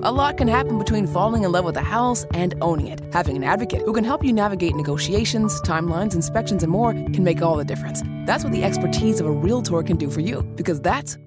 A 0.00 0.12
lot 0.12 0.36
can 0.36 0.46
happen 0.46 0.78
between 0.78 1.08
falling 1.08 1.42
in 1.42 1.50
love 1.50 1.64
with 1.64 1.76
a 1.76 1.82
house 1.82 2.24
and 2.32 2.54
owning 2.60 2.86
it. 2.86 3.02
Having 3.12 3.34
an 3.38 3.42
advocate 3.42 3.82
who 3.82 3.92
can 3.92 4.04
help 4.04 4.24
you 4.24 4.32
navigate 4.32 4.76
negotiations, 4.76 5.60
timelines, 5.62 6.14
inspections, 6.14 6.62
and 6.62 6.70
more 6.70 6.92
can 6.92 7.24
make 7.24 7.42
all 7.42 7.56
the 7.56 7.64
difference. 7.64 8.04
That's 8.24 8.44
what 8.44 8.52
the 8.52 8.62
expertise 8.62 9.18
of 9.18 9.26
a 9.26 9.32
Realtor 9.32 9.82
can 9.82 9.96
do 9.96 10.08
for 10.08 10.20
you, 10.20 10.42
because 10.54 10.80
that's 10.80 11.18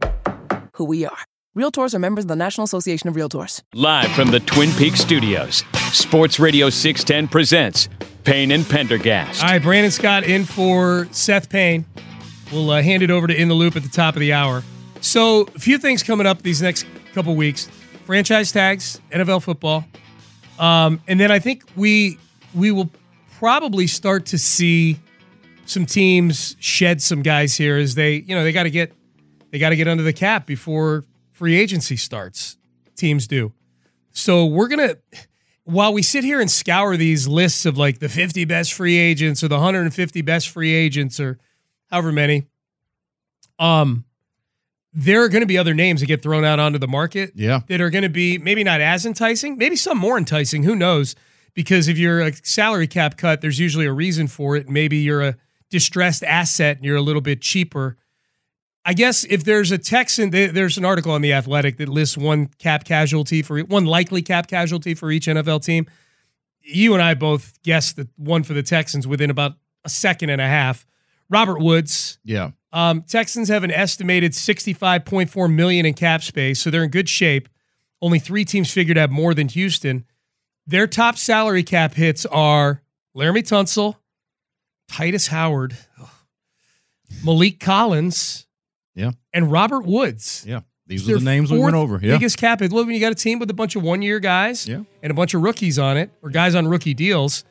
who 0.71 0.85
we 0.85 1.03
are. 1.05 1.17
Realtors 1.53 1.93
are 1.93 1.99
members 1.99 2.23
of 2.23 2.29
the 2.29 2.37
National 2.37 2.63
Association 2.63 3.09
of 3.09 3.15
Realtors. 3.15 3.61
Live 3.73 4.09
from 4.13 4.31
the 4.31 4.39
Twin 4.39 4.71
Peaks 4.77 5.01
studios, 5.01 5.65
Sports 5.91 6.39
Radio 6.39 6.69
610 6.69 7.27
presents 7.27 7.89
Payne 8.23 8.51
and 8.51 8.65
Pendergast. 8.65 9.43
All 9.43 9.49
right, 9.49 9.61
Brandon 9.61 9.91
Scott 9.91 10.23
in 10.23 10.45
for 10.45 11.09
Seth 11.11 11.49
Payne. 11.49 11.83
We'll 12.53 12.69
uh, 12.69 12.81
hand 12.81 13.03
it 13.03 13.11
over 13.11 13.27
to 13.27 13.35
In 13.35 13.49
the 13.49 13.53
Loop 13.53 13.75
at 13.75 13.83
the 13.83 13.89
top 13.89 14.15
of 14.15 14.21
the 14.21 14.31
hour. 14.31 14.63
So, 15.01 15.41
a 15.53 15.59
few 15.59 15.77
things 15.77 16.03
coming 16.03 16.25
up 16.25 16.41
these 16.43 16.61
next 16.61 16.85
couple 17.13 17.35
weeks 17.35 17.67
franchise 18.11 18.51
tags, 18.51 18.99
NFL 19.11 19.41
football. 19.41 19.85
Um, 20.59 21.01
and 21.07 21.17
then 21.17 21.31
I 21.31 21.39
think 21.39 21.63
we 21.77 22.17
we 22.53 22.69
will 22.69 22.89
probably 23.37 23.87
start 23.87 24.25
to 24.25 24.37
see 24.37 24.99
some 25.65 25.85
teams 25.85 26.57
shed 26.59 27.01
some 27.01 27.21
guys 27.21 27.55
here 27.55 27.77
as 27.77 27.95
they, 27.95 28.15
you 28.15 28.35
know, 28.35 28.43
they 28.43 28.51
got 28.51 28.63
to 28.63 28.69
get 28.69 28.91
they 29.51 29.59
got 29.59 29.69
to 29.69 29.77
get 29.77 29.87
under 29.87 30.03
the 30.03 30.11
cap 30.11 30.45
before 30.45 31.05
free 31.31 31.57
agency 31.57 31.95
starts. 31.95 32.57
Teams 32.97 33.27
do. 33.27 33.53
So 34.11 34.45
we're 34.45 34.67
to 34.67 34.99
while 35.63 35.93
we 35.93 36.01
sit 36.01 36.25
here 36.25 36.41
and 36.41 36.51
scour 36.51 36.97
these 36.97 37.29
lists 37.29 37.65
of 37.65 37.77
like 37.77 37.99
the 37.99 38.09
50 38.09 38.43
best 38.43 38.73
free 38.73 38.97
agents 38.97 39.41
or 39.41 39.47
the 39.47 39.55
150 39.55 40.21
best 40.21 40.49
free 40.49 40.73
agents 40.73 41.17
or 41.17 41.39
however 41.89 42.11
many 42.11 42.43
um 43.57 44.03
there 44.93 45.23
are 45.23 45.29
going 45.29 45.41
to 45.41 45.47
be 45.47 45.57
other 45.57 45.73
names 45.73 46.01
that 46.01 46.07
get 46.07 46.21
thrown 46.21 46.43
out 46.43 46.59
onto 46.59 46.77
the 46.77 46.87
market 46.87 47.31
Yeah. 47.35 47.61
that 47.67 47.79
are 47.81 47.89
going 47.89 48.03
to 48.03 48.09
be 48.09 48.37
maybe 48.37 48.63
not 48.63 48.81
as 48.81 49.05
enticing, 49.05 49.57
maybe 49.57 49.75
some 49.75 49.97
more 49.97 50.17
enticing. 50.17 50.63
Who 50.63 50.75
knows? 50.75 51.15
Because 51.53 51.87
if 51.87 51.97
you're 51.97 52.21
a 52.21 52.33
salary 52.43 52.87
cap 52.87 53.17
cut, 53.17 53.41
there's 53.41 53.59
usually 53.59 53.85
a 53.85 53.93
reason 53.93 54.27
for 54.27 54.55
it. 54.55 54.69
Maybe 54.69 54.97
you're 54.97 55.21
a 55.21 55.35
distressed 55.69 56.23
asset 56.23 56.77
and 56.77 56.85
you're 56.85 56.97
a 56.97 57.01
little 57.01 57.21
bit 57.21 57.41
cheaper. 57.41 57.97
I 58.83 58.93
guess 58.93 59.23
if 59.25 59.43
there's 59.43 59.71
a 59.71 59.77
Texan, 59.77 60.31
there's 60.31 60.77
an 60.77 60.85
article 60.85 61.11
on 61.11 61.21
the 61.21 61.33
Athletic 61.33 61.77
that 61.77 61.87
lists 61.87 62.17
one 62.17 62.47
cap 62.57 62.83
casualty 62.83 63.41
for 63.43 63.59
one 63.61 63.85
likely 63.85 64.21
cap 64.21 64.47
casualty 64.47 64.93
for 64.95 65.11
each 65.11 65.27
NFL 65.27 65.63
team. 65.63 65.85
You 66.63 66.93
and 66.93 67.01
I 67.01 67.13
both 67.13 67.61
guessed 67.63 67.95
that 67.97 68.07
one 68.17 68.43
for 68.43 68.53
the 68.53 68.63
Texans 68.63 69.05
within 69.07 69.29
about 69.29 69.53
a 69.85 69.89
second 69.89 70.31
and 70.31 70.41
a 70.41 70.47
half. 70.47 70.85
Robert 71.29 71.59
Woods, 71.59 72.17
Yeah. 72.25 72.51
Um, 72.73 73.01
Texans 73.03 73.49
have 73.49 73.63
an 73.63 73.71
estimated 73.71 74.31
65.4 74.31 75.53
million 75.53 75.85
in 75.85 75.93
cap 75.93 76.23
space, 76.23 76.59
so 76.59 76.69
they're 76.69 76.83
in 76.83 76.89
good 76.89 77.09
shape. 77.09 77.49
Only 78.01 78.17
three 78.19 78.45
teams 78.45 78.71
figured 78.71 78.97
have 78.97 79.11
more 79.11 79.33
than 79.33 79.47
Houston. 79.49 80.05
Their 80.65 80.87
top 80.87 81.17
salary 81.17 81.63
cap 81.63 81.93
hits 81.93 82.25
are 82.27 82.81
Laremy 83.15 83.43
Tunsil, 83.43 83.95
Tytus 84.89 85.27
Howard, 85.27 85.75
Maliek 87.23 87.59
Collins, 87.59 88.47
Yeah. 88.95 89.11
and 89.33 89.51
Robert 89.51 89.85
Woods. 89.85 90.45
Yeah. 90.47 90.61
These 90.87 91.09
are 91.09 91.19
the 91.19 91.23
names 91.23 91.51
we 91.51 91.59
went 91.59 91.75
over. 91.75 91.99
Yeah. 92.01 92.15
Biggest 92.15 92.37
cap 92.37 92.59
hit. 92.59 92.71
Well, 92.73 92.83
when 92.85 92.93
you 92.93 92.99
got 92.99 93.11
a 93.13 93.15
team 93.15 93.39
with 93.39 93.49
a 93.49 93.53
bunch 93.53 93.75
of 93.77 93.83
one 93.83 94.01
year 94.01 94.19
guys 94.19 94.67
Yeah. 94.67 94.81
and 95.01 95.11
a 95.11 95.13
bunch 95.13 95.33
of 95.33 95.41
rookies 95.41 95.79
on 95.79 95.95
it, 95.97 96.09
or 96.21 96.29
guys 96.29 96.53
on 96.55 96.67
rookie 96.67 96.93
deals, 96.93 97.45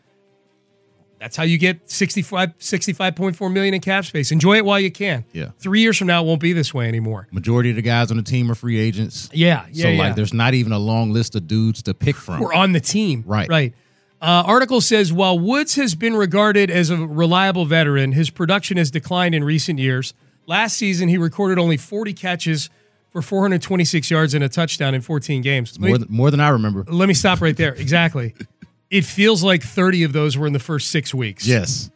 that's 1.20 1.36
how 1.36 1.42
you 1.42 1.58
get 1.58 1.88
65, 1.90 2.56
65.4 2.58 3.52
million 3.52 3.74
in 3.74 3.80
cap 3.82 4.06
space. 4.06 4.32
Enjoy 4.32 4.56
it 4.56 4.64
while 4.64 4.80
you 4.80 4.90
can. 4.90 5.24
Yeah. 5.32 5.50
Three 5.58 5.80
years 5.82 5.98
from 5.98 6.06
now, 6.06 6.22
it 6.22 6.26
won't 6.26 6.40
be 6.40 6.54
this 6.54 6.72
way 6.72 6.88
anymore. 6.88 7.28
Majority 7.30 7.70
of 7.70 7.76
the 7.76 7.82
guys 7.82 8.10
on 8.10 8.16
the 8.16 8.22
team 8.22 8.50
are 8.50 8.54
free 8.54 8.78
agents. 8.78 9.28
Yeah, 9.32 9.66
yeah, 9.70 9.82
So 9.82 9.88
yeah. 9.90 9.98
like 9.98 10.16
there's 10.16 10.32
not 10.32 10.54
even 10.54 10.72
a 10.72 10.78
long 10.78 11.12
list 11.12 11.36
of 11.36 11.46
dudes 11.46 11.82
to 11.82 11.94
pick 11.94 12.16
from. 12.16 12.40
We're 12.40 12.54
on 12.54 12.72
the 12.72 12.80
team. 12.80 13.22
Right. 13.26 13.48
Right. 13.50 13.74
Uh, 14.22 14.44
article 14.46 14.80
says 14.80 15.12
while 15.12 15.38
Woods 15.38 15.74
has 15.74 15.94
been 15.94 16.16
regarded 16.16 16.70
as 16.70 16.88
a 16.88 16.96
reliable 16.96 17.66
veteran, 17.66 18.12
his 18.12 18.30
production 18.30 18.78
has 18.78 18.90
declined 18.90 19.34
in 19.34 19.44
recent 19.44 19.78
years. 19.78 20.14
Last 20.46 20.78
season, 20.78 21.08
he 21.08 21.18
recorded 21.18 21.58
only 21.58 21.76
40 21.76 22.14
catches 22.14 22.70
for 23.10 23.20
426 23.20 24.10
yards 24.10 24.34
and 24.34 24.42
a 24.42 24.48
touchdown 24.48 24.94
in 24.94 25.00
14 25.00 25.42
games. 25.42 25.78
Me- 25.78 25.88
more 25.88 25.98
than, 25.98 26.08
more 26.10 26.30
than 26.30 26.40
I 26.40 26.48
remember. 26.48 26.84
Let 26.88 27.08
me 27.08 27.14
stop 27.14 27.40
right 27.40 27.56
there. 27.56 27.74
Exactly. 27.74 28.34
it 28.90 29.04
feels 29.04 29.42
like 29.42 29.62
30 29.62 30.02
of 30.04 30.12
those 30.12 30.36
were 30.36 30.46
in 30.46 30.52
the 30.52 30.58
first 30.58 30.90
six 30.90 31.14
weeks. 31.14 31.46
Yes. 31.46 31.90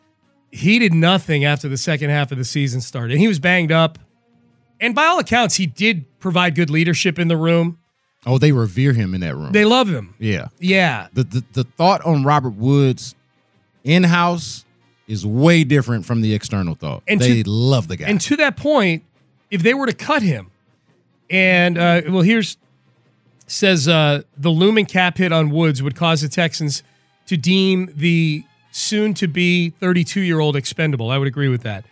He 0.50 0.78
did 0.78 0.94
nothing 0.94 1.44
after 1.44 1.68
the 1.68 1.76
second 1.76 2.10
half 2.10 2.30
of 2.30 2.38
the 2.38 2.44
season 2.44 2.80
started. 2.80 3.18
He 3.18 3.26
was 3.28 3.38
banged 3.40 3.72
up. 3.72 3.98
And 4.80 4.94
by 4.94 5.06
all 5.06 5.18
accounts, 5.18 5.56
he 5.56 5.66
did 5.66 6.04
provide 6.20 6.54
good 6.54 6.70
leadership 6.70 7.18
in 7.18 7.28
the 7.28 7.36
room. 7.36 7.78
Oh, 8.26 8.38
they 8.38 8.52
revere 8.52 8.92
him 8.92 9.14
in 9.14 9.20
that 9.22 9.34
room. 9.36 9.52
They 9.52 9.64
love 9.64 9.88
him. 9.88 10.14
yeah. 10.18 10.48
Yeah. 10.58 11.08
The, 11.12 11.24
the 11.24 11.44
the 11.52 11.64
thought 11.64 12.02
on 12.06 12.24
Robert 12.24 12.54
Woods 12.54 13.14
in 13.82 14.02
house 14.04 14.64
is 15.06 15.26
way 15.26 15.62
different 15.64 16.06
from 16.06 16.22
the 16.22 16.32
external 16.34 16.74
thought. 16.74 17.02
And 17.06 17.20
they 17.20 17.42
to- 17.42 17.50
love 17.50 17.88
the 17.88 17.96
guy. 17.96 18.06
And 18.08 18.20
to 18.22 18.36
that 18.36 18.56
point, 18.56 19.02
if 19.50 19.62
they 19.62 19.74
were 19.74 19.86
to 19.86 19.92
cut 19.92 20.22
him, 20.22 20.50
and 21.28 21.76
uh, 21.76 22.02
well, 22.08 22.22
here's 22.22 22.56
says 23.46 23.88
uh, 23.88 24.22
the 24.36 24.50
looming 24.50 24.86
cap 24.86 25.18
hit 25.18 25.32
on 25.32 25.50
Woods 25.50 25.82
would 25.82 25.94
cause 25.94 26.22
the 26.22 26.28
Texans 26.28 26.82
to 27.26 27.36
deem 27.36 27.90
the 27.94 28.44
soon 28.70 29.14
to 29.14 29.28
be 29.28 29.70
32 29.70 30.20
year 30.20 30.40
old 30.40 30.56
expendable. 30.56 31.10
I 31.10 31.18
would 31.18 31.28
agree 31.28 31.48
with 31.48 31.62
that. 31.62 31.84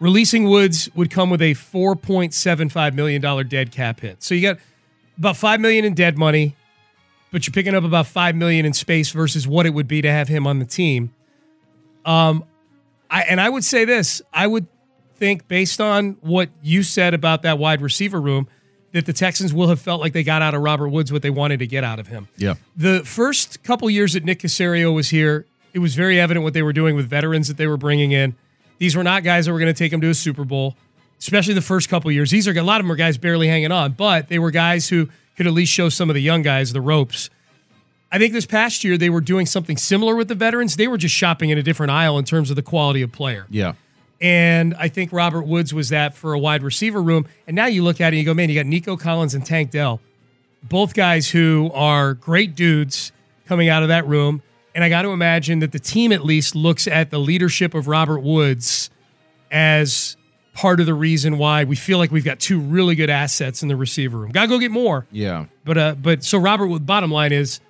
Releasing 0.00 0.44
Woods 0.44 0.88
would 0.94 1.10
come 1.10 1.30
with 1.30 1.42
a 1.42 1.54
4.75 1.54 2.94
million 2.94 3.20
dollar 3.20 3.42
dead 3.42 3.72
cap 3.72 4.00
hit. 4.00 4.22
So 4.22 4.34
you 4.34 4.42
got 4.42 4.58
about 5.18 5.36
five 5.36 5.60
million 5.60 5.84
in 5.84 5.94
dead 5.94 6.16
money, 6.16 6.54
but 7.32 7.46
you're 7.46 7.52
picking 7.52 7.74
up 7.74 7.84
about 7.84 8.06
five 8.06 8.36
million 8.36 8.64
in 8.64 8.72
space 8.72 9.10
versus 9.10 9.48
what 9.48 9.66
it 9.66 9.70
would 9.70 9.88
be 9.88 10.00
to 10.02 10.10
have 10.10 10.28
him 10.28 10.46
on 10.46 10.60
the 10.60 10.64
team. 10.64 11.12
Um, 12.04 12.44
I 13.10 13.22
and 13.22 13.40
I 13.40 13.48
would 13.48 13.64
say 13.64 13.84
this: 13.84 14.22
I 14.32 14.46
would 14.46 14.66
think, 15.16 15.48
based 15.48 15.80
on 15.80 16.16
what 16.20 16.48
you 16.62 16.84
said 16.84 17.12
about 17.12 17.42
that 17.42 17.58
wide 17.58 17.82
receiver 17.82 18.20
room, 18.20 18.46
that 18.92 19.06
the 19.06 19.12
Texans 19.12 19.52
will 19.52 19.68
have 19.68 19.80
felt 19.80 20.00
like 20.00 20.12
they 20.12 20.22
got 20.22 20.42
out 20.42 20.54
of 20.54 20.62
Robert 20.62 20.88
Woods 20.88 21.12
what 21.12 21.22
they 21.22 21.30
wanted 21.30 21.58
to 21.58 21.66
get 21.66 21.84
out 21.84 21.98
of 21.98 22.06
him. 22.06 22.28
yeah. 22.36 22.54
The 22.76 23.00
first 23.04 23.62
couple 23.62 23.88
years 23.90 24.14
that 24.14 24.24
Nick 24.24 24.40
Caserio 24.40 24.94
was 24.94 25.10
here, 25.10 25.46
it 25.74 25.78
was 25.80 25.94
very 25.94 26.18
evident 26.18 26.44
what 26.44 26.54
they 26.54 26.62
were 26.62 26.72
doing 26.72 26.96
with 26.96 27.08
veterans 27.08 27.48
that 27.48 27.56
they 27.56 27.66
were 27.66 27.76
bringing 27.76 28.12
in. 28.12 28.34
These 28.78 28.96
were 28.96 29.04
not 29.04 29.24
guys 29.24 29.46
that 29.46 29.52
were 29.52 29.58
going 29.58 29.72
to 29.72 29.78
take 29.78 29.90
them 29.90 30.00
to 30.00 30.08
a 30.08 30.14
Super 30.14 30.44
Bowl, 30.44 30.76
especially 31.18 31.54
the 31.54 31.60
first 31.60 31.88
couple 31.88 32.10
years. 32.10 32.30
These 32.30 32.48
are 32.48 32.52
a 32.58 32.62
lot 32.62 32.80
of 32.80 32.84
them 32.84 32.92
are 32.92 32.96
guys 32.96 33.18
barely 33.18 33.48
hanging 33.48 33.72
on, 33.72 33.92
but 33.92 34.28
they 34.28 34.38
were 34.38 34.50
guys 34.50 34.88
who 34.88 35.08
could 35.36 35.46
at 35.46 35.52
least 35.52 35.72
show 35.72 35.88
some 35.88 36.08
of 36.08 36.14
the 36.14 36.22
young 36.22 36.42
guys 36.42 36.72
the 36.72 36.80
ropes. 36.80 37.28
I 38.10 38.18
think 38.18 38.32
this 38.32 38.46
past 38.46 38.84
year 38.84 38.96
they 38.96 39.10
were 39.10 39.20
doing 39.20 39.44
something 39.44 39.76
similar 39.76 40.16
with 40.16 40.28
the 40.28 40.34
veterans. 40.34 40.76
They 40.76 40.88
were 40.88 40.96
just 40.96 41.14
shopping 41.14 41.50
in 41.50 41.58
a 41.58 41.62
different 41.62 41.90
aisle 41.90 42.18
in 42.18 42.24
terms 42.24 42.50
of 42.50 42.56
the 42.56 42.62
quality 42.62 43.02
of 43.02 43.12
player. 43.12 43.46
Yeah. 43.50 43.74
And 44.20 44.74
I 44.74 44.88
think 44.88 45.12
Robert 45.12 45.42
Woods 45.46 45.72
was 45.72 45.90
that 45.90 46.14
for 46.14 46.32
a 46.32 46.38
wide 46.38 46.62
receiver 46.62 47.00
room. 47.00 47.26
And 47.46 47.54
now 47.54 47.66
you 47.66 47.84
look 47.84 48.00
at 48.00 48.06
it 48.12 48.16
and 48.16 48.18
you 48.18 48.24
go, 48.24 48.34
man, 48.34 48.48
you 48.48 48.56
got 48.56 48.66
Nico 48.66 48.96
Collins 48.96 49.34
and 49.34 49.46
Tank 49.46 49.70
Dell, 49.70 50.00
both 50.62 50.94
guys 50.94 51.30
who 51.30 51.70
are 51.72 52.14
great 52.14 52.54
dudes 52.56 53.12
coming 53.46 53.68
out 53.68 53.82
of 53.82 53.88
that 53.90 54.06
room. 54.06 54.42
And 54.74 54.82
I 54.84 54.88
got 54.88 55.02
to 55.02 55.10
imagine 55.10 55.60
that 55.60 55.72
the 55.72 55.78
team 55.78 56.12
at 56.12 56.24
least 56.24 56.54
looks 56.54 56.86
at 56.86 57.10
the 57.10 57.18
leadership 57.18 57.74
of 57.74 57.88
Robert 57.88 58.20
Woods 58.20 58.90
as 59.50 60.16
part 60.52 60.80
of 60.80 60.86
the 60.86 60.94
reason 60.94 61.38
why 61.38 61.62
we 61.64 61.76
feel 61.76 61.98
like 61.98 62.10
we've 62.10 62.24
got 62.24 62.40
two 62.40 62.60
really 62.60 62.96
good 62.96 63.10
assets 63.10 63.62
in 63.62 63.68
the 63.68 63.76
receiver 63.76 64.18
room. 64.18 64.30
Got 64.32 64.42
to 64.42 64.48
go 64.48 64.58
get 64.58 64.72
more. 64.72 65.06
Yeah. 65.12 65.46
But 65.64 65.78
uh, 65.78 65.94
but 65.94 66.24
so 66.24 66.38
Robert, 66.38 66.66
Wood- 66.66 66.86
bottom 66.86 67.10
line 67.12 67.32
is, 67.32 67.60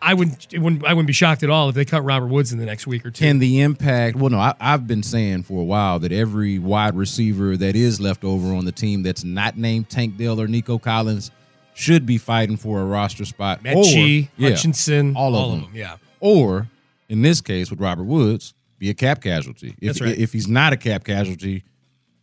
I 0.00 0.14
wouldn't, 0.14 0.52
it 0.52 0.58
wouldn't 0.58 0.84
I 0.84 0.92
wouldn't 0.92 1.06
be 1.06 1.12
shocked 1.12 1.42
at 1.42 1.50
all 1.50 1.68
if 1.68 1.74
they 1.74 1.84
cut 1.84 2.02
Robert 2.02 2.28
Woods 2.28 2.52
in 2.52 2.58
the 2.58 2.66
next 2.66 2.86
week 2.86 3.04
or 3.04 3.10
two. 3.10 3.24
And 3.24 3.42
the 3.42 3.60
impact, 3.60 4.16
well, 4.16 4.30
no, 4.30 4.38
I, 4.38 4.54
I've 4.60 4.86
been 4.86 5.02
saying 5.02 5.42
for 5.42 5.60
a 5.60 5.64
while 5.64 5.98
that 5.98 6.12
every 6.12 6.58
wide 6.58 6.96
receiver 6.96 7.56
that 7.56 7.74
is 7.74 8.00
left 8.00 8.24
over 8.24 8.54
on 8.54 8.64
the 8.64 8.72
team 8.72 9.02
that's 9.02 9.24
not 9.24 9.56
named 9.56 9.90
Tank 9.90 10.16
Dell 10.16 10.40
or 10.40 10.46
Nico 10.46 10.78
Collins 10.78 11.30
should 11.74 12.06
be 12.06 12.18
fighting 12.18 12.56
for 12.56 12.80
a 12.80 12.84
roster 12.84 13.24
spot. 13.24 13.62
Metchie, 13.62 14.26
or, 14.26 14.30
yeah, 14.36 14.50
Hutchinson, 14.50 15.16
all 15.16 15.34
of 15.34 15.40
all 15.40 15.52
of 15.52 15.60
them. 15.60 15.60
them, 15.62 15.76
yeah. 15.76 15.96
Or 16.20 16.68
in 17.08 17.22
this 17.22 17.40
case 17.40 17.70
with 17.70 17.80
Robert 17.80 18.04
Woods, 18.04 18.54
be 18.78 18.90
a 18.90 18.94
cap 18.94 19.22
casualty. 19.22 19.74
If, 19.80 19.98
That's 19.98 20.00
right. 20.00 20.18
if 20.18 20.32
he's 20.32 20.48
not 20.48 20.72
a 20.72 20.76
cap 20.76 21.04
casualty, 21.04 21.64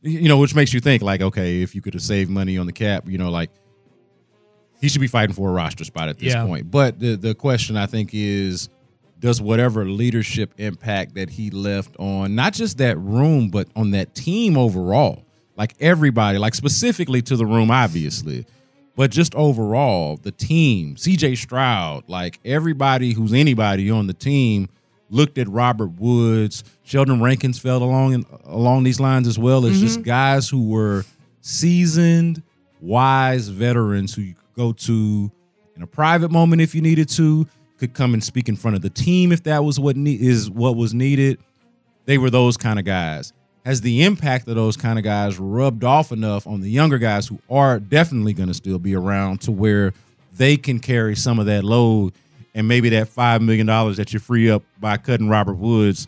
you 0.01 0.27
know, 0.27 0.37
which 0.37 0.55
makes 0.55 0.73
you 0.73 0.79
think 0.79 1.01
like, 1.01 1.21
okay, 1.21 1.61
if 1.61 1.75
you 1.75 1.81
could 1.81 1.93
have 1.93 2.03
saved 2.03 2.29
money 2.29 2.57
on 2.57 2.65
the 2.65 2.73
cap, 2.73 3.07
you 3.07 3.17
know, 3.17 3.29
like 3.29 3.49
he 4.85 4.89
should 4.89 5.01
be 5.01 5.07
fighting 5.07 5.33
for 5.33 5.49
a 5.49 5.51
roster 5.51 5.83
spot 5.83 6.09
at 6.09 6.19
this 6.19 6.33
Yeah. 6.33 6.45
point. 6.45 6.69
But 6.69 6.99
the 6.99 7.15
the 7.15 7.33
question 7.33 7.75
I 7.75 7.87
think 7.87 8.11
is, 8.13 8.69
does 9.19 9.41
whatever 9.41 9.83
leadership 9.85 10.53
impact 10.59 11.15
that 11.15 11.31
he 11.31 11.49
left 11.49 11.95
on 11.97 12.35
not 12.35 12.53
just 12.53 12.77
that 12.77 12.95
room, 12.99 13.49
but 13.49 13.67
on 13.75 13.89
that 13.91 14.13
team 14.13 14.59
overall, 14.59 15.25
like 15.57 15.73
everybody, 15.79 16.37
like 16.37 16.53
specifically 16.53 17.23
to 17.23 17.35
the 17.35 17.47
room, 17.47 17.71
obviously, 17.71 18.45
but 18.95 19.09
just 19.09 19.33
overall, 19.33 20.17
the 20.21 20.31
team, 20.31 20.97
CJ 20.97 21.35
Stroud, 21.37 22.03
like 22.07 22.39
everybody 22.45 23.13
who's 23.13 23.33
anybody 23.33 23.89
on 23.89 24.05
the 24.05 24.13
team 24.13 24.69
looked 25.09 25.39
at 25.39 25.47
Robert 25.47 25.99
Woods, 25.99 26.63
Sheldon 26.83 27.23
Rankins 27.23 27.57
fell 27.57 27.81
along 27.81 28.23
along 28.43 28.83
these 28.83 28.99
lines 28.99 29.27
as 29.27 29.39
well 29.39 29.65
as 29.65 29.79
just 29.79 29.95
mm-hmm. 29.95 30.03
guys 30.09 30.47
who 30.47 30.69
were 30.69 31.05
seasoned, 31.41 32.43
wise 32.81 33.47
veterans 33.47 34.13
who 34.13 34.33
go 34.55 34.71
to 34.73 35.31
in 35.75 35.81
a 35.81 35.87
private 35.87 36.31
moment 36.31 36.61
if 36.61 36.73
you 36.73 36.81
needed 36.81 37.09
to, 37.09 37.47
could 37.77 37.93
come 37.93 38.13
and 38.13 38.23
speak 38.23 38.47
in 38.47 38.55
front 38.55 38.75
of 38.75 38.81
the 38.81 38.89
team 38.89 39.31
if 39.31 39.43
that 39.43 39.63
was 39.63 39.79
what 39.79 39.97
ne- 39.97 40.13
is 40.13 40.49
what 40.49 40.75
was 40.75 40.93
needed. 40.93 41.37
They 42.05 42.17
were 42.17 42.29
those 42.29 42.57
kind 42.57 42.79
of 42.79 42.85
guys. 42.85 43.33
Has 43.65 43.81
the 43.81 44.03
impact 44.03 44.47
of 44.47 44.55
those 44.55 44.77
kind 44.77 44.99
of 44.99 45.03
guys 45.03 45.39
rubbed 45.39 45.83
off 45.83 46.11
enough 46.11 46.45
on 46.45 46.61
the 46.61 46.69
younger 46.69 46.99
guys 46.99 47.27
who 47.27 47.39
are 47.49 47.79
definitely 47.79 48.33
going 48.33 48.47
to 48.47 48.53
still 48.53 48.77
be 48.79 48.95
around 48.95 49.41
to 49.41 49.51
where 49.51 49.93
they 50.37 50.55
can 50.55 50.79
carry 50.79 51.15
some 51.15 51.39
of 51.39 51.47
that 51.47 51.63
load 51.63 52.13
and 52.53 52.67
maybe 52.67 52.89
that 52.89 53.07
five 53.07 53.41
million 53.41 53.65
dollars 53.65 53.97
that 53.97 54.13
you 54.13 54.19
free 54.19 54.49
up 54.49 54.63
by 54.79 54.97
cutting 54.97 55.27
Robert 55.27 55.55
Woods 55.55 56.07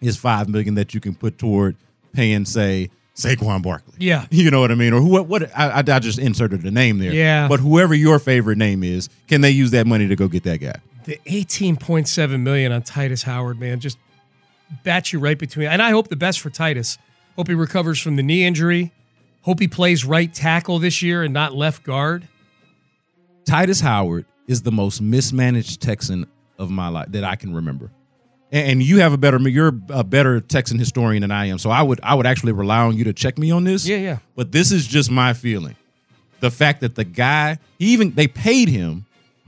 is 0.00 0.16
five 0.16 0.48
million 0.48 0.74
that 0.76 0.94
you 0.94 1.00
can 1.00 1.14
put 1.14 1.38
toward 1.38 1.76
paying, 2.12 2.44
say, 2.44 2.88
Saquon 3.16 3.62
Barkley. 3.62 3.94
Yeah. 3.98 4.26
You 4.30 4.50
know 4.50 4.60
what 4.60 4.70
I 4.70 4.74
mean? 4.74 4.92
Or 4.92 5.00
who? 5.00 5.22
What? 5.22 5.50
I, 5.56 5.78
I, 5.78 5.98
just 5.98 6.18
inserted 6.18 6.62
the 6.62 6.70
name 6.70 6.98
there. 6.98 7.12
Yeah. 7.12 7.48
But 7.48 7.60
whoever 7.60 7.94
your 7.94 8.18
favorite 8.18 8.58
name 8.58 8.84
is, 8.84 9.08
can 9.26 9.40
they 9.40 9.50
use 9.50 9.70
that 9.72 9.86
money 9.86 10.06
to 10.06 10.14
go 10.14 10.28
get 10.28 10.42
that 10.44 10.58
guy? 10.58 10.78
The 11.04 11.18
18.7 11.26 12.40
million 12.40 12.72
on 12.72 12.82
Tytus 12.82 13.22
Howard, 13.22 13.58
man, 13.58 13.80
just 13.80 13.98
bat 14.84 15.12
you 15.12 15.18
right 15.18 15.38
between. 15.38 15.68
And 15.68 15.80
I 15.80 15.90
hope 15.90 16.08
the 16.08 16.16
best 16.16 16.40
for 16.40 16.50
Tytus. 16.50 16.98
Hope 17.36 17.48
he 17.48 17.54
recovers 17.54 18.00
from 18.00 18.16
the 18.16 18.22
knee 18.22 18.44
injury. 18.44 18.92
Hope 19.42 19.60
he 19.60 19.68
plays 19.68 20.04
right 20.04 20.32
tackle 20.32 20.78
this 20.78 21.02
year 21.02 21.22
and 21.22 21.32
not 21.32 21.54
left 21.54 21.82
guard. 21.82 22.28
Tytus 23.44 23.80
Howard 23.80 24.26
is 24.46 24.62
the 24.62 24.72
most 24.72 25.00
mismanaged 25.00 25.80
Texan 25.80 26.26
of 26.58 26.70
my 26.70 26.88
life 26.88 27.06
that 27.10 27.24
I 27.24 27.36
can 27.36 27.54
remember. 27.54 27.90
And, 28.52 28.82
you 28.82 29.00
have 29.00 29.12
a 29.12 29.18
better 29.18 29.38
you're 29.48 29.72
a 29.90 30.04
better 30.04 30.40
Texan 30.40 30.78
historian 30.78 31.22
than 31.22 31.30
I 31.30 31.46
am. 31.46 31.58
So 31.58 31.70
I 31.70 31.82
would 31.82 32.00
I 32.02 32.14
would 32.14 32.26
actually 32.26 32.52
rely 32.52 32.78
on 32.78 32.96
you 32.96 33.04
to 33.04 33.12
check 33.12 33.38
me 33.38 33.50
on 33.50 33.64
this. 33.64 33.86
Yeah, 33.86 33.96
yeah. 33.96 34.18
But 34.34 34.52
this 34.52 34.72
is 34.72 34.86
just 34.86 35.10
my 35.10 35.32
feeling. 35.32 35.76
The 36.40 36.50
fact 36.50 36.80
that 36.82 36.94
the 36.94 37.04
guy, 37.04 37.58
he 37.78 37.86
even 37.86 38.12
they 38.12 38.28
paid 38.28 38.68
him, 38.68 39.04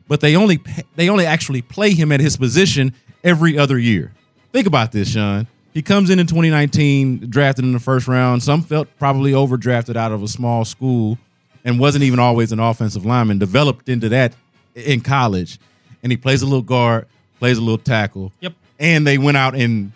but 0.09 0.21
they 0.21 0.35
only 0.37 0.61
they 0.97 1.09
only 1.09 1.27
actually 1.27 1.63
play 1.63 1.95
him 1.95 2.11
at 2.11 2.21
his 2.21 2.37
position 2.37 2.93
every 3.23 3.57
other 3.57 3.79
year. 3.79 4.13
Think 4.53 4.67
about 4.67 4.93
this, 4.93 5.09
Sean. 5.09 5.47
He 5.75 5.83
comes 5.83 6.11
in 6.11 6.19
in 6.19 6.27
2019, 6.27 7.31
drafted 7.31 7.65
in 7.65 7.73
the 7.73 7.79
first 7.79 8.09
round. 8.09 8.43
Some 8.43 8.63
felt 8.63 8.89
probably 8.99 9.33
overdrafted 9.33 9.97
out 9.97 10.11
of 10.11 10.23
a 10.23 10.29
small 10.29 10.65
school 10.65 11.19
and 11.65 11.79
wasn't 11.79 12.05
even 12.05 12.19
always 12.19 12.51
an 12.51 12.59
offensive 12.59 13.05
lineman. 13.05 13.39
Developed 13.39 13.89
into 13.89 14.09
that 14.09 14.35
in 14.75 15.01
college, 15.03 15.61
and 16.03 16.11
he 16.11 16.17
plays 16.17 16.43
a 16.43 16.47
little 16.47 16.63
guard, 16.63 17.07
plays 17.39 17.59
a 17.59 17.61
little 17.61 17.79
tackle. 17.79 18.33
Yep. 18.41 18.55
And 18.79 19.07
they 19.07 19.19
went 19.19 19.37
out 19.37 19.55
and 19.55 19.93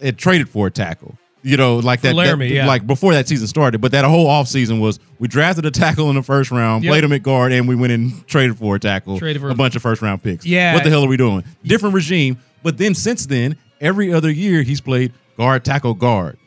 it 0.00 0.18
traded 0.18 0.48
for 0.48 0.66
a 0.66 0.70
tackle. 0.70 1.16
You 1.42 1.58
know, 1.58 1.76
like 1.76 2.00
that, 2.02 2.16
that- 2.16 2.38
yeah. 2.48 2.66
like 2.66 2.86
before 2.86 3.12
that 3.12 3.28
season 3.28 3.46
started. 3.46 3.80
But 3.82 3.92
that 3.92 4.04
whole 4.06 4.26
offseason 4.28 4.80
was 4.80 4.98
we 5.18 5.28
drafted 5.28 5.66
a 5.66 5.70
tackle 5.70 6.08
in 6.08 6.16
the 6.16 6.22
first 6.22 6.50
round, 6.50 6.84
Yep. 6.84 6.90
played 6.90 7.04
him 7.04 7.12
at 7.12 7.22
guard, 7.22 7.52
and 7.52 7.68
we 7.68 7.74
went 7.76 7.92
and 7.92 8.26
traded 8.26 8.56
for 8.58 8.76
a 8.76 8.80
tackle, 8.80 9.18
Traded 9.18 9.42
for 9.42 9.48
a 9.48 9.52
a- 9.52 9.54
bunch 9.54 9.76
of 9.76 9.82
first 9.82 10.00
round 10.00 10.22
picks. 10.22 10.46
Yeah. 10.46 10.72
What 10.74 10.84
the 10.84 10.90
hell 10.90 11.04
are 11.04 11.08
we 11.08 11.18
doing? 11.18 11.44
Different 11.62 11.94
regime. 11.94 12.38
But 12.62 12.78
then 12.78 12.94
since 12.94 13.26
then, 13.26 13.56
every 13.78 14.10
other 14.12 14.30
year 14.30 14.62
he's 14.62 14.80
played 14.80 15.12
guard, 15.36 15.64
tackle, 15.66 15.92
guard. 15.92 16.38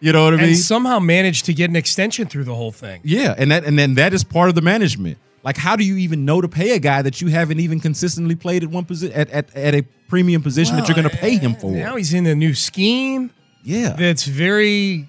You 0.00 0.12
know 0.12 0.24
what 0.24 0.32
I 0.32 0.36
mean? 0.36 0.46
And 0.50 0.56
somehow 0.56 0.98
managed 0.98 1.44
to 1.46 1.52
get 1.52 1.68
an 1.68 1.76
extension 1.76 2.26
through 2.26 2.44
the 2.44 2.54
whole 2.54 2.72
thing. 2.72 3.00
Yeah, 3.04 3.34
and 3.36 3.50
that 3.50 3.64
and 3.64 3.78
then 3.78 3.94
that 3.96 4.14
is 4.14 4.24
part 4.24 4.48
of 4.48 4.54
the 4.54 4.62
management. 4.62 5.18
Like, 5.44 5.56
how 5.56 5.76
do 5.76 5.84
you 5.84 5.96
even 5.96 6.24
know 6.24 6.40
to 6.40 6.48
pay 6.48 6.72
a 6.72 6.78
guy 6.78 7.02
that 7.02 7.20
you 7.20 7.28
haven't 7.28 7.60
even 7.60 7.80
consistently 7.80 8.34
played 8.34 8.62
at 8.62 8.70
one 8.70 8.84
position 8.84 9.14
at, 9.14 9.30
at, 9.30 9.54
at 9.54 9.74
a 9.74 9.82
premium 10.08 10.42
position 10.42 10.76
that 10.76 10.88
you're 10.88 10.96
going 10.96 11.08
to 11.08 11.16
pay 11.16 11.36
him 11.36 11.54
for? 11.54 11.70
Now 11.70 11.96
he's 11.96 12.12
in 12.12 12.26
a 12.26 12.34
new 12.34 12.54
scheme. 12.54 13.30
Yeah. 13.62 13.90
That's 13.90 14.24
very 14.24 15.08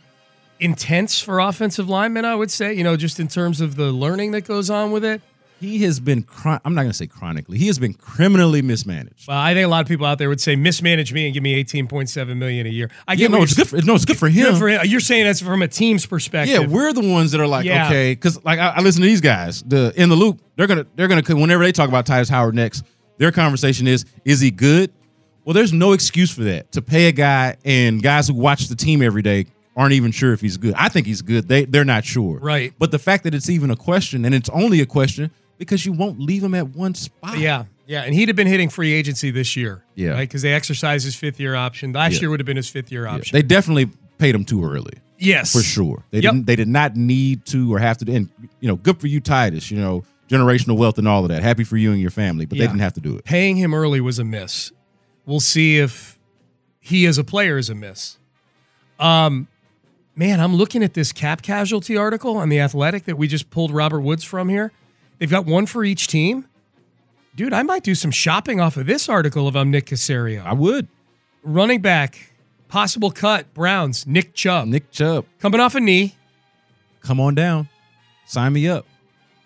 intense 0.60 1.22
for 1.22 1.40
offensive 1.40 1.90
linemen, 1.90 2.26
I 2.26 2.36
would 2.36 2.52
say, 2.52 2.74
you 2.74 2.84
know, 2.84 2.98
just 2.98 3.20
in 3.20 3.28
terms 3.28 3.62
of 3.62 3.76
the 3.76 3.92
learning 3.92 4.32
that 4.32 4.42
goes 4.42 4.70
on 4.70 4.92
with 4.92 5.06
it. 5.06 5.22
He 5.60 5.84
has 5.84 6.00
been. 6.00 6.26
I'm 6.46 6.74
not 6.74 6.82
going 6.82 6.88
to 6.88 6.94
say 6.94 7.08
chronically. 7.08 7.58
He 7.58 7.68
has 7.68 7.78
been 7.78 7.94
criminally 7.94 8.62
mismanaged. 8.62 9.28
Well, 9.28 9.38
I 9.38 9.54
think 9.54 9.66
a 9.66 9.68
lot 9.70 9.82
of 9.82 9.88
people 9.88 10.06
out 10.06 10.18
there 10.18 10.30
would 10.30 10.40
say 10.40 10.56
mismanage 10.56 11.12
me 11.12 11.26
and 11.26 11.34
give 11.34 11.44
me 11.44 11.62
18.7 11.64 12.38
million 12.38 12.66
a 12.66 12.70
year. 12.70 12.90
I 13.08 13.14
Yeah, 13.14 13.28
get 13.28 13.32
no, 13.32 13.44
it's 13.44 13.54
good. 13.54 13.68
For, 13.68 13.82
no, 13.82 13.96
it's 13.96 14.06
good 14.06 14.18
for 14.18 14.30
him. 14.30 14.52
Good 14.54 14.58
for. 14.58 14.86
You're 14.86 15.00
saying 15.00 15.26
that's 15.26 15.42
from 15.42 15.62
a 15.62 15.68
team's 15.68 16.06
perspective. 16.06 16.62
Yeah, 16.62 16.68
we're 16.68 16.94
the 16.94 17.08
ones 17.08 17.32
that 17.32 17.42
are 17.42 17.48
like, 17.48 17.66
Yeah. 17.66 17.88
okay, 17.88 18.14
because 18.14 18.44
like 18.46 18.60
I, 18.60 18.70
I 18.70 18.82
listen 18.82 19.02
to 19.02 19.08
these 19.08 19.22
guys, 19.22 19.62
the 19.64 19.94
in 19.96 20.10
the 20.10 20.16
loop. 20.16 20.42
They're 20.56 20.68
gonna 20.68 20.86
they're 20.96 21.08
gonna 21.08 21.24
whenever 21.36 21.64
they 21.64 21.72
talk 21.72 21.90
about 21.90 22.06
Tytus 22.06 22.30
Howard 22.30 22.56
next, 22.56 22.84
their 23.18 23.32
conversation 23.32 23.88
is, 23.88 24.06
is 24.26 24.40
he 24.40 24.52
good? 24.52 24.92
Well, 25.46 25.54
there's 25.54 25.74
no 25.74 25.94
excuse 25.94 26.32
for 26.32 26.44
that 26.44 26.72
to 26.74 26.82
pay 26.82 27.08
a 27.08 27.12
guy 27.12 27.58
and 27.66 28.04
guys 28.04 28.28
who 28.28 28.34
watch 28.36 28.68
the 28.68 28.76
team 28.76 29.02
every 29.02 29.22
day 29.22 29.48
aren't 29.76 29.94
even 29.94 30.12
sure 30.12 30.34
if 30.34 30.42
he's 30.42 30.58
good. 30.58 30.74
I 30.76 30.90
think 30.90 31.08
he's 31.08 31.22
good. 31.22 31.48
They 31.48 31.66
they're 31.66 31.86
not 31.86 32.06
sure. 32.06 32.38
Right. 32.40 32.74
But 32.78 32.92
the 32.92 33.00
fact 33.00 33.24
that 33.24 33.34
it's 33.34 33.50
even 33.50 33.72
a 33.72 33.76
question 33.76 34.26
and 34.26 34.36
it's 34.36 34.50
only 34.50 34.82
a 34.82 34.86
question 34.86 35.32
because 35.60 35.86
you 35.86 35.92
won't 35.92 36.20
leave 36.20 36.44
him 36.44 36.56
at 36.56 36.70
one 36.70 36.96
spot. 36.96 37.38
Yeah, 37.38 37.66
yeah, 37.86 38.02
and 38.02 38.16
he'd 38.16 38.28
have 38.30 38.36
been 38.36 38.48
hitting 38.48 38.70
free 38.70 38.92
agency 38.94 39.30
this 39.30 39.56
year. 39.56 39.84
Yeah. 39.94 40.12
right, 40.12 40.22
because 40.28 40.42
they 40.42 40.54
exercised 40.54 41.06
his 41.06 41.16
fifth 41.16 41.40
year 41.40 41.54
option. 41.54 41.94
Last 41.94 42.14
Yeah. 42.16 42.22
year 42.22 42.30
would 42.32 42.40
have 42.40 42.48
been 42.48 42.58
his 42.58 42.70
fifth 42.70 42.92
year 42.92 43.06
option. 43.06 43.36
They 43.36 43.44
definitely 43.44 43.92
paid 44.18 44.34
him 44.34 44.44
too 44.46 44.64
early. 44.66 44.94
Yes. 45.22 45.52
for 45.52 45.62
sure. 45.62 46.06
They 46.12 46.22
Yep. 46.22 46.32
didn't. 46.34 46.46
They 46.48 46.56
did 46.56 46.70
not 46.70 46.96
need 46.96 47.46
to 47.48 47.74
or 47.74 47.80
have 47.80 47.98
to. 47.98 48.10
And 48.12 48.30
you 48.62 48.68
know, 48.70 48.78
good 48.78 49.00
for 49.02 49.08
you, 49.08 49.20
Tytus. 49.20 49.70
You 49.70 49.78
know, 49.78 50.06
generational 50.30 50.78
wealth 50.78 50.98
and 50.98 51.08
all 51.10 51.24
of 51.26 51.30
that. 51.30 51.44
Happy 51.44 51.66
for 51.66 51.76
you 51.76 51.92
and 51.92 52.00
your 52.00 52.10
family, 52.12 52.46
but 52.46 52.58
they 52.58 52.66
didn't 52.66 52.80
have 52.80 52.94
to 52.94 53.02
do 53.02 53.18
it. 53.18 53.26
Paying 53.26 53.58
him 53.58 53.74
early 53.74 54.00
was 54.00 54.18
a 54.18 54.24
miss. 54.24 54.72
We'll 55.26 55.42
see 55.42 55.78
if 55.78 56.18
he 56.80 57.06
as 57.06 57.18
a 57.18 57.24
player 57.26 57.58
is 57.58 57.70
a 57.70 57.76
miss. 57.76 58.18
Um, 59.00 59.48
man, 60.16 60.40
I'm 60.40 60.56
looking 60.56 60.84
at 60.84 60.94
this 60.94 61.12
cap 61.12 61.42
casualty 61.42 61.98
article 61.98 62.38
on 62.38 62.48
the 62.50 62.60
Athletic 62.62 63.06
that 63.06 63.18
we 63.18 63.28
just 63.28 63.50
pulled 63.50 63.72
Robert 63.72 64.02
Woods 64.02 64.24
from 64.24 64.48
here. 64.50 64.72
They've 65.20 65.30
got 65.30 65.46
one 65.46 65.66
for 65.66 65.84
each 65.84 66.08
team. 66.08 66.46
Dude, 67.36 67.54
I 67.54 67.64
might 67.64 67.84
do 67.84 67.94
some 67.94 68.12
shopping 68.12 68.60
off 68.60 68.78
of 68.78 68.86
this 68.86 69.08
article 69.08 69.48
if 69.48 69.56
I'm 69.56 69.62
um, 69.62 69.72
Nick 69.72 69.86
Caserio. 69.86 70.44
I 70.44 70.54
would. 70.54 70.88
Running 71.44 71.82
back, 71.82 72.34
possible 72.68 73.12
cut, 73.12 73.54
Browns, 73.54 74.08
Nick 74.08 74.34
Chubb. 74.34 74.68
Nick 74.68 74.92
Chubb 74.92 75.26
Coming 75.40 75.62
off 75.62 75.76
a 75.76 75.80
knee. 75.80 76.16
Come 77.02 77.20
on 77.20 77.36
down. 77.36 77.70
Sign 78.26 78.54
me 78.54 78.68
up. 78.68 78.86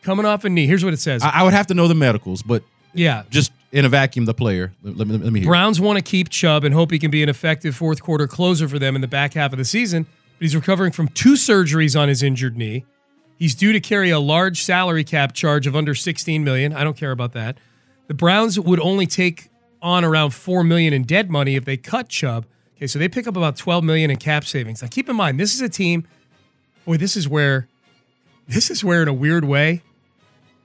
Coming 0.01 0.25
off 0.25 0.43
a 0.43 0.49
knee. 0.49 0.65
Here's 0.65 0.83
what 0.83 0.93
it 0.93 0.99
says. 0.99 1.23
I, 1.23 1.29
I 1.29 1.43
would 1.43 1.53
have 1.53 1.67
to 1.67 1.73
know 1.73 1.87
the 1.87 1.95
medicals, 1.95 2.41
but 2.41 2.63
yeah. 2.93 3.23
just 3.29 3.51
in 3.71 3.85
a 3.85 3.89
vacuum, 3.89 4.25
the 4.25 4.33
player. 4.33 4.73
Let, 4.83 4.97
let 4.97 5.07
me 5.07 5.17
let 5.17 5.33
me 5.33 5.39
hear. 5.41 5.49
Browns 5.49 5.79
want 5.79 5.97
to 5.97 6.03
keep 6.03 6.29
Chubb 6.29 6.63
and 6.63 6.73
hope 6.73 6.91
he 6.91 6.99
can 6.99 7.11
be 7.11 7.23
an 7.23 7.29
effective 7.29 7.75
fourth 7.75 8.01
quarter 8.01 8.27
closer 8.27 8.67
for 8.67 8.79
them 8.79 8.95
in 8.95 9.01
the 9.01 9.07
back 9.07 9.33
half 9.33 9.51
of 9.51 9.57
the 9.57 9.65
season. 9.65 10.03
But 10.03 10.41
he's 10.41 10.55
recovering 10.55 10.91
from 10.91 11.09
two 11.09 11.33
surgeries 11.33 11.99
on 11.99 12.09
his 12.09 12.23
injured 12.23 12.57
knee. 12.57 12.85
He's 13.43 13.55
due 13.55 13.73
to 13.73 13.81
carry 13.81 14.09
a 14.09 14.21
large 14.21 14.63
salary 14.63 15.03
cap 15.03 15.33
charge 15.33 15.67
of 15.67 15.75
under 15.75 15.93
16 15.93 16.45
million. 16.45 16.71
I 16.71 16.85
don't 16.85 16.95
care 16.95 17.11
about 17.11 17.33
that. 17.33 17.57
The 18.07 18.13
Browns 18.13 18.57
would 18.57 18.79
only 18.79 19.05
take 19.05 19.49
on 19.81 20.05
around 20.05 20.29
4 20.29 20.63
million 20.63 20.93
in 20.93 21.03
dead 21.03 21.29
money 21.29 21.57
if 21.57 21.65
they 21.65 21.75
cut 21.75 22.07
Chubb. 22.07 22.45
Okay, 22.77 22.87
so 22.87 22.99
they 22.99 23.09
pick 23.09 23.27
up 23.27 23.35
about 23.35 23.57
12 23.57 23.83
million 23.83 24.09
in 24.09 24.15
cap 24.15 24.45
savings. 24.45 24.81
Now 24.81 24.87
keep 24.87 25.09
in 25.09 25.17
mind, 25.17 25.41
this 25.41 25.53
is 25.53 25.59
a 25.59 25.67
team 25.67 26.07
boy, 26.85 26.95
this 26.95 27.17
is 27.17 27.27
where 27.27 27.67
this 28.47 28.71
is 28.71 28.81
where 28.81 29.01
in 29.01 29.09
a 29.09 29.13
weird 29.13 29.43
way 29.43 29.81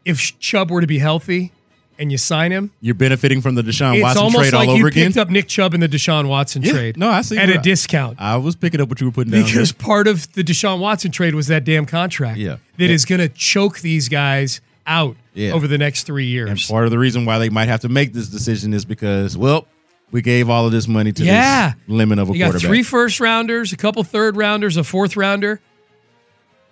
if 0.05 0.39
Chubb 0.39 0.70
were 0.70 0.81
to 0.81 0.87
be 0.87 1.01
healthy 1.01 1.51
and 1.99 2.13
you 2.13 2.19
sign 2.19 2.53
him, 2.53 2.71
You're 2.81 2.95
benefiting 2.95 3.41
from 3.41 3.55
the 3.57 3.63
Deshaun 3.63 3.95
it's 3.97 4.03
Watson 4.03 4.31
trade 4.31 4.53
like 4.53 4.69
all 4.69 4.75
over 4.77 4.87
again. 4.87 5.03
You 5.05 5.09
picked 5.09 5.19
up 5.19 5.31
Nick 5.31 5.49
Chubb 5.49 5.75
in 5.75 5.81
the 5.81 5.89
Deshaun 5.89 6.29
Watson 6.29 6.63
Yeah, 6.63 6.73
trade. 6.73 6.97
no, 6.97 7.09
I 7.09 7.23
see 7.23 7.37
at 7.37 7.51
a 7.51 7.55
I- 7.59 7.63
discount 7.63 8.17
I 8.21 8.37
was 8.37 8.55
picking 8.57 8.81
up 8.81 8.89
what 8.89 9.01
you 9.01 9.07
were 9.09 9.13
putting 9.13 9.33
down. 9.33 9.43
there. 9.43 9.53
because 9.53 9.73
part 9.73 10.07
of 10.07 10.33
the 10.35 10.45
Deshaun 10.45 10.79
Watson 10.79 11.11
trade 11.11 11.35
was 11.35 11.49
that 11.49 11.65
damn 11.65 11.87
contract. 11.87 12.39
Yeah. 12.39 12.57
that 12.79 12.91
is 12.91 13.05
going 13.05 13.21
to 13.21 13.29
choke 13.29 13.81
these 13.81 14.09
guys 14.09 14.61
out 14.87 15.17
Yeah. 15.35 15.53
over 15.53 15.67
the 15.69 15.79
next 15.79 16.05
three 16.05 16.27
years. 16.27 16.49
and 16.51 16.59
part 16.69 16.85
of 16.85 16.91
the 16.91 16.99
reason 16.99 17.25
why 17.25 17.39
they 17.39 17.49
might 17.51 17.69
have 17.69 17.81
to 17.81 17.89
make 17.89 18.13
this 18.13 18.29
decision 18.29 18.73
is 18.73 18.85
because, 18.85 19.37
well, 19.37 19.67
we 20.11 20.23
gave 20.23 20.49
all 20.49 20.65
of 20.65 20.73
this 20.73 20.89
money 20.89 21.13
to 21.13 21.23
Yeah. 21.25 21.71
this 21.71 21.77
lemon 21.89 22.19
of 22.19 22.31
a 22.31 22.33
You 22.33 22.39
got 22.39 22.55
three 22.61 22.83
first 22.83 23.21
rounders, 23.21 23.73
a 23.73 23.77
couple 23.77 24.03
third 24.05 24.37
rounders, 24.37 24.77
a 24.79 24.85
fourth 24.85 25.17
rounder, 25.17 25.61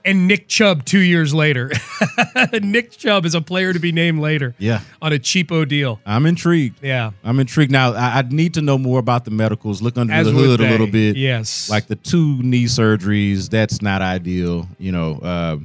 and 0.07 0.29
Nick 0.29 0.49
Chubb 0.49 0.85
two 0.85 1.01
years 1.01 1.35
later. 1.35 1.71
Nick 2.63 2.93
Chubb 2.93 3.27
is 3.27 3.35
a 3.35 3.41
player 3.41 3.73
to 3.73 3.79
be 3.79 3.91
named 3.93 4.21
later. 4.21 4.55
Yeah. 4.57 4.81
On 5.03 5.13
a 5.13 5.19
cheapo 5.19 5.69
deal. 5.69 6.01
I'm 6.07 6.25
intrigued. 6.25 6.83
Yeah. 6.83 7.11
I'm 7.25 7.41
intrigued. 7.41 7.73
Now, 7.73 7.93
I, 7.93 8.21
I 8.21 8.23
need 8.23 8.55
to 8.55 8.63
know 8.63 8.79
more 8.79 9.01
about 9.01 9.25
the 9.25 9.33
medicals. 9.33 9.83
Look 9.83 9.99
under 9.99 10.15
As 10.15 10.27
the 10.27 10.33
hood 10.33 10.61
a 10.61 10.71
little 10.71 10.87
bit. 10.87 11.17
Yes. 11.17 11.69
Like 11.69 11.89
the 11.89 11.97
two 11.97 12.41
knee 12.43 12.65
surgeries, 12.67 13.51
that's 13.51 13.83
not 13.83 14.01
ideal. 14.01 14.69
You 14.79 14.93
know, 14.93 15.19
uh, 15.19 15.57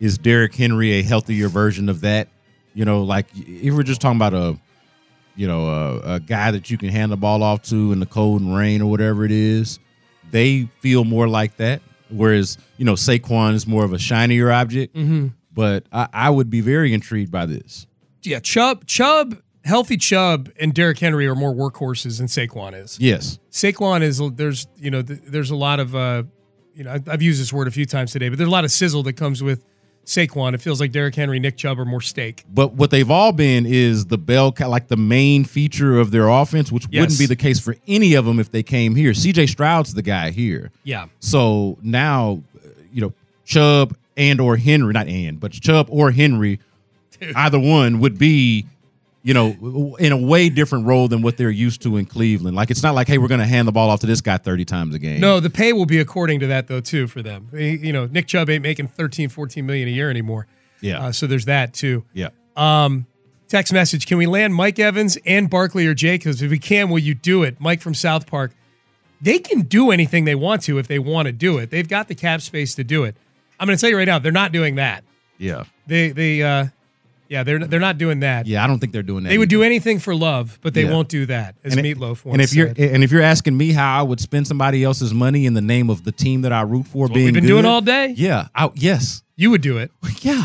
is 0.00 0.18
Derrick 0.18 0.54
Henry 0.54 0.92
a 0.94 1.02
healthier 1.02 1.48
version 1.48 1.88
of 1.88 2.00
that? 2.00 2.28
You 2.74 2.84
know, 2.84 3.04
like 3.04 3.26
if 3.34 3.72
we're 3.72 3.84
just 3.84 4.00
talking 4.00 4.18
about 4.18 4.34
a, 4.34 4.58
you 5.36 5.46
know, 5.46 5.68
a, 5.68 6.14
a 6.14 6.20
guy 6.20 6.50
that 6.50 6.70
you 6.70 6.76
can 6.76 6.88
hand 6.88 7.12
the 7.12 7.16
ball 7.16 7.42
off 7.42 7.62
to 7.64 7.92
in 7.92 8.00
the 8.00 8.06
cold 8.06 8.42
and 8.42 8.54
rain 8.54 8.82
or 8.82 8.90
whatever 8.90 9.24
it 9.24 9.30
is, 9.30 9.78
they 10.30 10.68
feel 10.80 11.04
more 11.04 11.28
like 11.28 11.56
that. 11.58 11.80
Whereas, 12.10 12.56
you 12.78 12.84
know, 12.84 12.94
Saquon 12.94 13.54
is 13.54 13.66
more 13.66 13.84
of 13.84 13.92
a 13.92 13.98
shinier 13.98 14.50
object. 14.52 14.94
Mhm. 14.94 15.32
But 15.52 15.86
I, 15.92 16.08
I 16.12 16.30
would 16.30 16.50
be 16.50 16.60
very 16.60 16.92
intrigued 16.92 17.30
by 17.32 17.46
this. 17.46 17.86
Yeah, 18.22 18.40
Chubb, 18.40 18.86
Chubb, 18.86 19.36
healthy 19.64 19.96
Chubb 19.96 20.50
and 20.60 20.74
Derrick 20.74 20.98
Henry 20.98 21.26
are 21.26 21.34
more 21.34 21.54
workhorses 21.54 22.18
than 22.18 22.26
Saquon 22.26 22.80
is. 22.80 22.98
Yes. 23.00 23.38
Saquon 23.50 24.02
is 24.02 24.20
there's 24.34 24.66
you 24.76 24.90
know 24.90 25.02
there's 25.02 25.50
a 25.50 25.56
lot 25.56 25.80
of 25.80 25.94
uh 25.94 26.22
you 26.74 26.84
know 26.84 26.98
I've 27.08 27.22
used 27.22 27.40
this 27.40 27.52
word 27.52 27.68
a 27.68 27.70
few 27.70 27.86
times 27.86 28.12
today, 28.12 28.28
but 28.28 28.36
there's 28.38 28.48
a 28.48 28.52
lot 28.52 28.64
of 28.64 28.70
sizzle 28.70 29.02
that 29.04 29.14
comes 29.14 29.42
with 29.42 29.64
Saquon. 30.06 30.54
It 30.54 30.60
feels 30.60 30.80
like 30.80 30.92
Derrick 30.92 31.14
Henry, 31.16 31.38
Nick 31.40 31.56
Chubb 31.56 31.78
are 31.80 31.84
more 31.84 32.00
steak. 32.00 32.44
But 32.52 32.72
what 32.74 32.90
they've 32.90 33.10
all 33.10 33.32
been 33.32 33.66
is 33.66 34.06
the 34.06 34.16
bell, 34.16 34.54
like 34.58 34.88
the 34.88 34.96
main 34.96 35.44
feature 35.44 35.98
of 35.98 36.12
their 36.12 36.28
offense, 36.28 36.70
which 36.72 36.86
Yes. 36.90 37.00
wouldn't 37.02 37.18
be 37.18 37.26
the 37.26 37.36
case 37.36 37.58
for 37.58 37.76
any 37.88 38.14
of 38.14 38.24
them 38.24 38.38
if 38.38 38.50
they 38.52 38.62
came 38.62 38.94
here. 38.94 39.12
CJ 39.12 39.46
Stroud's 39.46 39.94
the 39.94 40.02
guy 40.02 40.30
here. 40.30 40.70
Yeah. 40.84 41.06
So 41.20 41.76
now, 41.82 42.40
uh, 42.56 42.68
you 42.92 43.00
know, 43.02 43.12
Chubb 43.44 43.96
and 44.16 44.40
or 44.40 44.56
Henry, 44.56 44.92
not 44.92 45.08
and, 45.08 45.38
but 45.40 45.52
Chubb 45.52 45.88
or 45.90 46.10
Henry, 46.12 46.60
either 47.34 47.58
one 47.58 47.98
would 48.00 48.16
be, 48.18 48.64
you 49.26 49.34
know, 49.34 49.96
in 49.98 50.12
a 50.12 50.16
way 50.16 50.48
different 50.48 50.86
role 50.86 51.08
than 51.08 51.20
what 51.20 51.36
they're 51.36 51.50
used 51.50 51.82
to 51.82 51.96
in 51.96 52.06
Cleveland. 52.06 52.56
Like 52.56 52.70
it's 52.70 52.84
not 52.84 52.94
like, 52.94 53.08
hey, 53.08 53.18
we're 53.18 53.26
going 53.26 53.40
to 53.40 53.46
hand 53.46 53.66
the 53.66 53.72
ball 53.72 53.90
off 53.90 53.98
to 54.00 54.06
this 54.06 54.20
guy 54.20 54.36
30 54.36 54.64
times 54.64 54.94
a 54.94 55.00
game. 55.00 55.20
No, 55.20 55.40
the 55.40 55.50
pay 55.50 55.72
will 55.72 55.84
be 55.84 55.98
according 55.98 56.38
to 56.40 56.46
that 56.46 56.68
though 56.68 56.80
too 56.80 57.08
for 57.08 57.22
them. 57.22 57.48
You 57.52 57.92
know, 57.92 58.06
Nick 58.06 58.28
Chubb 58.28 58.48
ain't 58.48 58.62
making 58.62 58.86
13, 58.86 59.28
14 59.28 59.66
million 59.66 59.88
a 59.88 59.90
year 59.90 60.10
anymore. 60.10 60.46
Yeah. 60.80 61.06
Uh, 61.06 61.12
so 61.12 61.26
there's 61.26 61.46
that 61.46 61.74
too. 61.74 62.04
Yeah. 62.12 62.28
Um, 62.54 63.06
text 63.48 63.72
message: 63.72 64.06
Can 64.06 64.16
we 64.16 64.26
land 64.26 64.54
Mike 64.54 64.78
Evans 64.78 65.18
and 65.26 65.50
Barkley 65.50 65.88
or 65.88 65.94
Jacobs? 65.94 66.40
If 66.40 66.52
we 66.52 66.60
can, 66.60 66.88
will 66.88 67.00
you 67.00 67.16
do 67.16 67.42
it? 67.42 67.60
Mike 67.60 67.80
from 67.80 67.94
South 67.94 68.28
Park. 68.28 68.52
They 69.20 69.40
can 69.40 69.62
do 69.62 69.90
anything 69.90 70.24
they 70.24 70.36
want 70.36 70.62
to 70.64 70.78
if 70.78 70.86
they 70.86 71.00
want 71.00 71.26
to 71.26 71.32
do 71.32 71.58
it. 71.58 71.70
They've 71.70 71.88
got 71.88 72.06
the 72.06 72.14
cap 72.14 72.42
space 72.42 72.76
to 72.76 72.84
do 72.84 73.02
it. 73.02 73.16
I'm 73.58 73.66
going 73.66 73.76
to 73.76 73.80
tell 73.80 73.90
you 73.90 73.96
right 73.96 74.06
now, 74.06 74.20
they're 74.20 74.30
not 74.30 74.52
doing 74.52 74.76
that. 74.76 75.02
Yeah. 75.36 75.64
They 75.88 76.10
they 76.10 76.42
uh, 76.44 76.66
yeah, 77.28 77.42
they're 77.42 77.58
they're 77.58 77.80
not 77.80 77.98
doing 77.98 78.20
that. 78.20 78.46
Yeah, 78.46 78.62
I 78.62 78.66
don't 78.66 78.78
think 78.78 78.92
they're 78.92 79.02
doing 79.02 79.24
that. 79.24 79.30
They 79.30 79.38
would 79.38 79.52
either. 79.52 79.58
do 79.60 79.62
anything 79.64 79.98
for 79.98 80.14
love, 80.14 80.58
but 80.62 80.74
they 80.74 80.84
Yeah. 80.84 80.92
won't 80.92 81.08
do 81.08 81.26
that. 81.26 81.56
As 81.64 81.74
And 81.76 81.84
Meatloaf 81.84 82.24
once 82.24 82.34
And 82.34 82.40
if 82.42 82.54
you're 82.54 82.68
and 82.68 83.02
if 83.04 83.10
you're 83.12 83.22
asking 83.22 83.56
me 83.56 83.72
how 83.72 83.98
I 83.98 84.02
would 84.02 84.20
spend 84.20 84.46
somebody 84.46 84.84
else's 84.84 85.12
money 85.14 85.46
in 85.46 85.54
the 85.54 85.60
name 85.60 85.90
of 85.90 86.04
the 86.04 86.12
team 86.12 86.42
that 86.42 86.52
I 86.52 86.62
root 86.62 86.86
for 86.86 87.08
being 87.08 87.26
we've 87.26 87.34
been 87.34 87.42
good, 87.44 87.48
doing 87.48 87.64
all 87.64 87.80
day. 87.80 88.14
Yeah, 88.16 88.48
I, 88.54 88.70
yes, 88.74 89.22
you 89.36 89.50
would 89.50 89.62
do 89.62 89.78
it. 89.78 89.90
Yeah, 90.22 90.44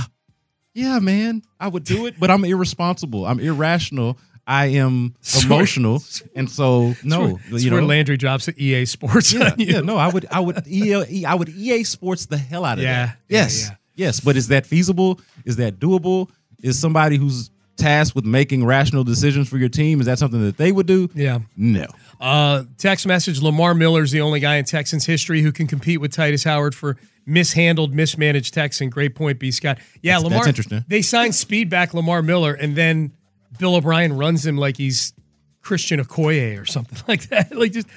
yeah, 0.74 1.00
man, 1.00 1.42
I 1.60 1.68
would 1.68 1.84
do 1.84 2.06
it. 2.06 2.16
But 2.20 2.32
I'm 2.32 2.44
irresponsible. 2.46 3.26
I'm 3.26 3.40
irrational. 3.40 4.18
I 4.48 4.68
am 4.68 5.16
emotional, 5.46 6.02
and 6.36 6.50
so 6.50 6.96
no, 7.04 7.40
you 7.52 7.72
where 7.72 7.82
know. 7.82 7.88
Landry 7.88 8.18
drops 8.18 8.48
at 8.48 8.58
EA 8.58 8.86
Sports. 8.86 9.32
yeah, 9.34 9.52
on 9.52 9.60
you. 9.60 9.66
yeah, 9.68 9.80
no, 9.82 9.98
I 9.98 10.08
would, 10.08 10.26
I 10.32 10.40
would, 10.40 10.66
EA, 10.68 11.26
I 11.26 11.36
would 11.36 11.50
EA 11.50 11.84
Sports 11.84 12.26
the 12.26 12.38
hell 12.38 12.66
out 12.66 12.80
of 12.80 12.84
Yeah, 12.84 13.06
that. 13.06 13.18
yeah, 13.30 13.40
Yes, 13.42 13.68
yeah. 13.70 13.76
yes, 13.96 14.20
but 14.20 14.36
is 14.36 14.48
that 14.48 14.66
feasible? 14.66 15.20
Is 15.46 15.58
that 15.58 15.80
doable? 15.80 16.30
Is 16.62 16.80
somebody 16.80 17.18
who's 17.18 17.50
tasked 17.78 18.16
with 18.16 18.26
making 18.26 18.66
rational 18.66 19.04
decisions 19.04 19.50
for 19.50 19.58
your 19.58 19.70
team? 19.70 20.00
Is 20.00 20.06
that 20.06 20.20
something 20.20 20.42
that 20.44 20.58
they 20.58 20.72
would 20.72 20.86
do? 20.88 21.10
Yeah. 21.16 21.40
No. 21.58 21.86
Uh, 22.20 22.64
text 22.78 23.08
message: 23.08 23.42
Lamar 23.42 23.74
Miller's 23.74 24.12
the 24.12 24.22
only 24.22 24.40
guy 24.40 24.58
in 24.58 24.66
Texans 24.66 25.06
history 25.06 25.42
who 25.42 25.52
can 25.52 25.66
compete 25.68 26.00
with 26.00 26.14
Tytus 26.14 26.46
Howard 26.46 26.76
for 26.76 26.98
mishandled, 27.26 27.94
mismanaged 27.94 28.54
Texan. 28.54 28.90
Great 28.90 29.16
point, 29.16 29.40
B. 29.40 29.52
Scott. 29.52 29.80
Yeah, 30.02 30.14
That's- 30.14 30.24
Lamar. 30.24 30.38
that's 30.40 30.48
interesting. 30.48 30.86
They 30.88 31.02
signed 31.02 31.34
speed 31.36 31.70
back 31.70 31.94
Lamar 31.94 32.22
Miller, 32.22 32.54
and 32.54 32.76
then 32.76 33.12
Bill 33.60 33.76
O'Brien 33.76 34.14
runs 34.14 34.46
him 34.46 34.58
like 34.58 34.78
he's 34.78 35.14
Christian 35.62 36.00
Okoye 36.00 36.60
or 36.62 36.66
something 36.66 36.98
like 37.08 37.30
that. 37.30 37.56
like 37.56 37.72
just 37.72 37.88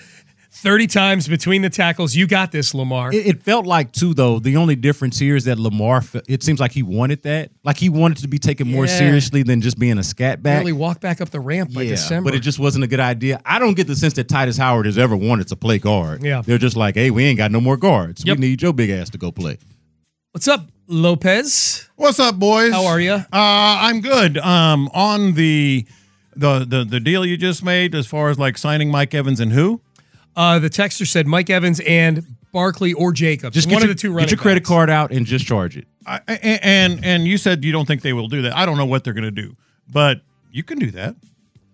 thirty 0.54 0.86
times 0.86 1.28
between 1.28 1.62
the 1.62 1.70
tackles. 1.70 2.14
You 2.14 2.26
got 2.26 2.52
this, 2.52 2.74
Lamar. 2.74 3.12
It, 3.12 3.26
it 3.26 3.42
felt 3.42 3.66
like 3.66 3.92
too, 3.92 4.14
though. 4.14 4.38
The 4.38 4.56
only 4.56 4.76
difference 4.76 5.18
here 5.18 5.36
is 5.36 5.44
that 5.44 5.58
Lamar, 5.58 6.02
it 6.28 6.42
seems 6.42 6.60
like 6.60 6.72
he 6.72 6.82
wanted 6.82 7.22
that, 7.22 7.50
like 7.64 7.76
he 7.76 7.88
wanted 7.88 8.18
to 8.18 8.28
be 8.28 8.38
taken 8.38 8.70
more 8.70 8.86
seriously 8.86 9.42
than 9.42 9.60
just 9.60 9.78
being 9.78 9.98
a 9.98 10.02
scat 10.02 10.42
back. 10.42 10.58
Barely 10.58 10.72
walk 10.72 11.00
back 11.00 11.20
up 11.20 11.30
the 11.30 11.40
ramp 11.40 11.72
by 11.72 11.82
yeah, 11.82 11.90
December. 11.90 12.30
but 12.30 12.36
it 12.36 12.40
just 12.40 12.58
wasn't 12.58 12.84
a 12.84 12.86
good 12.86 13.00
idea. 13.00 13.40
I 13.44 13.58
don't 13.58 13.74
get 13.74 13.86
the 13.86 13.96
sense 13.96 14.14
that 14.14 14.28
Tytus 14.28 14.58
Howard 14.58 14.86
has 14.86 14.96
ever 14.98 15.16
wanted 15.16 15.48
to 15.48 15.56
play 15.56 15.78
guard. 15.78 16.22
Yeah. 16.22 16.42
they're 16.44 16.58
just 16.58 16.76
like, 16.76 16.94
hey, 16.94 17.10
we 17.10 17.24
ain't 17.24 17.38
got 17.38 17.50
no 17.50 17.60
more 17.60 17.76
guards. 17.76 18.24
Yep. 18.24 18.38
We 18.38 18.48
need 18.48 18.62
your 18.62 18.72
big 18.72 18.90
ass 18.90 19.10
to 19.10 19.18
go 19.18 19.32
play. 19.32 19.58
What's 20.32 20.48
up, 20.48 20.68
Lopez? 20.88 21.88
What's 21.96 22.18
up, 22.18 22.36
boys? 22.38 22.72
How 22.72 22.86
are 22.86 23.00
you? 23.00 23.12
Uh, 23.12 23.24
I'm 23.32 24.00
good. 24.00 24.38
Um, 24.38 24.88
on 24.92 25.34
the 25.34 25.86
the 26.34 26.64
the 26.64 26.84
the 26.84 27.00
deal 27.00 27.24
you 27.24 27.36
just 27.36 27.62
made, 27.62 27.94
as 27.94 28.06
far 28.06 28.30
as 28.30 28.38
like 28.38 28.58
signing 28.58 28.90
Mike 28.90 29.14
Evans 29.14 29.38
and 29.38 29.52
who? 29.52 29.80
Uh, 30.36 30.58
the 30.58 30.70
texter 30.70 31.06
said 31.06 31.26
Mike 31.26 31.50
Evans 31.50 31.80
and 31.80 32.24
Barkley 32.52 32.92
or 32.92 33.12
Jacobs. 33.12 33.54
Just 33.54 33.68
one 33.68 33.80
get 33.82 33.90
of 33.90 33.96
the 33.96 34.00
two 34.00 34.10
Running 34.10 34.24
get 34.26 34.30
your 34.32 34.38
credit 34.38 34.60
backs. 34.60 34.68
card 34.68 34.90
out 34.90 35.10
and 35.12 35.26
just 35.26 35.46
charge 35.46 35.76
it. 35.76 35.86
I, 36.06 36.20
a- 36.28 36.64
and 36.66 37.04
and 37.04 37.26
you 37.26 37.38
said 37.38 37.64
you 37.64 37.72
don't 37.72 37.86
think 37.86 38.02
they 38.02 38.12
will 38.12 38.28
do 38.28 38.42
that. 38.42 38.56
I 38.56 38.66
don't 38.66 38.76
know 38.76 38.86
what 38.86 39.04
they're 39.04 39.14
going 39.14 39.24
to 39.24 39.30
do, 39.30 39.56
but 39.90 40.20
you 40.52 40.62
can 40.62 40.78
do 40.78 40.90
that. 40.92 41.16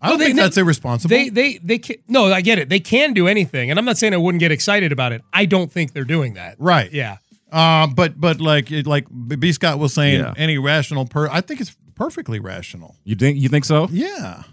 I 0.02 0.08
don't 0.08 0.18
they- 0.18 0.26
think 0.26 0.36
they- 0.36 0.42
that's 0.42 0.56
irresponsible. 0.56 1.10
They 1.10 1.28
they 1.28 1.58
they 1.58 1.78
can, 1.78 1.96
no, 2.08 2.32
I 2.32 2.40
get 2.40 2.58
it. 2.58 2.68
They 2.68 2.80
can 2.80 3.12
do 3.12 3.28
anything, 3.28 3.70
and 3.70 3.78
I'm 3.78 3.84
not 3.84 3.98
saying 3.98 4.14
I 4.14 4.18
wouldn't 4.18 4.40
get 4.40 4.52
excited 4.52 4.92
about 4.92 5.12
it. 5.12 5.22
I 5.32 5.44
don't 5.46 5.70
think 5.70 5.92
they're 5.92 6.04
doing 6.04 6.34
that. 6.34 6.56
right. 6.58 6.90
Yeah. 6.92 7.18
Uh, 7.52 7.88
but 7.88 8.18
but 8.20 8.40
like 8.40 8.68
like 8.86 9.06
B 9.38 9.52
Scott 9.52 9.78
was 9.80 9.92
saying, 9.92 10.20
Yeah. 10.20 10.34
any 10.36 10.56
rational 10.56 11.04
per, 11.04 11.28
I 11.28 11.40
think 11.40 11.60
it's 11.60 11.76
perfectly 11.96 12.38
rational. 12.38 12.94
You 13.04 13.16
think 13.16 13.38
you 13.38 13.48
think 13.48 13.64
so? 13.64 13.88
Yeah. 13.90 14.44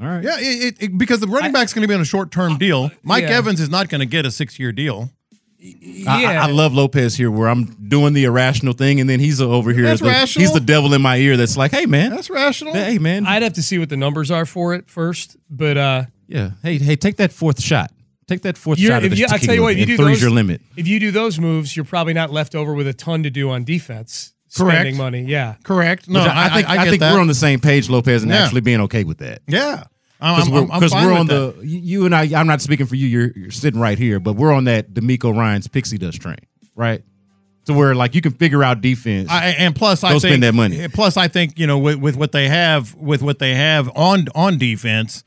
All 0.00 0.06
right. 0.06 0.22
Yeah, 0.22 0.38
it, 0.38 0.42
it, 0.42 0.82
it- 0.82 0.98
because 0.98 1.20
the 1.20 1.26
running 1.26 1.52
back's 1.52 1.72
going 1.72 1.82
to 1.82 1.88
be 1.88 1.94
on 1.94 2.00
a 2.00 2.04
short 2.04 2.30
term 2.30 2.58
deal. 2.58 2.90
Mike 3.02 3.24
yeah. 3.24 3.38
Evans 3.38 3.60
is 3.60 3.70
not 3.70 3.88
going 3.88 4.00
to 4.00 4.06
get 4.06 4.26
a 4.26 4.30
six 4.30 4.58
year 4.58 4.72
deal. 4.72 5.10
I, 6.06 6.24
I- 6.26 6.34
I 6.34 6.50
love 6.50 6.74
Lopez 6.74 7.16
here, 7.16 7.30
where 7.30 7.48
I'm 7.48 7.64
doing 7.88 8.12
the 8.12 8.24
irrational 8.24 8.74
thing, 8.74 9.00
and 9.00 9.08
then 9.08 9.20
he's 9.20 9.40
over 9.40 9.72
here. 9.72 9.84
That's 9.84 10.00
the, 10.00 10.08
rational. 10.08 10.42
He's 10.42 10.52
the 10.52 10.60
devil 10.60 10.92
in 10.94 11.02
my 11.02 11.16
ear. 11.16 11.36
That's 11.36 11.56
like, 11.56 11.72
hey 11.72 11.86
man, 11.86 12.10
That's 12.10 12.30
rational. 12.30 12.74
hey 12.74 12.98
man, 12.98 13.26
I'd 13.26 13.42
have 13.42 13.54
to 13.54 13.62
see 13.62 13.78
what 13.78 13.88
the 13.88 13.96
numbers 13.96 14.30
are 14.30 14.46
for 14.46 14.74
it 14.74 14.88
first, 14.88 15.36
but 15.50 15.76
uh, 15.76 16.04
yeah. 16.28 16.50
Hey 16.62 16.78
hey, 16.78 16.96
take 16.96 17.16
that 17.16 17.32
fourth 17.32 17.60
shot. 17.60 17.90
Take 18.28 18.42
that 18.42 18.56
4th 18.56 18.78
shot. 18.78 19.04
If 19.04 19.12
the 19.12 19.18
you, 19.18 19.26
I 19.30 19.38
tell 19.38 19.54
you 19.54 19.62
what, 19.62 19.74
if 19.74 19.78
you 19.78 19.86
do 19.86 19.96
those, 19.98 20.20
your 20.20 20.32
limit. 20.32 20.60
If 20.76 20.88
you 20.88 20.98
do 20.98 21.12
those 21.12 21.38
moves, 21.38 21.76
you're 21.76 21.84
probably 21.84 22.12
not 22.12 22.32
left 22.32 22.56
over 22.56 22.74
with 22.74 22.88
a 22.88 22.92
ton 22.92 23.22
to 23.22 23.30
do 23.30 23.50
on 23.50 23.62
defense. 23.62 24.34
Correct. 24.56 24.76
Spending 24.76 24.96
money, 24.96 25.22
yeah. 25.22 25.56
Correct. 25.62 26.08
No, 26.08 26.20
I, 26.20 26.46
I, 26.46 26.48
think 26.54 26.68
I, 26.68 26.76
I, 26.76 26.82
I, 26.82 26.88
think 26.88 27.00
that. 27.00 27.12
we're 27.14 27.20
on 27.20 27.26
the 27.26 27.34
same 27.34 27.60
page, 27.60 27.88
Lopez, 27.88 28.22
and 28.22 28.30
Yeah. 28.32 28.44
actually 28.44 28.60
being 28.62 28.80
okay 28.82 29.04
with 29.04 29.18
that. 29.18 29.42
Yeah. 29.46 29.84
Because 30.18 30.46
I'm, 30.48 30.52
we're, 30.54 30.60
I'm, 30.62 30.72
I'm 30.72 30.80
'cause 30.80 30.92
fine 30.92 31.04
we're 31.06 31.10
with 31.12 31.20
on 31.20 31.26
that. 31.26 31.60
the 31.60 31.66
you 31.66 32.06
and 32.06 32.14
I. 32.14 32.22
I'm 32.34 32.46
not 32.46 32.62
speaking 32.62 32.86
for 32.86 32.94
you. 32.94 33.06
You're, 33.06 33.32
you're 33.36 33.50
sitting 33.50 33.78
right 33.80 33.98
here, 33.98 34.18
but 34.18 34.32
we're 34.32 34.52
on 34.52 34.64
that 34.64 34.94
DeMeco 34.94 35.36
Ryans' 35.36 35.68
pixie 35.68 35.98
dust 35.98 36.22
train, 36.22 36.38
right? 36.74 37.02
To 37.66 37.74
where 37.74 37.94
like 37.94 38.14
you 38.14 38.22
can 38.22 38.32
figure 38.32 38.64
out 38.64 38.80
defense. 38.80 39.28
I, 39.30 39.48
and 39.48 39.76
plus, 39.76 40.02
I 40.04 40.12
Go 40.12 40.18
think 40.20 40.30
spend 40.30 40.42
that 40.44 40.54
money. 40.54 40.88
Plus, 40.88 41.18
I 41.18 41.28
think 41.28 41.58
you 41.58 41.66
know 41.66 41.76
with, 41.78 41.96
with 41.96 42.16
what 42.16 42.32
they 42.32 42.48
have 42.48 42.94
with 42.94 43.20
what 43.22 43.40
they 43.40 43.54
have 43.56 43.90
on 43.94 44.28
on 44.34 44.56
defense, 44.56 45.22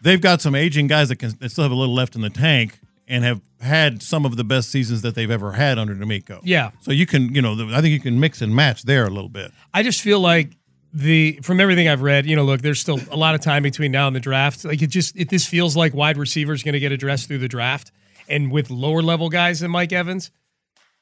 they've 0.00 0.20
got 0.20 0.40
some 0.40 0.54
aging 0.54 0.86
guys 0.86 1.08
that 1.08 1.16
can 1.16 1.32
that 1.40 1.50
still 1.50 1.64
have 1.64 1.72
a 1.72 1.74
little 1.74 1.94
left 1.94 2.14
in 2.14 2.20
the 2.20 2.30
tank 2.30 2.78
and 3.10 3.24
have 3.24 3.42
had 3.60 4.02
some 4.02 4.24
of 4.24 4.36
the 4.36 4.44
best 4.44 4.70
seasons 4.70 5.02
that 5.02 5.14
they've 5.14 5.30
ever 5.30 5.52
had 5.52 5.78
under 5.78 5.94
DeMeco. 5.94 6.40
Yeah. 6.44 6.70
So 6.80 6.92
you 6.92 7.04
can 7.04 7.34
you 7.34 7.42
know 7.42 7.52
I 7.74 7.82
think 7.82 7.92
you 7.92 8.00
can 8.00 8.18
mix 8.18 8.40
and 8.40 8.54
match 8.54 8.84
there 8.84 9.04
a 9.04 9.10
little 9.10 9.28
bit. 9.28 9.52
I 9.74 9.82
just 9.82 10.00
feel 10.00 10.20
like 10.20 10.56
the 10.92 11.38
from 11.42 11.60
everything 11.60 11.88
I've 11.88 12.02
read, 12.02 12.26
you 12.26 12.34
know, 12.36 12.44
look, 12.44 12.62
there's 12.62 12.80
still 12.80 12.98
a 13.10 13.16
lot 13.16 13.34
of 13.34 13.40
time 13.42 13.62
between 13.62 13.92
now 13.92 14.06
and 14.06 14.16
the 14.16 14.20
draft. 14.20 14.64
Like 14.64 14.80
it 14.80 14.88
just 14.88 15.14
it 15.16 15.28
this 15.28 15.44
feels 15.46 15.76
like 15.76 15.92
wide 15.94 16.16
receivers 16.16 16.62
going 16.62 16.72
to 16.72 16.80
get 16.80 16.92
addressed 16.92 17.28
through 17.28 17.38
the 17.38 17.48
draft, 17.48 17.92
and 18.28 18.50
with 18.50 18.70
lower 18.70 19.02
level 19.02 19.28
guys 19.28 19.60
than 19.60 19.70
Mike 19.70 19.92
Evans, 19.92 20.30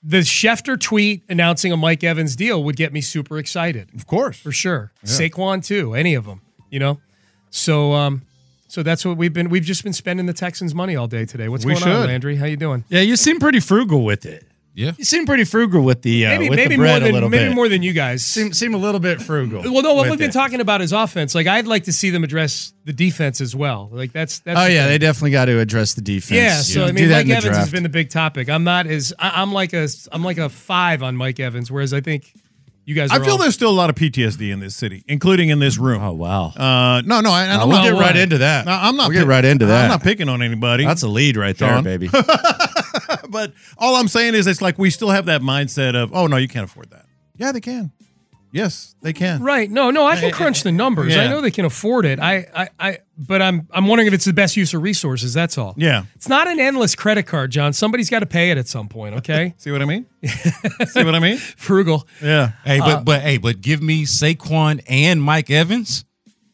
the 0.03 0.19
Schefter 0.19 0.79
tweet 0.79 1.23
announcing 1.29 1.73
a 1.73 1.77
Mike 1.77 2.05
Evans 2.05 2.37
deal 2.37 2.63
would 2.65 2.77
get 2.77 2.93
me 2.93 3.01
super 3.01 3.39
excited 3.39 3.89
Of 3.95 4.07
course. 4.07 4.39
for 4.39 4.53
sure. 4.53 4.93
Saquon 5.05 5.65
too, 5.65 5.95
any 5.95 6.15
of 6.15 6.25
them, 6.27 6.43
you 6.71 6.79
know. 6.81 7.01
So 7.51 7.95
um, 7.95 8.23
so 8.69 8.83
that's 8.83 9.05
what 9.05 9.17
we've 9.17 9.33
been. 9.33 9.49
We've 9.51 9.65
just 9.65 9.83
been 9.83 9.93
spending 9.93 10.27
the 10.27 10.33
Texans' 10.33 10.75
money 10.75 10.95
all 10.95 11.09
day 11.09 11.25
today. 11.25 11.49
What's 11.49 11.65
We 11.65 11.73
going 11.75 11.83
on, 11.85 12.03
should. 12.03 12.07
Landry? 12.09 12.37
How 12.37 12.47
you 12.47 12.57
doing? 12.57 12.85
Yeah, 12.89 13.01
you 13.01 13.17
seem 13.17 13.41
pretty 13.41 13.61
frugal 13.61 14.05
with 14.05 14.25
it. 14.27 14.45
Yeah. 14.75 14.93
You 14.97 15.05
seem 15.05 15.27
pretty 15.27 15.43
frugal 15.43 15.83
with 15.83 16.03
the 16.03 16.25
uh, 16.27 16.29
maybe 16.29 16.51
with 16.51 16.57
maybe 16.57 16.77
the 16.77 16.83
bread 16.83 17.03
more 17.03 17.21
than 17.21 17.31
maybe 17.31 17.49
bit. 17.49 17.55
more 17.57 17.69
than 17.69 17.83
you 17.83 17.93
guys. 17.93 18.25
seem 18.25 18.53
seem 18.53 18.75
a 18.75 18.79
little 18.79 19.01
bit 19.01 19.21
frugal. 19.21 19.61
well, 19.73 19.83
no, 19.83 19.95
what 19.95 20.09
we've 20.09 20.21
been 20.21 20.31
it. 20.31 20.33
talking 20.33 20.61
about 20.61 20.81
is 20.83 20.93
offense. 20.93 21.35
Like 21.35 21.49
I'd 21.49 21.67
like 21.67 21.85
to 21.85 21.93
see 21.93 22.11
them 22.11 22.23
address 22.23 22.73
the 22.85 22.93
defense 22.93 23.41
as 23.41 23.57
well. 23.57 23.89
Like 23.91 24.13
that's 24.13 24.39
that's 24.39 24.57
Oh 24.61 24.65
the 24.67 24.73
yeah, 24.73 24.83
thing. 24.83 24.91
they 24.91 24.99
definitely 24.99 25.33
got 25.33 25.47
to 25.47 25.59
address 25.59 25.95
the 25.95 26.01
defense. 26.01 26.31
Yeah, 26.39 26.61
so 26.61 26.81
You 26.81 26.85
I 26.85 26.89
do 26.89 26.95
mean, 26.95 27.09
that 27.09 27.15
Mike 27.17 27.23
in 27.23 27.29
the 27.31 27.37
Evans 27.39 27.57
has 27.57 27.73
been 27.73 27.83
the 27.83 27.89
big 27.89 28.09
topic. 28.11 28.49
I'm 28.49 28.63
not 28.63 28.87
as 28.87 29.13
I, 29.19 29.43
I'm 29.43 29.53
like 29.53 29.73
a 29.73 29.89
I'm 30.13 30.23
like 30.23 30.39
a 30.39 30.49
five 30.49 31.03
on 31.03 31.17
Mike 31.17 31.41
Evans, 31.41 31.73
whereas 31.73 31.93
I 31.93 32.01
think 32.01 32.33
you 32.89 32.95
guys. 32.95 33.11
Are 33.11 33.21
I 33.21 33.23
feel 33.23 33.33
all- 33.33 33.39
there's 33.39 33.53
still 33.53 33.71
a 33.71 33.73
lot 33.73 33.91
of 33.91 33.97
PTSD 33.97 34.51
in 34.51 34.61
this 34.61 34.75
city, 34.75 35.05
including 35.07 35.51
in 35.51 35.59
this 35.59 35.77
room. 35.77 36.03
Oh 36.03 36.15
wow. 36.15 36.47
Uh, 36.47 37.03
no, 37.05 37.21
no, 37.21 37.31
I, 37.31 37.47
No, 37.47 37.63
I'm 37.65 37.69
we'll 37.69 37.83
get 37.83 37.93
right 37.93 38.17
into 38.17 38.39
that. 38.39 38.65
No, 38.65 38.73
I'm 38.73 38.97
not. 38.97 39.11
We'll 39.11 39.19
get 39.19 39.27
right 39.27 39.45
into 39.45 39.67
that. 39.67 39.85
I'm 39.85 39.91
not 39.91 40.03
picking 40.03 40.31
on 40.31 40.41
anybody. 40.41 40.87
That's 40.87 41.03
a 41.03 41.09
lead 41.09 41.37
right 41.37 41.55
there, 41.57 41.69
Sean. 41.69 41.85
baby. 41.85 42.09
but 43.29 43.53
all 43.77 43.95
I'm 43.97 44.09
saying 44.09 44.35
is, 44.35 44.47
it's 44.47 44.63
like 44.63 44.79
we 44.79 44.89
still 44.89 45.11
have 45.11 45.27
that 45.27 45.43
mindset 45.43 45.95
of, 45.95 46.15
oh 46.15 46.27
no, 46.29 46.39
you 46.39 46.49
can't 46.49 46.65
afford 46.65 46.89
that. 46.91 47.05
Yeah, 47.37 47.53
they 47.53 47.61
can. 47.61 47.93
Yes, 48.51 48.95
they 49.03 49.13
can. 49.13 49.43
Right. 49.43 49.71
No, 49.71 49.91
no, 49.91 50.07
I 50.07 50.17
can 50.17 50.31
crunch 50.33 50.63
the 50.63 50.73
numbers. 50.73 51.17
I 51.17 51.29
know 51.29 51.41
they 51.41 51.51
can 51.51 51.65
afford 51.65 52.07
it. 52.07 52.19
I, 52.19 52.47
I, 52.55 52.69
I, 52.81 52.99
but 53.19 53.43
I'm, 53.43 53.69
I'm 53.73 53.87
wondering 53.87 54.07
if 54.07 54.15
it's 54.15 54.25
the 54.25 54.33
best 54.33 54.57
use 54.57 54.73
of 54.75 54.83
resources. 54.83 55.35
That's 55.35 55.59
all. 55.59 55.75
Yeah. 55.77 56.05
It's 56.15 56.29
not 56.29 56.49
an 56.49 56.59
endless 56.59 56.95
credit 56.95 57.25
card, 57.25 57.51
John. 57.51 57.73
Somebody's 57.73 58.09
got 58.11 58.21
to 58.21 58.27
pay 58.27 58.51
it 58.51 58.59
at 58.59 58.67
some 58.69 58.89
point. 58.89 59.15
Okay. 59.19 59.55
See 59.59 59.71
what 59.71 59.83
I 59.83 59.85
mean? 59.85 60.07
See 60.25 61.05
what 61.05 61.15
I 61.15 61.19
mean? 61.19 61.37
Frugal. 61.39 62.07
Yeah. 62.23 62.53
Hey, 62.65 62.79
but 62.79 62.89
Uh, 62.89 63.01
but 63.03 63.21
hey, 63.23 63.37
but 63.37 63.61
give 63.61 63.83
me 63.83 64.05
Saquon 64.07 64.81
and 64.89 65.21
Mike 65.23 65.51
Evans. 65.51 66.05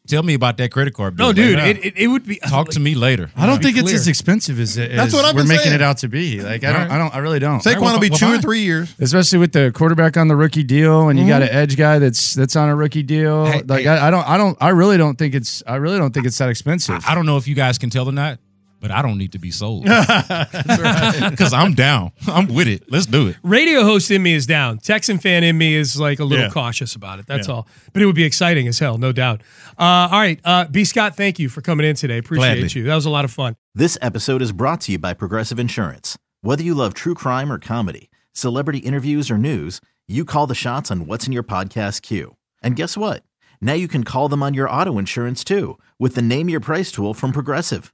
Tell 0.07 0.23
me 0.23 0.35
about 0.35 0.59
that 0.59 0.71
credit 0.71 0.93
card 0.93 1.17
bill. 1.17 1.29
No, 1.29 1.33
dude, 1.33 1.57
later. 1.59 1.81
it, 1.81 1.85
it, 1.87 1.97
it 1.97 2.07
would 2.09 2.27
be. 2.27 2.37
talk 2.37 2.69
to 2.71 2.81
me 2.81 2.95
later. 2.95 3.31
I 3.35 3.47
don't 3.47 3.59
be 3.59 3.65
think 3.73 3.79
it's 3.79 3.93
as 3.95 4.07
expensive 4.07 4.61
as, 4.61 4.77
as 4.77 4.95
That's 4.95 5.15
what 5.15 5.25
I've 5.25 5.35
we're 5.35 5.45
making 5.45 5.63
saying. 5.65 5.75
it 5.77 5.81
out 5.83 5.97
to 5.99 6.09
be. 6.09 6.43
Like 6.43 6.63
I 6.63 6.73
don't, 6.73 6.83
Alright. 6.83 6.91
I 6.93 6.99
don't, 6.99 7.15
I 7.15 7.19
really 7.19 7.39
don't. 7.39 7.63
Saquon 7.63 7.81
will 7.95 7.99
be 8.01 8.11
well, 8.11 8.19
two 8.19 8.35
or 8.35 8.39
three 8.39 8.61
years. 8.61 8.95
Especially 9.01 9.39
with 9.39 9.53
the 9.53 9.73
quarterback 9.75 10.19
on 10.19 10.29
the 10.29 10.37
rookie 10.37 10.63
deal, 10.63 11.09
and 11.09 11.19
you 11.19 11.27
got 11.27 11.41
Mm-hmm. 11.41 11.55
an 11.55 11.59
edge 11.63 11.77
guy 11.79 11.99
that's 11.99 12.35
that's 12.35 12.55
on 12.55 12.69
a 12.69 12.77
rookie 12.77 13.03
deal. 13.03 13.47
Hey, 13.47 13.63
like 13.63 13.85
hey. 13.85 13.89
I, 13.89 14.09
I 14.09 14.11
don't, 14.11 14.29
I 14.29 14.37
don't, 14.37 14.59
I 14.61 14.69
really 14.69 14.99
don't 14.99 15.17
think 15.17 15.35
it's, 15.35 15.63
I 15.67 15.77
really 15.77 15.97
don't 15.97 16.13
think 16.13 16.27
it's 16.27 16.37
that 16.37 16.51
expensive. 16.51 17.03
I 17.09 17.15
don't 17.15 17.25
know 17.25 17.39
if 17.39 17.49
you 17.49 17.55
guys 17.55 17.79
can 17.79 17.89
tell 17.89 18.07
or 18.07 18.13
not, 18.13 18.39
but 18.85 18.91
I 18.91 19.01
don't 19.01 19.17
need 19.17 19.33
to 19.33 19.39
be 19.39 19.51
sold 19.51 19.85
because 19.85 21.55
I'm 21.55 21.73
down. 21.73 22.13
I'm 22.29 22.49
with 22.49 22.69
it. 22.69 22.83
Let's 22.93 23.07
do 23.07 23.29
it. 23.29 23.37
Radio 23.43 23.83
host 23.83 24.11
in 24.11 24.23
me 24.23 24.35
is 24.35 24.45
down. 24.47 24.77
Texan 24.77 25.17
fan 25.19 25.43
in 25.43 25.57
me 25.57 25.75
is 25.75 25.99
like 25.99 26.21
a 26.21 26.25
little 26.25 26.45
Yeah. 26.45 26.51
cautious 26.51 26.95
about 26.95 27.19
it. 27.19 27.27
That's 27.27 27.49
Yeah. 27.49 27.55
all. 27.55 27.69
But 27.95 28.03
it 28.03 28.07
would 28.07 28.15
be 28.15 28.25
exciting 28.25 28.69
as 28.69 28.79
hell, 28.79 28.99
no 28.99 29.11
doubt. 29.11 29.41
Uh, 29.79 29.83
all 30.13 30.21
right, 30.21 30.39
uh, 30.45 30.67
B. 30.67 30.85
Scott, 30.85 31.17
thank 31.17 31.39
you 31.39 31.49
for 31.49 31.63
coming 31.63 31.87
in 31.87 31.97
today. 31.97 32.19
Appreciate 32.19 32.59
Gladly. 32.61 32.81
you. 32.83 32.87
That 32.87 32.95
was 32.95 33.07
a 33.07 33.11
lot 33.11 33.25
of 33.25 33.31
fun. 33.31 33.57
This 33.75 33.97
episode 34.03 34.43
is 34.43 34.53
brought 34.53 34.83
to 34.83 34.93
you 34.93 34.99
by 34.99 35.15
Progressive 35.15 35.59
Insurance. 35.59 36.19
Whether 36.43 36.63
you 36.63 36.75
love 36.75 36.93
true 36.93 37.15
crime 37.15 37.51
or 37.51 37.59
comedy, 37.59 38.11
celebrity 38.35 38.81
interviews 38.81 39.31
or 39.31 39.39
news, 39.39 39.81
you 40.07 40.27
call 40.27 40.47
the 40.47 40.55
shots 40.55 40.91
on 40.91 41.07
what's 41.07 41.27
in 41.27 41.33
your 41.33 41.43
podcast 41.43 42.03
queue. 42.03 42.37
And 42.63 42.77
guess 42.77 42.99
what? 42.99 43.23
Now 43.63 43.73
you 43.73 43.89
can 43.89 44.05
call 44.05 44.29
them 44.29 44.43
on 44.43 44.53
your 44.53 44.69
auto 44.69 44.99
insurance 44.99 45.43
too 45.43 45.79
with 45.99 46.17
the 46.17 46.21
Name 46.21 46.51
Your 46.51 46.61
Price 46.61 46.93
tool 46.93 47.15
from 47.15 47.33
Progressive. 47.33 47.94